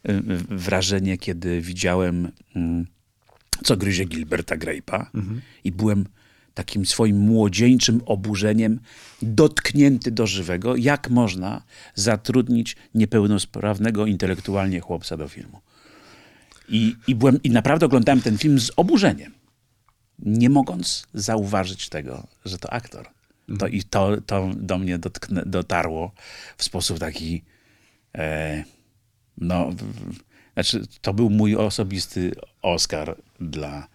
y, 0.10 0.22
wrażenie, 0.50 1.18
kiedy 1.18 1.62
widziałem, 1.62 2.32
mm, 2.56 2.88
co 3.64 3.78
gryzie 3.78 4.06
Gilberta 4.06 4.58
Grape'a 4.58 5.06
mhm. 5.16 5.42
i 5.64 5.72
byłem 5.72 6.06
takim 6.54 6.86
swoim 6.86 7.18
młodzieńczym 7.18 8.02
oburzeniem 8.06 8.80
dotknięty 9.22 10.12
do 10.12 10.28
żywego, 10.28 10.76
jak 10.76 11.10
można 11.10 11.64
zatrudnić 11.96 12.76
niepełnosprawnego 12.96 14.06
intelektualnie 14.06 14.80
chłopca 14.80 15.18
do 15.18 15.28
filmu. 15.28 15.62
I, 16.70 16.96
i, 17.08 17.16
byłem, 17.16 17.44
I 17.44 17.50
naprawdę 17.50 17.86
oglądałem 17.86 18.22
ten 18.22 18.38
film 18.38 18.60
z 18.60 18.72
oburzeniem, 18.76 19.34
nie 20.20 20.50
mogąc 20.50 21.08
zauważyć 21.14 21.90
tego, 21.90 22.28
że 22.46 22.58
to 22.58 22.74
aktor. 22.74 23.15
To, 23.60 23.68
I 23.68 23.84
to, 23.84 24.22
to 24.26 24.50
do 24.56 24.78
mnie 24.78 24.98
dotknę, 24.98 25.44
dotarło 25.46 26.12
w 26.58 26.64
sposób 26.64 27.00
taki, 27.00 27.44
e, 28.18 28.64
no, 29.38 29.72
w, 29.72 30.14
znaczy, 30.54 30.88
to 31.02 31.14
był 31.14 31.30
mój 31.30 31.56
osobisty 31.56 32.32
Oscar 32.62 33.16
dla, 33.40 33.88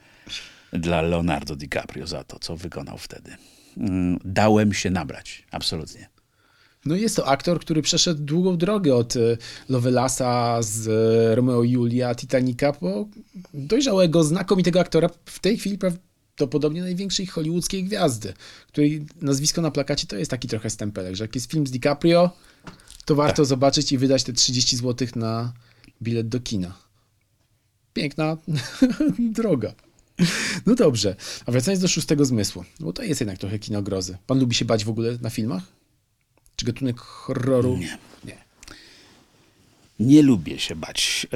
dla 0.72 1.02
Leonardo 1.02 1.56
DiCaprio 1.56 2.06
za 2.06 2.24
to, 2.24 2.38
co 2.38 2.56
wykonał 2.56 2.98
wtedy. 2.98 3.36
Mm, 3.76 4.18
dałem 4.24 4.74
się 4.74 4.90
nabrać, 4.90 5.46
absolutnie. 5.50 6.08
No 6.84 6.94
jest 6.94 7.16
to 7.16 7.26
aktor, 7.26 7.60
który 7.60 7.82
przeszedł 7.82 8.22
długą 8.22 8.56
drogę 8.56 8.94
od 8.94 9.16
e, 9.16 9.36
Lovelasa 9.68 10.62
z 10.62 10.88
e, 10.88 11.34
Romeo 11.34 11.62
Julia, 11.62 12.14
Titanica, 12.14 12.72
po 12.72 13.08
dojrzałego, 13.54 14.24
znakomitego 14.24 14.80
aktora. 14.80 15.08
W 15.24 15.38
tej 15.38 15.58
chwili 15.58 15.78
to 16.40 16.48
podobnie 16.48 16.82
największej 16.82 17.26
hollywoodzkiej 17.26 17.84
gwiazdy, 17.84 18.34
której 18.68 19.06
nazwisko 19.22 19.62
na 19.62 19.70
plakacie 19.70 20.06
to 20.06 20.16
jest 20.16 20.30
taki 20.30 20.48
trochę 20.48 20.70
stempelek, 20.70 21.16
że 21.16 21.24
jak 21.24 21.34
jest 21.34 21.50
film 21.50 21.66
z 21.66 21.70
DiCaprio, 21.70 22.30
to 23.04 23.14
warto 23.14 23.42
tak. 23.42 23.46
zobaczyć 23.46 23.92
i 23.92 23.98
wydać 23.98 24.24
te 24.24 24.32
30 24.32 24.76
zł 24.76 25.08
na 25.16 25.52
bilet 26.02 26.28
do 26.28 26.40
kina. 26.40 26.78
Piękna 27.94 28.36
droga. 29.38 29.72
No 30.66 30.74
dobrze, 30.74 31.16
a 31.46 31.52
wracając 31.52 31.82
do 31.82 31.88
szóstego 31.88 32.24
zmysłu, 32.24 32.64
no 32.80 32.86
bo 32.86 32.92
to 32.92 33.02
jest 33.02 33.20
jednak 33.20 33.38
trochę 33.38 33.58
kino 33.58 33.82
grozy. 33.82 34.18
Pan 34.26 34.38
lubi 34.38 34.54
się 34.54 34.64
bać 34.64 34.84
w 34.84 34.90
ogóle 34.90 35.18
na 35.22 35.30
filmach? 35.30 35.62
Czy 36.56 36.66
gatunek 36.66 36.98
horroru? 36.98 37.76
Nie. 37.76 37.98
Nie, 38.24 38.38
Nie 40.00 40.22
lubię 40.22 40.58
się 40.58 40.76
bać. 40.76 41.26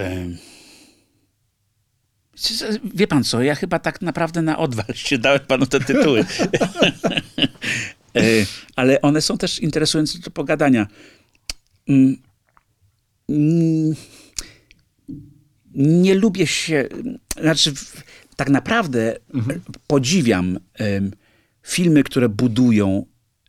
Wie 2.94 3.06
pan 3.06 3.24
co, 3.24 3.42
ja 3.42 3.54
chyba 3.54 3.78
tak 3.78 4.02
naprawdę 4.02 4.42
na 4.42 4.58
odwal 4.58 4.94
się 4.94 5.18
dałem 5.18 5.40
panu 5.40 5.66
te 5.66 5.80
tytuły. 5.80 6.24
E, 8.16 8.46
ale 8.76 9.00
one 9.00 9.20
są 9.20 9.38
też 9.38 9.58
interesujące 9.58 10.18
do 10.18 10.30
pogadania. 10.30 10.86
Mm, 11.88 12.16
mm, 13.28 13.94
nie 15.74 16.14
lubię 16.14 16.46
się, 16.46 16.88
znaczy 17.40 17.72
tak 18.36 18.50
naprawdę 18.50 19.16
mhm. 19.34 19.60
podziwiam 19.86 20.58
filmy, 21.62 22.04
które 22.04 22.28
budują 22.28 23.06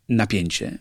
napięcie, 0.09 0.79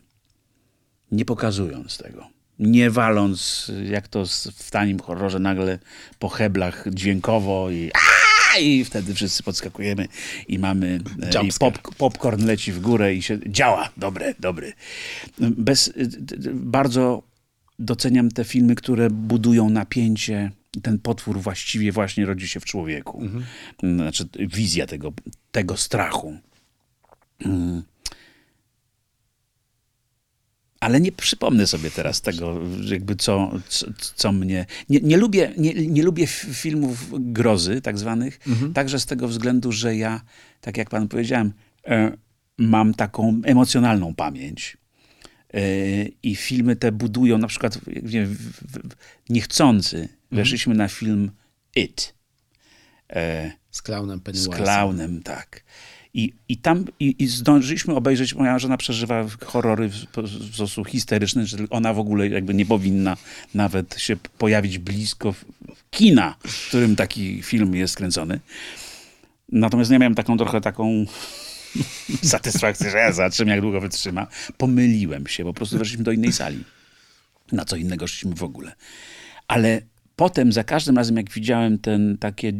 nie 1.11 1.25
pokazując 1.25 1.97
tego 1.97 2.34
nie 2.59 2.89
waląc, 2.89 3.71
jak 3.89 4.07
to 4.07 4.25
w 4.55 4.71
tanim 4.71 4.99
horrorze 4.99 5.39
nagle 5.39 5.79
po 6.19 6.29
heblach 6.29 6.85
dźwiękowo 6.93 7.71
i 7.71 7.91
i 8.59 8.85
wtedy 8.85 9.13
wszyscy 9.13 9.43
podskakujemy 9.43 10.07
i 10.47 10.59
mamy 10.59 10.99
e, 11.21 11.45
i 11.45 11.49
pop, 11.59 11.95
popcorn 11.97 12.45
leci 12.45 12.71
w 12.71 12.79
górę 12.79 13.15
i 13.15 13.21
się 13.21 13.39
działa. 13.47 13.89
Dobre, 13.97 14.33
dobry. 14.39 14.73
Bez, 15.39 15.93
bardzo 16.53 17.23
doceniam 17.79 18.31
te 18.31 18.43
filmy, 18.43 18.75
które 18.75 19.09
budują 19.09 19.69
napięcie. 19.69 20.51
Ten 20.81 20.99
potwór 20.99 21.39
właściwie 21.39 21.91
właśnie 21.91 22.25
rodzi 22.25 22.47
się 22.47 22.59
w 22.59 22.65
człowieku. 22.65 23.21
Mhm. 23.21 23.45
Znaczy 23.95 24.27
wizja 24.39 24.85
tego, 24.85 25.13
tego 25.51 25.77
strachu. 25.77 26.37
Mm. 27.45 27.83
Ale 30.79 31.01
nie 31.01 31.11
przypomnę 31.11 31.67
sobie 31.67 31.91
teraz 31.91 32.21
tego, 32.21 32.61
jakby 32.81 33.15
co, 33.15 33.51
co, 33.67 33.85
co 34.15 34.31
mnie... 34.31 34.65
Nie, 34.89 34.99
nie, 34.99 35.17
lubię, 35.17 35.53
nie, 35.57 35.73
nie 35.73 36.03
lubię 36.03 36.27
filmów 36.27 37.13
grozy 37.19 37.81
tak 37.81 37.97
zwanych, 37.97 38.39
mhm. 38.47 38.73
także 38.73 38.99
z 38.99 39.05
tego 39.05 39.27
względu, 39.27 39.71
że 39.71 39.95
ja, 39.95 40.21
tak 40.61 40.77
jak 40.77 40.89
pan 40.89 41.07
powiedziałem, 41.07 41.53
e, 41.87 42.17
mam 42.57 42.93
taką 42.93 43.41
emocjonalną 43.43 44.15
pamięć. 44.15 44.77
E, 45.53 45.61
I 46.23 46.35
filmy 46.35 46.75
te 46.75 46.91
budują, 46.91 47.37
na 47.37 47.47
przykład 47.47 47.79
wiem, 47.87 48.37
niechcący 49.29 49.97
mhm. 49.97 50.09
weszliśmy 50.31 50.75
na 50.75 50.87
film 50.87 51.31
It. 51.75 52.15
E, 53.09 53.51
z 53.71 53.81
klaunem 53.81 54.19
Pennywise'em. 54.19 54.53
Z 54.53 54.57
klaunem, 54.57 55.23
tak. 55.23 55.63
I, 56.15 56.33
i 56.49 56.57
tam 56.57 56.85
i, 56.99 57.15
i 57.19 57.27
zdążyliśmy 57.27 57.95
obejrzeć, 57.95 58.35
moja 58.35 58.59
żona 58.59 58.77
przeżywa 58.77 59.25
horrory 59.45 59.89
w, 59.89 60.55
sposób 60.55 60.87
histeryczny, 60.87 61.45
że 61.45 61.57
ona 61.69 61.93
w 61.93 61.99
ogóle 61.99 62.29
jakby 62.29 62.53
nie 62.53 62.65
powinna 62.65 63.17
nawet 63.53 63.99
się 63.99 64.15
pojawić 64.37 64.77
blisko 64.77 65.33
kina, 65.91 66.35
w 66.47 66.67
którym 66.67 66.95
taki 66.95 67.41
film 67.43 67.75
jest 67.75 67.95
kręcony. 67.95 68.39
Natomiast 69.51 69.91
ja 69.91 69.99
miałem 69.99 70.15
taką 70.15 70.37
trochę 70.37 70.61
taką 70.61 71.05
satysfakcję, 72.23 72.91
że 72.91 72.97
ja 72.97 73.11
zobaczymy, 73.11 73.51
jak 73.51 73.61
długo 73.61 73.81
wytrzyma. 73.81 74.27
Pomyliłem 74.57 75.27
się, 75.27 75.43
po 75.43 75.53
prostu 75.53 75.77
weszliśmy 75.77 76.03
do 76.03 76.11
innej 76.11 76.31
sali. 76.31 76.63
Na 77.51 77.65
co 77.65 77.75
innego 77.75 78.07
szliśmy 78.07 78.35
w 78.35 78.43
ogóle. 78.43 78.75
Ale 79.47 79.81
potem, 80.15 80.51
za 80.51 80.63
każdym 80.63 80.97
razem, 80.97 81.17
jak 81.17 81.31
widziałem 81.31 81.79
ten 81.79 82.17
takie... 82.17 82.53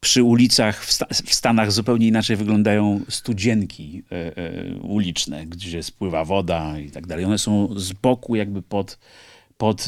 przy 0.00 0.22
ulicach 0.22 0.84
w, 0.84 0.92
sta 0.92 1.06
w, 1.12 1.34
Stanach 1.34 1.72
zupełnie 1.72 2.06
inaczej 2.06 2.36
wyglądają 2.36 3.00
studzienki 3.08 4.02
e, 4.12 4.36
e, 4.36 4.74
uliczne, 4.74 5.46
gdzie 5.46 5.82
spływa 5.82 6.24
woda 6.24 6.78
i 6.78 6.90
tak 6.90 7.06
dalej. 7.06 7.24
One 7.24 7.38
są 7.38 7.68
z 7.76 7.92
boku 7.92 8.36
jakby 8.36 8.62
pod, 8.62 8.98
pod 9.58 9.86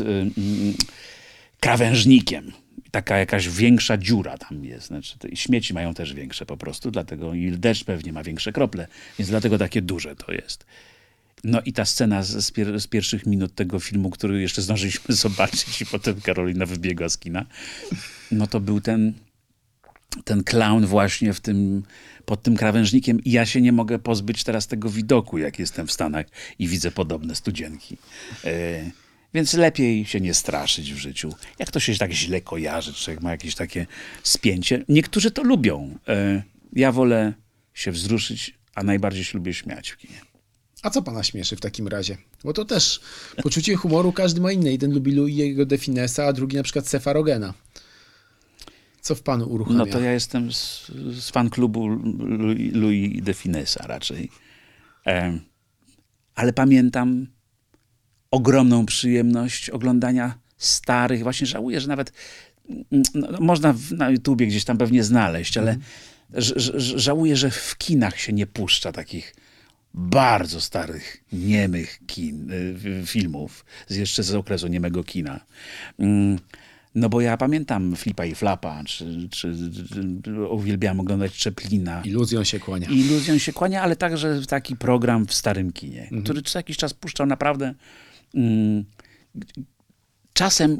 krawężnikiem 1.61 2.53
taka 2.91 3.19
jakaś 3.19 3.49
większa 3.49 3.97
dziura 3.97 4.39
tam 4.39 4.65
jest. 4.65 4.87
Znaczy, 4.87 5.19
śmieci 5.35 5.75
mają 5.75 5.95
też 5.95 6.15
większe 6.15 6.47
po 6.47 6.57
prostu, 6.57 6.91
dlatego 6.91 7.35
i 7.35 7.53
deszcz 7.53 7.85
pewnie 7.85 8.13
ma 8.13 8.23
większe 8.23 8.53
krople, 8.53 8.87
więc 9.19 9.31
dlatego 9.31 9.59
takie 9.59 9.83
duże 9.83 10.17
to 10.17 10.33
jest. 10.33 10.67
No 11.45 11.61
i 11.65 11.73
ta 11.73 11.85
scena 11.85 12.23
z, 12.23 12.51
pier 12.51 12.81
z, 12.81 12.87
pierwszych 12.87 13.27
minut 13.27 13.55
tego 13.55 13.81
filmu, 13.81 14.11
który 14.11 14.41
jeszcze 14.41 14.63
zdążyliśmy 14.63 15.15
zobaczyć 15.25 15.81
i 15.81 15.87
potem 15.87 16.21
Karolina 16.21 16.67
wybiegła 16.67 17.09
z 17.09 17.19
kina, 17.19 17.47
no 18.31 18.47
to 18.47 18.61
był 18.61 18.81
ten, 18.81 19.13
ten 20.25 20.45
clown 20.45 20.87
właśnie 20.87 21.33
w 21.33 21.41
tym, 21.41 21.83
pod 22.25 22.43
tym 22.43 22.57
krawężnikiem 22.57 23.25
i 23.25 23.31
ja 23.31 23.47
się 23.47 23.61
nie 23.61 23.73
mogę 23.73 23.99
pozbyć 23.99 24.45
teraz 24.45 24.67
tego 24.67 24.91
widoku, 24.91 25.39
jak 25.39 25.59
jestem 25.59 25.87
w 25.87 25.93
Stanach 25.93 26.27
i 26.59 26.69
widzę 26.69 26.91
podobne 26.91 27.35
studzienki. 27.35 27.97
E 28.45 28.91
więc 29.35 29.55
lepiej 29.55 30.05
się 30.05 30.21
nie 30.21 30.35
straszyć 30.35 30.95
w 30.95 30.97
życiu. 30.97 31.35
Jak 31.59 31.71
to 31.71 31.81
się 31.81 31.97
tak 31.97 32.13
źle 32.13 32.41
kojarzy, 32.41 32.93
czy 32.93 33.11
jak 33.11 33.23
ma 33.23 33.31
jakieś 33.31 33.55
takie 33.55 33.87
spięcie. 34.23 34.85
Niektórzy 34.89 35.31
to 35.31 35.43
lubią. 35.43 35.99
E, 36.09 36.43
ja 36.73 36.93
wolę 36.93 37.35
się 37.75 37.93
wzruszyć, 37.93 38.59
a 38.75 38.83
najbardziej 38.83 39.25
się 39.25 39.39
lubię 39.39 39.55
śmiać 39.55 39.91
w 39.91 39.97
kinie. 39.97 40.21
A 40.83 40.91
co 40.91 41.03
pana 41.03 41.23
śmieszy 41.23 41.57
w 41.57 41.61
takim 41.61 41.89
razie? 41.89 42.17
Bo 42.45 42.53
to 42.53 42.65
też 42.65 43.01
poczucie 43.43 43.77
humoru 43.77 44.13
każdy 44.13 44.41
ma 44.41 44.53
inne. 44.53 44.73
Jeden 44.73 44.93
lubi 44.93 45.17
Louis'ego 45.17 45.67
Definesa, 45.67 46.27
a 46.27 46.33
drugi 46.33 46.57
na 46.57 46.63
przykład 46.63 46.89
Sefa 46.89 47.13
Rogena. 47.13 47.55
Co 49.09 49.15
w 49.15 49.23
panu 49.23 49.47
uruchamia? 49.47 49.79
No 49.79 49.87
to 49.87 50.01
ja 50.01 50.13
jestem 50.13 50.53
z, 50.53 50.93
z 51.11 51.31
fan 51.31 51.51
klubu 51.51 51.89
Louis, 52.19 52.75
Louis 52.75 53.23
Definesa 53.23 53.87
raczej. 53.87 54.31
E, 55.07 55.39
ale 56.35 56.53
pamiętam 56.53 57.27
ogromną 58.31 58.87
przyjemność 58.87 59.71
oglądania 59.71 60.39
starych. 60.57 61.23
Właśnie 61.23 61.47
żałuję, 61.47 61.81
że 61.81 61.89
nawet 61.89 62.13
mm, 62.71 62.85
no, 63.15 63.29
no, 63.31 63.39
można 63.41 63.75
na 63.91 64.11
YouTubie 64.11 64.47
gdzieś 64.47 64.65
tam 64.65 64.79
pewnie 64.79 65.05
znaleźć, 65.05 65.57
ale 65.57 65.71
mm. 65.71 65.83
żałuję, 66.97 67.37
że 67.37 67.51
w 67.51 67.77
kinach 67.79 68.21
się 68.21 68.33
nie 68.33 68.47
puszcza 68.47 68.93
takich 68.93 69.35
bardzo 69.95 70.61
starych, 70.61 71.25
niemych 71.33 72.01
kin, 72.07 72.51
y, 72.51 73.07
filmów, 73.07 73.65
jeszcze 73.91 74.23
z 74.23 74.35
okresu 74.35 74.69
niemego 74.69 75.05
kina. 75.05 75.41
Mm, 75.99 76.39
no 76.95 77.09
bo 77.09 77.20
ja 77.20 77.36
pamiętam 77.36 77.97
Flipa 77.97 78.24
i 78.24 78.34
Flapa, 78.34 78.84
czy, 78.84 79.28
czy, 79.30 79.55
czy 80.22 80.49
uwielbiam 80.49 81.01
oglądać 81.01 81.32
Czeplina. 81.32 82.03
Iluzją 82.05 82.45
się 82.45 82.61
kłania. 82.61 82.89
Iluzją 82.89 83.39
się 83.39 83.53
kłania, 83.53 83.82
ale 83.82 83.97
także 83.97 84.41
taki 84.47 84.76
program 84.76 85.26
w 85.26 85.34
starym 85.34 85.72
kinie, 85.72 86.03
mhm. 86.03 86.22
który 86.22 86.43
co 86.43 86.59
jakiś 86.59 86.76
czas 86.76 86.95
puszczał 86.95 87.26
naprawdę 87.26 87.74
Mm, 88.34 88.84
czasem 90.32 90.78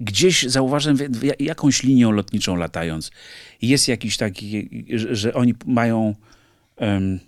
gdzieś 0.00 0.42
zauważam 0.42 0.96
jakąś 1.38 1.82
linią 1.82 2.10
lotniczą 2.10 2.56
latając. 2.56 3.10
Jest 3.62 3.88
jakiś 3.88 4.16
taki, 4.16 4.68
że 5.12 5.34
oni 5.34 5.54
mają 5.66 6.14
um, 6.76 7.20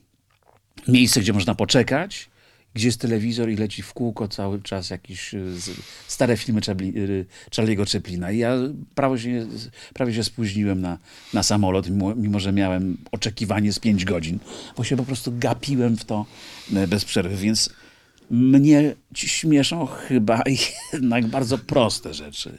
miejsce, 0.88 1.20
gdzie 1.20 1.32
można 1.32 1.54
poczekać, 1.54 2.29
gdzie 2.74 2.88
jest 2.88 3.00
telewizor 3.00 3.50
i 3.50 3.56
leci 3.56 3.82
w 3.82 3.92
kółko 3.92 4.28
cały 4.28 4.62
czas 4.62 4.90
jakieś 4.90 5.34
e, 5.34 5.38
stare 6.06 6.36
filmy 6.36 6.60
e, 6.60 6.74
Charlie'ego 7.50 7.92
Chaplina. 7.92 8.30
I 8.30 8.38
ja 8.38 8.56
prawie 8.94 9.18
się, 9.18 9.46
prawie 9.94 10.14
się 10.14 10.24
spóźniłem 10.24 10.80
na, 10.80 10.98
na 11.34 11.42
samolot, 11.42 11.90
mimo, 11.90 12.14
mimo 12.14 12.40
że 12.40 12.52
miałem 12.52 12.98
oczekiwanie 13.12 13.72
z 13.72 13.78
5 13.78 14.04
godzin, 14.04 14.38
bo 14.76 14.84
się 14.84 14.96
po 14.96 15.04
prostu 15.04 15.32
gapiłem 15.38 15.96
w 15.96 16.04
to 16.04 16.26
e, 16.74 16.86
bez 16.86 17.04
przerwy, 17.04 17.36
więc 17.36 17.70
mnie 18.30 18.94
śmieszą 19.14 19.86
chyba 19.86 20.42
jednak 20.92 21.26
bardzo 21.26 21.58
proste 21.58 22.14
rzeczy. 22.14 22.58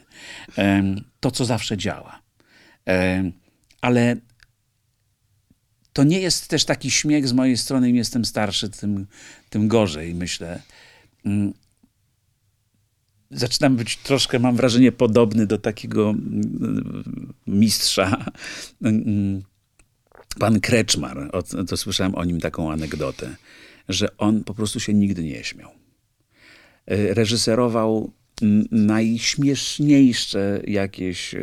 To, 1.20 1.32
co 1.32 1.46
zawsze 1.46 1.78
działa. 1.78 2.22
Ale 3.82 4.16
to 5.94 6.04
nie 6.04 6.20
jest 6.20 6.48
też 6.48 6.66
taki 6.66 6.92
śmiech 6.92 7.28
z 7.28 7.34
mojej 7.34 7.58
strony, 7.58 7.90
im 7.90 7.96
jestem 7.96 8.26
starszy, 8.26 8.70
tym, 8.70 9.08
tym 9.52 9.68
gorzej, 9.68 10.16
myślę. 10.16 10.62
Mm. 11.26 11.54
Zaczynam 13.32 13.76
być 13.76 13.98
troszkę, 13.98 14.40
mam 14.40 14.56
wrażenie, 14.56 14.92
podobny 14.92 15.48
do 15.48 15.58
takiego 15.58 16.10
mm, 16.10 17.34
mistrza. 17.48 18.26
Mm, 18.84 19.42
pan 20.40 20.60
Kreczmar, 20.60 21.32
to 21.68 21.78
słyszałem 21.78 22.16
o 22.16 22.26
nim 22.26 22.40
taką 22.40 22.72
anegdotę 22.72 23.36
że 23.90 24.18
on 24.18 24.44
po 24.44 24.54
prostu 24.54 24.80
się 24.80 24.94
nigdy 24.94 25.24
nie 25.24 25.44
śmiał. 25.44 25.70
E, 26.86 27.14
reżyserował 27.14 28.12
najśmieszniejsze 28.72 30.62
jakieś 30.68 31.36
e, 31.36 31.42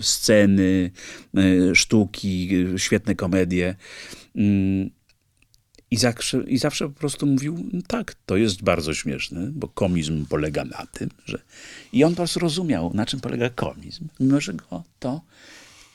sceny, 0.00 0.90
e, 1.36 1.74
sztuki, 1.74 2.48
świetne 2.76 3.14
komedie. 3.14 3.74
I 5.94 5.96
zawsze, 5.96 6.42
I 6.46 6.58
zawsze 6.58 6.88
po 6.88 6.94
prostu 6.94 7.26
mówił, 7.26 7.64
tak, 7.86 8.14
to 8.26 8.36
jest 8.36 8.62
bardzo 8.62 8.94
śmieszne, 8.94 9.50
bo 9.52 9.68
komizm 9.68 10.26
polega 10.26 10.64
na 10.64 10.86
tym, 10.92 11.10
że... 11.26 11.38
I 11.92 12.04
on 12.04 12.12
po 12.12 12.16
prostu 12.16 12.40
rozumiał, 12.40 12.90
na 12.94 13.06
czym 13.06 13.20
polega 13.20 13.50
komizm, 13.50 14.08
mimo 14.20 14.40
że 14.40 14.54
go 14.54 14.82
to 14.98 15.20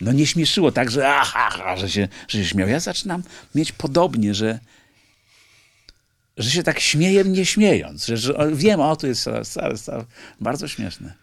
no 0.01 0.11
nie 0.11 0.27
śmieszyło 0.27 0.71
tak, 0.71 0.91
że 0.91 1.09
aha, 1.09 1.77
że 1.77 1.89
się, 1.89 2.07
że 2.27 2.37
się 2.39 2.45
śmiał. 2.45 2.67
Ja 2.67 2.79
zaczynam 2.79 3.23
mieć 3.55 3.71
podobnie, 3.71 4.33
że 4.33 4.59
że 6.37 6.51
się 6.51 6.63
tak 6.63 6.79
śmieję, 6.79 7.23
nie 7.23 7.45
śmiejąc. 7.45 8.05
Że, 8.05 8.17
że 8.17 8.51
wiem, 8.53 8.79
o, 8.79 8.95
tu 8.95 9.07
jest 9.07 9.29
stary, 9.43 9.77
stary. 9.77 10.05
bardzo 10.41 10.67
śmieszne. 10.67 11.13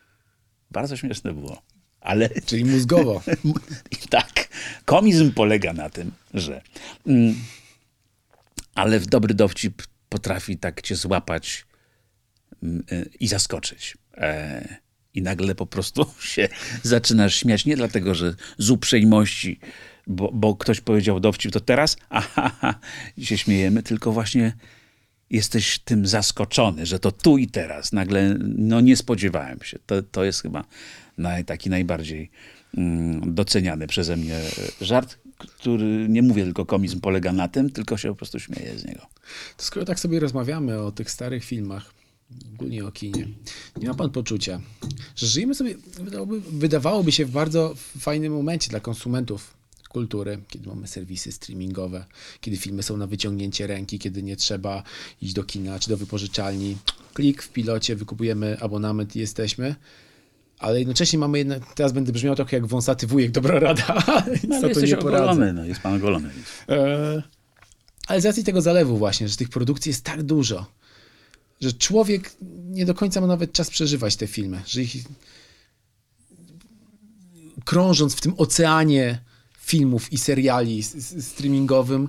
Bardzo 0.70 0.96
śmieszne 0.96 1.32
było. 1.32 1.62
Ale... 2.00 2.30
Czyli 2.46 2.64
mózgowo. 2.64 3.22
tak. 4.10 4.48
Komizm 4.84 5.32
polega 5.32 5.72
na 5.72 5.90
tym, 5.90 6.10
że... 6.34 6.62
Mm, 7.06 7.34
ale 8.76 9.00
w 9.00 9.06
dobry 9.06 9.34
dowcip 9.34 9.82
potrafi 10.08 10.58
tak 10.58 10.82
cię 10.82 10.96
złapać 10.96 11.66
mm, 12.62 12.84
y, 12.92 13.10
i 13.20 13.28
zaskoczyć. 13.28 13.98
E, 14.14 14.68
I 15.14 15.22
nagle 15.22 15.54
po 15.54 15.66
prostu 15.66 16.06
się 16.34 16.48
zaczynasz 16.82 17.34
śmiać. 17.34 17.66
Nie 17.66 17.76
dlatego, 17.76 18.14
że 18.14 18.34
z 18.58 18.70
uprzejmości, 18.70 19.60
bo, 20.06 20.30
bo 20.32 20.56
ktoś 20.56 20.80
powiedział 20.80 21.20
dowcip, 21.20 21.52
to 21.52 21.60
teraz 21.60 21.96
aha, 22.10 22.74
się 23.18 23.38
śmiejemy, 23.38 23.82
tylko 23.82 24.12
właśnie 24.12 24.52
jesteś 25.30 25.78
tym 25.78 26.06
zaskoczony, 26.06 26.86
że 26.86 26.98
to 26.98 27.12
tu 27.12 27.38
i 27.38 27.46
teraz 27.46 27.92
nagle, 27.92 28.34
no 28.40 28.80
nie 28.80 28.96
spodziewałem 28.96 29.62
się. 29.62 29.78
To, 29.86 30.02
to 30.02 30.24
jest 30.24 30.42
chyba 30.42 30.64
naj, 31.18 31.44
taki 31.44 31.70
najbardziej 31.70 32.30
mm, 32.76 33.34
doceniany 33.34 33.86
przeze 33.86 34.16
mnie 34.16 34.40
żart, 34.80 35.18
który, 35.38 36.06
nie 36.08 36.22
mówię 36.22 36.44
tylko 36.44 36.66
komizm 36.66 37.00
polega 37.00 37.32
na 37.32 37.48
tym, 37.48 37.70
tylko 37.70 37.96
się 37.96 38.08
po 38.08 38.14
prostu 38.14 38.40
śmieję 38.40 38.78
z 38.78 38.84
niego. 38.84 39.06
To 39.56 39.64
skoro 39.64 39.86
tak 39.86 40.00
sobie 40.00 40.20
rozmawiamy 40.20 40.80
o 40.80 40.92
tych 40.92 41.10
starych 41.10 41.44
filmach, 41.44 41.94
ogólnie 42.54 42.86
o 42.86 42.92
kinie, 42.92 43.28
nie 43.76 43.88
ma 43.88 43.94
pan 43.94 44.10
poczucia, 44.10 44.60
że 45.16 45.26
żyjemy 45.26 45.54
sobie, 45.54 45.74
wydawałoby, 45.98 46.40
wydawałoby 46.40 47.12
się 47.12 47.24
w 47.24 47.30
bardzo 47.30 47.74
fajnym 47.98 48.32
momencie 48.32 48.70
dla 48.70 48.80
konsumentów 48.80 49.56
kultury, 49.88 50.38
kiedy 50.48 50.68
mamy 50.68 50.86
serwisy 50.86 51.32
streamingowe, 51.32 52.04
kiedy 52.40 52.56
filmy 52.56 52.82
są 52.82 52.96
na 52.96 53.06
wyciągnięcie 53.06 53.66
ręki, 53.66 53.98
kiedy 53.98 54.22
nie 54.22 54.36
trzeba 54.36 54.82
iść 55.22 55.34
do 55.34 55.44
kina 55.44 55.78
czy 55.78 55.88
do 55.88 55.96
wypożyczalni. 55.96 56.76
Klik 57.14 57.42
w 57.42 57.48
pilocie, 57.48 57.96
wykupujemy 57.96 58.60
abonament 58.60 59.16
i 59.16 59.18
jesteśmy. 59.18 59.74
Ale 60.58 60.78
jednocześnie 60.78 61.18
mamy 61.18 61.38
jednak, 61.38 61.74
teraz 61.74 61.92
będę 61.92 62.12
brzmiał 62.12 62.36
trochę 62.36 62.56
jak 62.56 62.66
wąsaty 62.66 63.06
wujek, 63.06 63.30
dobra 63.30 63.60
rada, 63.60 64.02
no, 64.48 64.56
ale 64.56 64.74
to 64.74 64.80
nie 64.80 64.98
ogolony, 64.98 65.52
no, 65.52 65.64
jest 65.64 65.80
pan 65.80 65.94
ogolony. 65.94 66.30
E, 66.68 67.22
ale 68.06 68.20
z 68.20 68.24
racji 68.24 68.44
tego 68.44 68.62
zalewu 68.62 68.98
właśnie, 68.98 69.28
że 69.28 69.36
tych 69.36 69.48
produkcji 69.48 69.90
jest 69.90 70.04
tak 70.04 70.22
dużo, 70.22 70.66
że 71.60 71.72
człowiek 71.72 72.32
nie 72.64 72.86
do 72.86 72.94
końca 72.94 73.20
ma 73.20 73.26
nawet 73.26 73.52
czas 73.52 73.70
przeżywać 73.70 74.16
te 74.16 74.26
filmy, 74.26 74.62
że 74.66 74.82
ich 74.82 74.96
krążąc 77.64 78.14
w 78.14 78.20
tym 78.20 78.34
oceanie 78.36 79.20
filmów 79.60 80.12
i 80.12 80.18
seriali 80.18 80.82
streamingowym, 81.20 82.08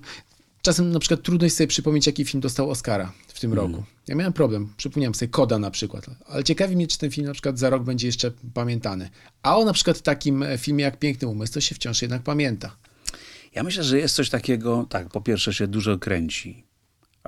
czasem 0.61 0.91
na 0.91 0.99
przykład 0.99 1.21
trudno 1.21 1.45
jest 1.45 1.57
sobie 1.57 1.67
przypomnieć, 1.67 2.07
jaki 2.07 2.25
film 2.25 2.41
dostał 2.41 2.69
Oscara 2.69 3.11
w 3.37 3.39
tym 3.39 3.53
roku. 3.53 3.83
Ja 4.07 4.15
miałem 4.15 4.33
problem, 4.33 4.73
przypomniałem 4.77 5.15
sobie 5.15 5.29
Koda 5.29 5.59
na 5.59 5.71
przykład, 5.71 6.05
ale 6.25 6.43
ciekawi 6.43 6.75
mnie, 6.75 6.87
czy 6.87 6.97
ten 6.97 7.11
film 7.11 7.27
na 7.27 7.33
przykład 7.33 7.59
za 7.59 7.69
rok 7.69 7.83
będzie 7.83 8.07
jeszcze 8.07 8.31
pamiętany. 8.53 9.09
A 9.43 9.57
o 9.57 9.65
na 9.65 9.73
przykład 9.73 10.01
takim 10.01 10.43
e, 10.43 10.57
filmie 10.57 10.83
jak 10.83 10.99
Piękny 10.99 11.27
Umysł 11.27 11.53
to 11.53 11.61
się 11.61 11.75
wciąż 11.75 12.01
jednak 12.01 12.21
pamięta. 12.21 12.75
Ja 13.55 13.63
myślę, 13.63 13.83
że 13.83 13.97
jest 13.97 14.15
coś 14.15 14.29
takiego, 14.29 14.85
tak, 14.89 15.09
po 15.09 15.21
pierwsze 15.21 15.53
się 15.53 15.67
dużo 15.67 15.97
kręci, 15.97 16.63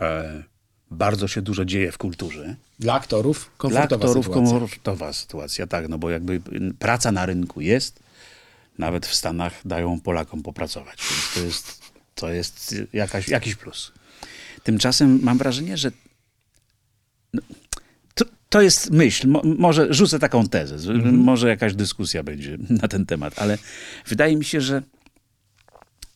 e, 0.01 0.43
bardzo 0.91 1.27
się 1.27 1.41
dużo 1.41 1.65
dzieje 1.65 1.91
w 1.91 1.97
kulturze. 1.97 2.55
Dla 2.79 2.93
aktorów 2.93 3.51
komfortowa 3.57 3.87
Dla 3.87 3.97
aktorów 3.97 4.25
sytuacja. 4.25 4.51
komfortowa 4.51 5.13
sytuacja, 5.13 5.67
tak, 5.67 5.89
no 5.89 5.97
bo 5.97 6.09
jakby 6.09 6.41
praca 6.79 7.11
na 7.11 7.25
rynku 7.25 7.61
jest, 7.61 7.99
nawet 8.77 9.05
w 9.05 9.15
Stanach 9.15 9.61
dają 9.65 9.99
Polakom 9.99 10.43
popracować, 10.43 10.97
więc 10.99 11.33
to 11.33 11.39
jest, 11.39 11.81
to 12.15 12.31
jest 12.31 12.75
jakaś, 12.93 13.27
jakiś 13.27 13.55
plus. 13.55 13.91
Tymczasem 14.63 15.19
mam 15.23 15.37
wrażenie, 15.37 15.77
że 15.77 15.91
no, 17.33 17.41
to, 18.13 18.25
to, 18.49 18.61
jest 18.61 18.91
myśl. 18.91 19.27
Mo, 19.27 19.41
może 19.45 19.93
rzucę 19.93 20.19
taką 20.19 20.47
tezę, 20.47 20.91
mhm. 20.91 21.15
może 21.15 21.49
jakaś 21.49 21.75
dyskusja 21.75 22.23
będzie 22.23 22.57
na 22.81 22.87
ten 22.87 23.05
temat, 23.05 23.39
ale 23.39 23.57
wydaje 24.07 24.37
mi 24.37 24.45
się, 24.45 24.61
że 24.61 24.83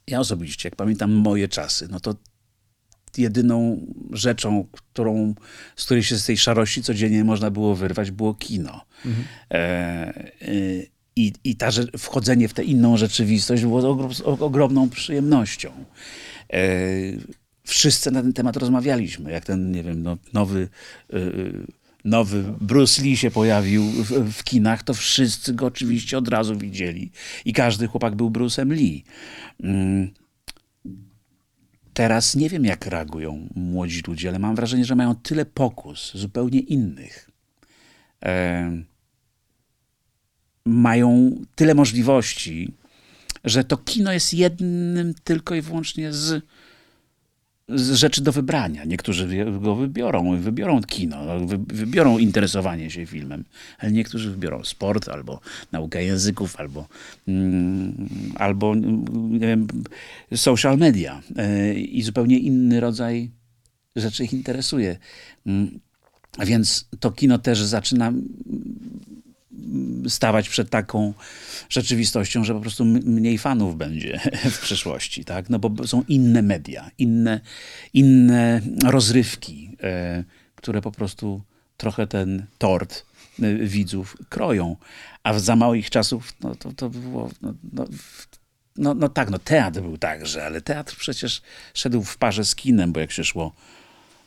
ja 0.07 0.19
osobiście, 0.19 0.69
jak 0.69 0.75
pamiętam 0.75 1.11
moje 1.11 1.47
czasy, 1.47 1.87
no 1.91 1.99
to 1.99 2.15
jedyną 3.17 3.85
rzeczą, 4.11 4.67
którą, 4.71 5.35
z 5.75 5.85
której 5.85 6.03
się 6.03 6.17
z 6.17 6.25
tej 6.25 6.37
szarości 6.37 6.83
codziennie 6.83 7.23
można 7.23 7.51
było 7.51 7.75
wyrwać, 7.75 8.11
było 8.11 8.33
kino. 8.33 8.85
Mhm. 9.05 9.25
E, 9.51 9.57
e, 9.57 10.93
i, 11.15 11.33
i 11.43 11.55
ta, 11.55 11.69
wchodzenie 11.97 12.47
w 12.47 12.53
tę 12.53 12.63
inną 12.63 12.97
rzeczywistość 12.97 13.63
było 13.63 13.97
ogromną 14.39 14.89
przyjemnością. 14.89 15.71
E, 16.53 16.59
wszyscy 17.63 18.11
na 18.11 18.21
ten 18.21 18.33
temat 18.33 18.57
rozmawialiśmy, 18.57 19.31
jak 19.31 19.45
ten, 19.45 19.71
nie 19.71 19.83
wiem, 19.83 20.03
no, 20.03 20.17
nowy, 20.33 20.69
e, 21.13 21.19
nowy 22.05 22.43
Bruce 22.61 23.01
Lee 23.01 23.17
się 23.17 23.31
pojawił 23.31 23.83
w, 23.83 24.33
w, 24.33 24.43
kinach, 24.43 24.83
to 24.83 24.93
wszyscy 24.93 25.53
go 25.53 25.65
oczywiście 25.65 26.17
od 26.17 26.27
razu 26.27 26.57
widzieli. 26.57 27.11
I 27.45 27.53
każdy 27.53 27.87
chłopak 27.87 28.15
był 28.15 28.29
Bruce'em 28.29 28.71
Lee. 28.71 29.03
Mm. 29.63 30.11
Teraz 31.93 32.35
nie 32.35 32.49
wiem, 32.49 32.65
jak 32.65 32.85
reagują 32.85 33.49
młodzi 33.55 34.01
ludzie, 34.07 34.29
ale 34.29 34.39
mam 34.39 34.55
wrażenie, 34.55 34.85
że 34.85 34.95
mają 34.95 35.15
tyle 35.15 35.45
pokus, 35.45 36.11
zupełnie 36.15 36.59
innych. 36.59 37.29
E, 38.25 38.71
mają 40.65 41.35
tyle 41.55 41.75
możliwości, 41.75 42.73
że 43.43 43.63
to 43.63 43.77
kino 43.77 44.13
jest 44.13 44.33
jednym 44.33 45.13
tylko 45.23 45.55
i 45.55 45.61
wyłącznie 45.61 46.13
z 46.13 46.43
rzeczy 47.69 48.21
do 48.21 48.31
wybrania. 48.31 48.83
Niektórzy 48.85 49.45
go 49.61 49.75
wybiorą, 49.75 50.41
wybiorą 50.41 50.81
kino, 50.81 51.47
wybiorą 51.67 52.17
interesowanie 52.17 52.89
się 52.89 53.05
filmem, 53.05 53.43
ale 53.79 53.91
niektórzy 53.91 54.31
wybiorą 54.31 54.63
sport 54.63 55.09
albo 55.09 55.39
naukę 55.71 56.03
języków, 56.03 56.59
albo, 56.59 56.87
mm, 57.27 58.09
albo 58.35 58.75
nie 59.29 59.47
wiem, 59.47 59.67
social 60.35 60.77
media 60.77 61.21
e, 61.35 61.73
i 61.73 62.01
zupełnie 62.01 62.39
inny 62.39 62.79
rodzaj 62.79 63.31
rzeczy 63.95 64.23
ich 64.23 64.33
interesuje. 64.33 64.97
Mm, 65.45 65.79
więc 66.39 66.89
to 66.99 67.11
kino 67.11 67.37
też 67.37 67.61
zaczyna 67.61 68.13
stawać 70.07 70.49
przed 70.49 70.69
taką 70.69 71.13
rzeczywistością, 71.69 72.43
że 72.43 72.53
po 72.53 72.59
prostu 72.59 72.85
mniej 72.85 73.37
fanów 73.37 73.77
będzie 73.77 74.19
w 74.55 74.59
przyszłości, 74.59 75.25
tak? 75.25 75.49
No 75.49 75.59
bo 75.59 75.87
są 75.87 76.03
inne 76.07 76.41
media, 76.41 76.91
inne, 76.97 77.41
inne 77.93 78.61
rozrywki, 78.83 79.77
e, 79.83 80.23
które 80.55 80.81
po 80.81 80.91
prostu 80.91 81.41
trochę 81.77 82.07
ten 82.07 82.45
tort 82.57 83.05
e, 83.41 83.55
widzów 83.55 84.17
kroją. 84.29 84.75
A 85.23 85.39
za 85.39 85.55
małych 85.55 85.89
czasów 85.89 86.33
no, 86.41 86.55
to, 86.55 86.71
to 86.73 86.89
było... 86.89 87.29
No, 87.41 87.53
no, 87.73 87.85
no, 88.77 88.93
no 88.93 89.09
tak, 89.09 89.29
no 89.29 89.39
teatr 89.39 89.81
był 89.81 89.97
także, 89.97 90.45
ale 90.45 90.61
teatr 90.61 90.95
przecież 90.97 91.41
szedł 91.73 92.03
w 92.03 92.17
parze 92.17 92.45
z 92.45 92.55
kinem, 92.55 92.93
bo 92.93 92.99
jak 92.99 93.11
się 93.11 93.23
szło 93.23 93.53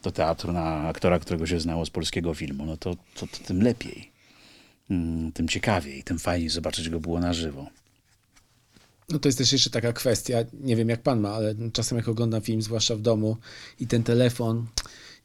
do 0.02 0.12
teatru 0.12 0.52
na 0.52 0.88
aktora, 0.88 1.18
którego 1.18 1.46
się 1.46 1.60
znało 1.60 1.86
z 1.86 1.90
polskiego 1.90 2.34
filmu, 2.34 2.66
no 2.66 2.76
to, 2.76 2.96
to, 3.14 3.26
to 3.26 3.38
tym 3.46 3.62
lepiej. 3.62 4.15
Mm, 4.90 5.32
tym 5.32 5.48
ciekawiej, 5.48 6.02
tym 6.02 6.18
fajniej 6.18 6.48
zobaczyć 6.48 6.90
go 6.90 7.00
było 7.00 7.20
na 7.20 7.32
żywo. 7.32 7.66
No 9.08 9.18
to 9.18 9.28
jest 9.28 9.38
też 9.38 9.52
jeszcze 9.52 9.70
taka 9.70 9.92
kwestia, 9.92 10.38
nie 10.60 10.76
wiem 10.76 10.88
jak 10.88 11.02
pan 11.02 11.20
ma, 11.20 11.30
ale 11.30 11.54
czasem 11.72 11.98
jak 11.98 12.08
oglądam 12.08 12.42
film, 12.42 12.62
zwłaszcza 12.62 12.96
w 12.96 13.00
domu 13.00 13.36
i 13.80 13.86
ten 13.86 14.02
telefon 14.02 14.66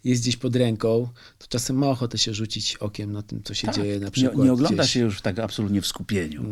jest 0.03 0.21
gdzieś 0.21 0.37
pod 0.37 0.55
ręką, 0.55 1.07
to 1.37 1.47
czasem 1.47 1.75
ma 1.75 1.87
ochotę 1.87 2.17
się 2.17 2.33
rzucić 2.33 2.75
okiem 2.75 3.11
na 3.11 3.21
tym, 3.21 3.43
co 3.43 3.53
się 3.53 3.67
tak, 3.67 3.75
dzieje 3.75 3.99
na 3.99 4.11
przykład. 4.11 4.37
Nie, 4.37 4.43
nie 4.43 4.53
ogląda 4.53 4.83
gdzieś. 4.83 4.93
się 4.93 4.99
już 4.99 5.21
tak 5.21 5.39
absolutnie 5.39 5.81
w 5.81 5.87
skupieniu. 5.87 6.45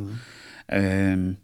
Mm. 0.68 1.36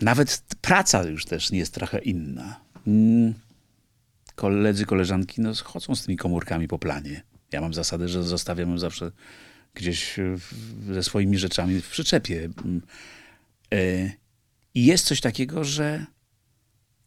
nawet 0.00 0.42
praca 0.60 1.04
już 1.04 1.24
też 1.24 1.50
nie 1.50 1.58
jest 1.58 1.74
trochę 1.74 1.98
inna. 1.98 2.60
Mm. 2.86 3.34
Koledzy, 4.34 4.86
koleżanki 4.86 5.40
no, 5.40 5.52
chodzą 5.64 5.94
z 5.94 6.04
tymi 6.04 6.16
komórkami 6.16 6.68
po 6.68 6.78
planie. 6.78 7.22
Ja 7.52 7.60
mam 7.60 7.74
zasadę, 7.74 8.08
że 8.08 8.22
zostawiam 8.22 8.70
ją 8.70 8.78
zawsze 8.78 9.12
gdzieś 9.74 10.16
ze 10.90 11.02
swoimi 11.02 11.38
rzeczami 11.38 11.80
w 11.80 11.88
przyczepie. 11.88 12.48
Mm. 12.64 12.82
E, 13.74 14.10
I 14.74 14.84
jest 14.84 15.04
coś 15.06 15.20
takiego, 15.20 15.64
że 15.64 16.06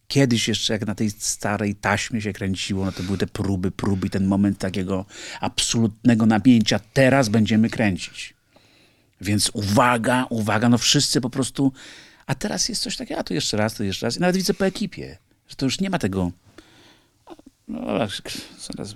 kiedyś 0.08 0.48
jeszcze 0.48 0.72
jak 0.72 0.86
na 0.86 0.94
tej 0.94 1.10
starej 1.10 1.74
taśmie 1.74 2.22
się 2.22 2.32
kręciło, 2.32 2.84
no 2.84 2.92
to 2.92 3.02
były 3.02 3.18
te 3.18 3.26
próby, 3.26 3.70
próby 3.70 4.06
i 4.06 4.10
ten 4.10 4.26
moment 4.26 4.58
takiego 4.58 5.06
absolutnego 5.40 6.26
napięcia. 6.26 6.80
Teraz 6.92 7.28
będziemy 7.28 7.70
kręcić. 7.70 8.34
Więc 9.20 9.50
uwaga, 9.54 10.26
uwaga, 10.30 10.68
no 10.68 10.78
wszyscy 10.78 11.20
po 11.20 11.30
prostu... 11.30 11.72
A 12.26 12.34
teraz 12.34 12.68
jest 12.68 12.82
coś 12.82 12.96
takiego, 12.96 13.20
a 13.20 13.24
to 13.24 13.34
jeszcze 13.34 13.56
raz, 13.56 13.74
to 13.74 13.84
jeszcze 13.84 14.06
raz. 14.06 14.16
I 14.16 14.20
nawet 14.20 14.36
widzę 14.36 14.54
po 14.54 14.66
ekipie, 14.66 15.18
że 15.48 15.56
to 15.56 15.66
już 15.66 15.80
nie 15.80 15.90
ma 15.90 15.98
tego 15.98 16.32
no, 17.70 17.80
zaraz 18.60 18.94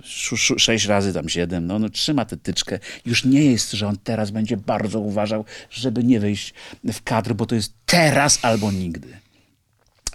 sześć 0.57 0.85
razy 0.85 1.13
tam 1.13 1.29
siedem, 1.29 1.67
no, 1.67 1.79
no 1.79 1.89
trzyma 1.89 2.25
tę 2.25 2.37
tyczkę. 2.37 2.79
Już 3.05 3.25
nie 3.25 3.45
jest, 3.45 3.71
że 3.71 3.87
on 3.87 3.97
teraz 4.03 4.31
będzie 4.31 4.57
bardzo 4.57 4.99
uważał, 4.99 5.45
żeby 5.69 6.03
nie 6.03 6.19
wejść 6.19 6.53
w 6.83 7.03
kadr, 7.03 7.33
bo 7.33 7.45
to 7.45 7.55
jest 7.55 7.73
teraz 7.85 8.39
albo 8.41 8.71
nigdy. 8.71 9.17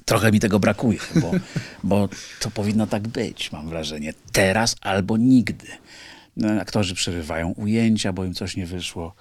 Trochę 0.05 0.33
mi 0.33 0.41
tego 0.41 0.61
brakuje, 0.61 0.99
bo, 1.15 1.33
bo 1.83 2.09
to 2.41 2.51
powinno 2.51 2.87
tak 2.87 3.09
być, 3.09 3.53
mam 3.53 3.69
wrażenie. 3.69 4.15
Teraz 4.33 4.77
albo 4.81 5.17
nigdy. 5.17 5.67
Aktorzy 6.61 6.95
przerywają 6.95 7.51
ujęcia, 7.51 8.13
bo 8.13 8.25
im 8.25 8.35
coś 8.35 8.57
nie 8.57 8.67
wyszło. 8.67 9.15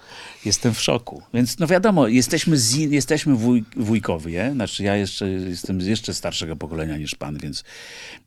Jestem 0.44 0.74
w 0.74 0.80
szoku. 0.80 1.22
Więc 1.34 1.58
no 1.58 1.66
wiadomo, 1.66 2.08
jesteśmy, 2.08 2.56
z, 2.56 2.74
jesteśmy 2.74 3.34
wuj, 3.34 3.64
wujkowie, 3.76 4.50
znaczy 4.54 4.82
ja 4.82 4.96
jeszcze 4.96 5.28
jestem 5.28 5.82
z 5.82 5.86
jeszcze 5.86 6.14
starszego 6.14 6.56
pokolenia 6.56 6.96
niż 6.96 7.14
pan, 7.14 7.38
więc 7.38 7.64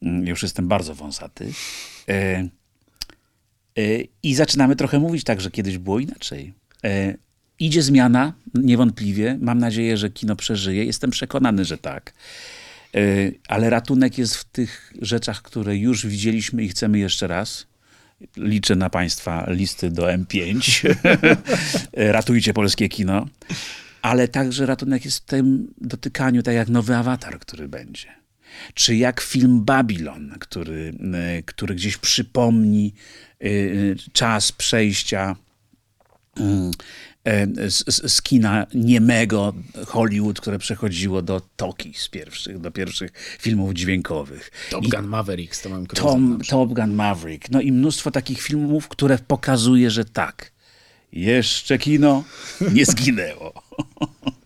mm, 0.02 0.28
już 0.28 0.44
jestem 0.44 0.68
bardzo 0.68 0.96
wąsaty. 0.96 1.52
E, 2.10 2.14
e, 2.14 2.48
I 4.24 4.36
zaczynamy 4.36 4.76
trochę 4.76 5.00
mówić 5.00 5.24
tak, 5.24 5.42
że 5.42 5.52
kiedyś 5.52 5.78
było 5.78 6.00
inaczej. 6.00 6.54
E, 6.84 7.16
idzie 7.60 7.82
zmiana, 7.82 8.34
niewątpliwie. 8.54 9.38
Mam 9.42 9.58
nadzieję, 9.58 9.98
że 9.98 10.10
kino 10.10 10.36
przeżyje. 10.36 10.86
Jestem 10.86 11.12
przekonany, 11.12 11.66
że 11.66 11.78
tak. 11.78 12.14
E, 12.96 13.00
ale 13.48 13.70
ratunek 13.70 14.18
jest 14.18 14.36
w 14.36 14.44
tych 14.44 14.94
rzeczach, 15.02 15.42
które 15.42 15.78
już 15.78 16.08
widzieliśmy 16.08 16.64
i 16.64 16.70
chcemy 16.70 17.00
jeszcze 17.00 17.28
raz 17.28 17.73
liczę 18.38 18.76
na 18.76 18.90
Państwa 18.90 19.46
listy 19.48 19.92
do 19.92 20.04
M5. 20.04 20.90
Ratujcie 21.94 22.54
polskie 22.54 22.90
kino. 22.90 23.28
Ale 24.02 24.28
także 24.28 24.66
ratunek 24.66 25.06
jest 25.06 25.18
w 25.18 25.26
tym 25.26 25.74
dotykaniu, 25.82 26.44
tak 26.44 26.56
jak 26.56 26.70
nowy 26.70 26.96
awatar, 26.96 27.40
który 27.40 27.68
będzie. 27.68 28.08
Czy 28.74 28.96
jak 28.96 29.22
film 29.22 29.66
Babylon, 29.66 30.36
który, 30.40 30.94
e, 31.14 31.44
który 31.44 31.76
gdzieś 31.76 31.98
przypomni 31.98 32.94
e, 33.40 33.48
czas 34.14 34.52
przejścia 34.52 35.36
mm, 36.38 36.72
e, 36.72 36.74
z, 37.68 38.12
z, 38.12 38.22
kina 38.22 38.68
niemego 38.74 39.54
Hollywood, 39.88 40.42
które 40.42 40.60
przechodziło 40.60 41.22
do 41.22 41.42
Toki 41.56 41.94
z 41.94 42.10
pierwszych, 42.10 42.60
do 42.60 42.72
pierwszych 42.72 43.12
filmów 43.40 43.74
dźwiękowych. 43.74 44.52
Top 44.70 44.88
Gun 44.88 45.08
Maverick 45.08 45.56
z 45.56 45.62
Tomem 45.62 45.88
Tom, 45.88 46.40
Top 46.50 46.74
Gun 46.74 46.94
Maverick. 46.94 47.52
No 47.52 47.62
i 47.62 47.72
mnóstwo 47.72 48.12
takich 48.12 48.42
filmów, 48.42 48.88
które 48.88 49.18
pokazuje, 49.18 49.92
że 49.92 50.06
tak, 50.06 50.52
jeszcze 51.12 51.78
kino 51.78 52.24
nie 52.74 52.86
zginęło. 52.86 53.54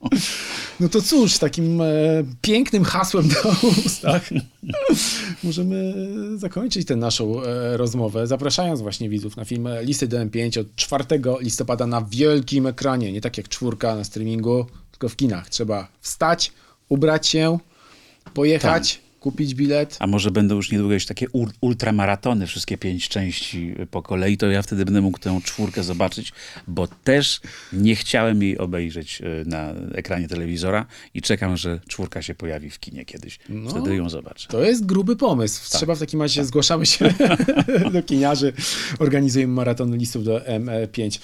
No 0.80 0.90
to 0.90 1.02
cóż, 1.02 1.38
takim 1.38 1.82
e, 1.82 1.86
pięknym 2.42 2.84
hasłem 2.84 3.28
do 3.28 3.56
ustach 3.86 4.30
możemy 5.44 5.94
zakończyć 6.36 6.88
tę 6.88 6.96
naszą 6.96 7.44
e, 7.44 7.78
rozmowę, 7.78 8.28
zapraszając 8.28 8.82
właśnie 8.82 9.10
widzów 9.10 9.38
na 9.38 9.46
film 9.46 9.68
Listy 9.82 10.08
DM5 10.08 10.60
od 10.60 10.76
4 10.76 11.06
listopada 11.40 11.88
na 11.88 12.02
wielkim 12.02 12.68
ekranie, 12.68 13.12
nie 13.12 13.22
tak 13.22 13.38
jak 13.38 13.48
czwórka 13.48 13.96
na 13.96 14.04
streamingu, 14.04 14.66
tylko 14.92 15.10
w 15.10 15.16
kinach. 15.16 15.50
Trzeba 15.50 15.88
wstać, 16.02 16.52
ubrać 16.90 17.28
się, 17.28 17.60
pojechać, 18.34 18.96
tak 18.96 19.07
kupić 19.28 19.56
bilet. 19.56 19.98
A 20.00 20.08
może 20.08 20.32
będą 20.32 20.56
już 20.56 20.72
niedługo 20.72 20.94
już 20.94 21.06
takie 21.06 21.28
ultramaratony, 21.62 22.48
wszystkie 22.48 22.78
pięć 22.78 23.10
części 23.10 23.76
po 23.92 24.02
kolei, 24.02 24.38
to 24.38 24.48
ja 24.48 24.62
wtedy 24.62 24.86
będę 24.86 25.02
mógł 25.02 25.20
tę 25.20 25.40
czwórkę 25.44 25.84
zobaczyć, 25.84 26.34
bo 26.68 26.88
też 26.88 27.42
nie 27.74 27.96
chciałem 27.96 28.42
jej 28.44 28.58
obejrzeć 28.58 29.22
e, 29.22 29.26
na 29.46 29.74
ekranie 29.94 30.28
telewizora 30.28 30.86
i 31.14 31.22
czekam, 31.22 31.58
że 31.58 31.80
czwórka 31.88 32.22
się 32.22 32.36
pojawi 32.36 32.70
w 32.70 32.80
kinie 32.80 33.06
kiedyś. 33.06 33.40
No, 33.50 33.70
wtedy 33.70 33.96
ją 33.96 34.10
zobaczę. 34.10 34.48
To 34.48 34.64
jest 34.64 34.86
gruby 34.86 35.16
pomysł. 35.16 35.72
Tak, 35.72 35.78
Trzeba 35.78 35.96
w 35.96 36.00
takim 36.00 36.22
razie, 36.22 36.42
tak. 36.42 36.48
zgłaszamy 36.48 36.86
się 36.86 37.14
do 37.94 38.04
kiniarzy, 38.04 38.54
organizujemy 39.00 39.54
maraton 39.54 39.98
listów 39.98 40.24
do 40.24 40.40
M5. 40.40 41.20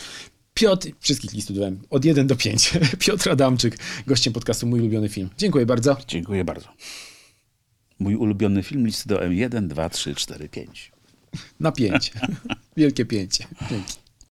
Piotr, 0.54 0.88
wszystkich 1.00 1.34
listów 1.34 1.58
dałem, 1.58 1.80
od 1.90 2.06
1 2.06 2.28
do 2.28 2.36
5. 2.36 2.74
Piotr 3.06 3.30
Adamczyk, 3.30 3.78
gościem 4.08 4.34
podcastu 4.34 4.68
Mój 4.68 4.80
Ulubiony 4.80 5.10
Film. 5.10 5.30
Dziękuję 5.38 5.66
bardzo. 5.66 5.98
Dziękuję 6.08 6.44
bardzo. 6.44 6.68
Mój 8.00 8.16
ulubiony 8.16 8.64
film, 8.64 8.86
listy 8.86 9.10
do 9.10 9.18
M1, 9.18 9.68
2, 9.68 9.90
3, 9.90 10.16
4, 10.16 10.50
5. 10.50 10.92
Na 11.60 11.72
5. 11.72 12.12
Wielkie 12.78 13.06
5. 13.06 13.48
Dzięki. 13.70 14.03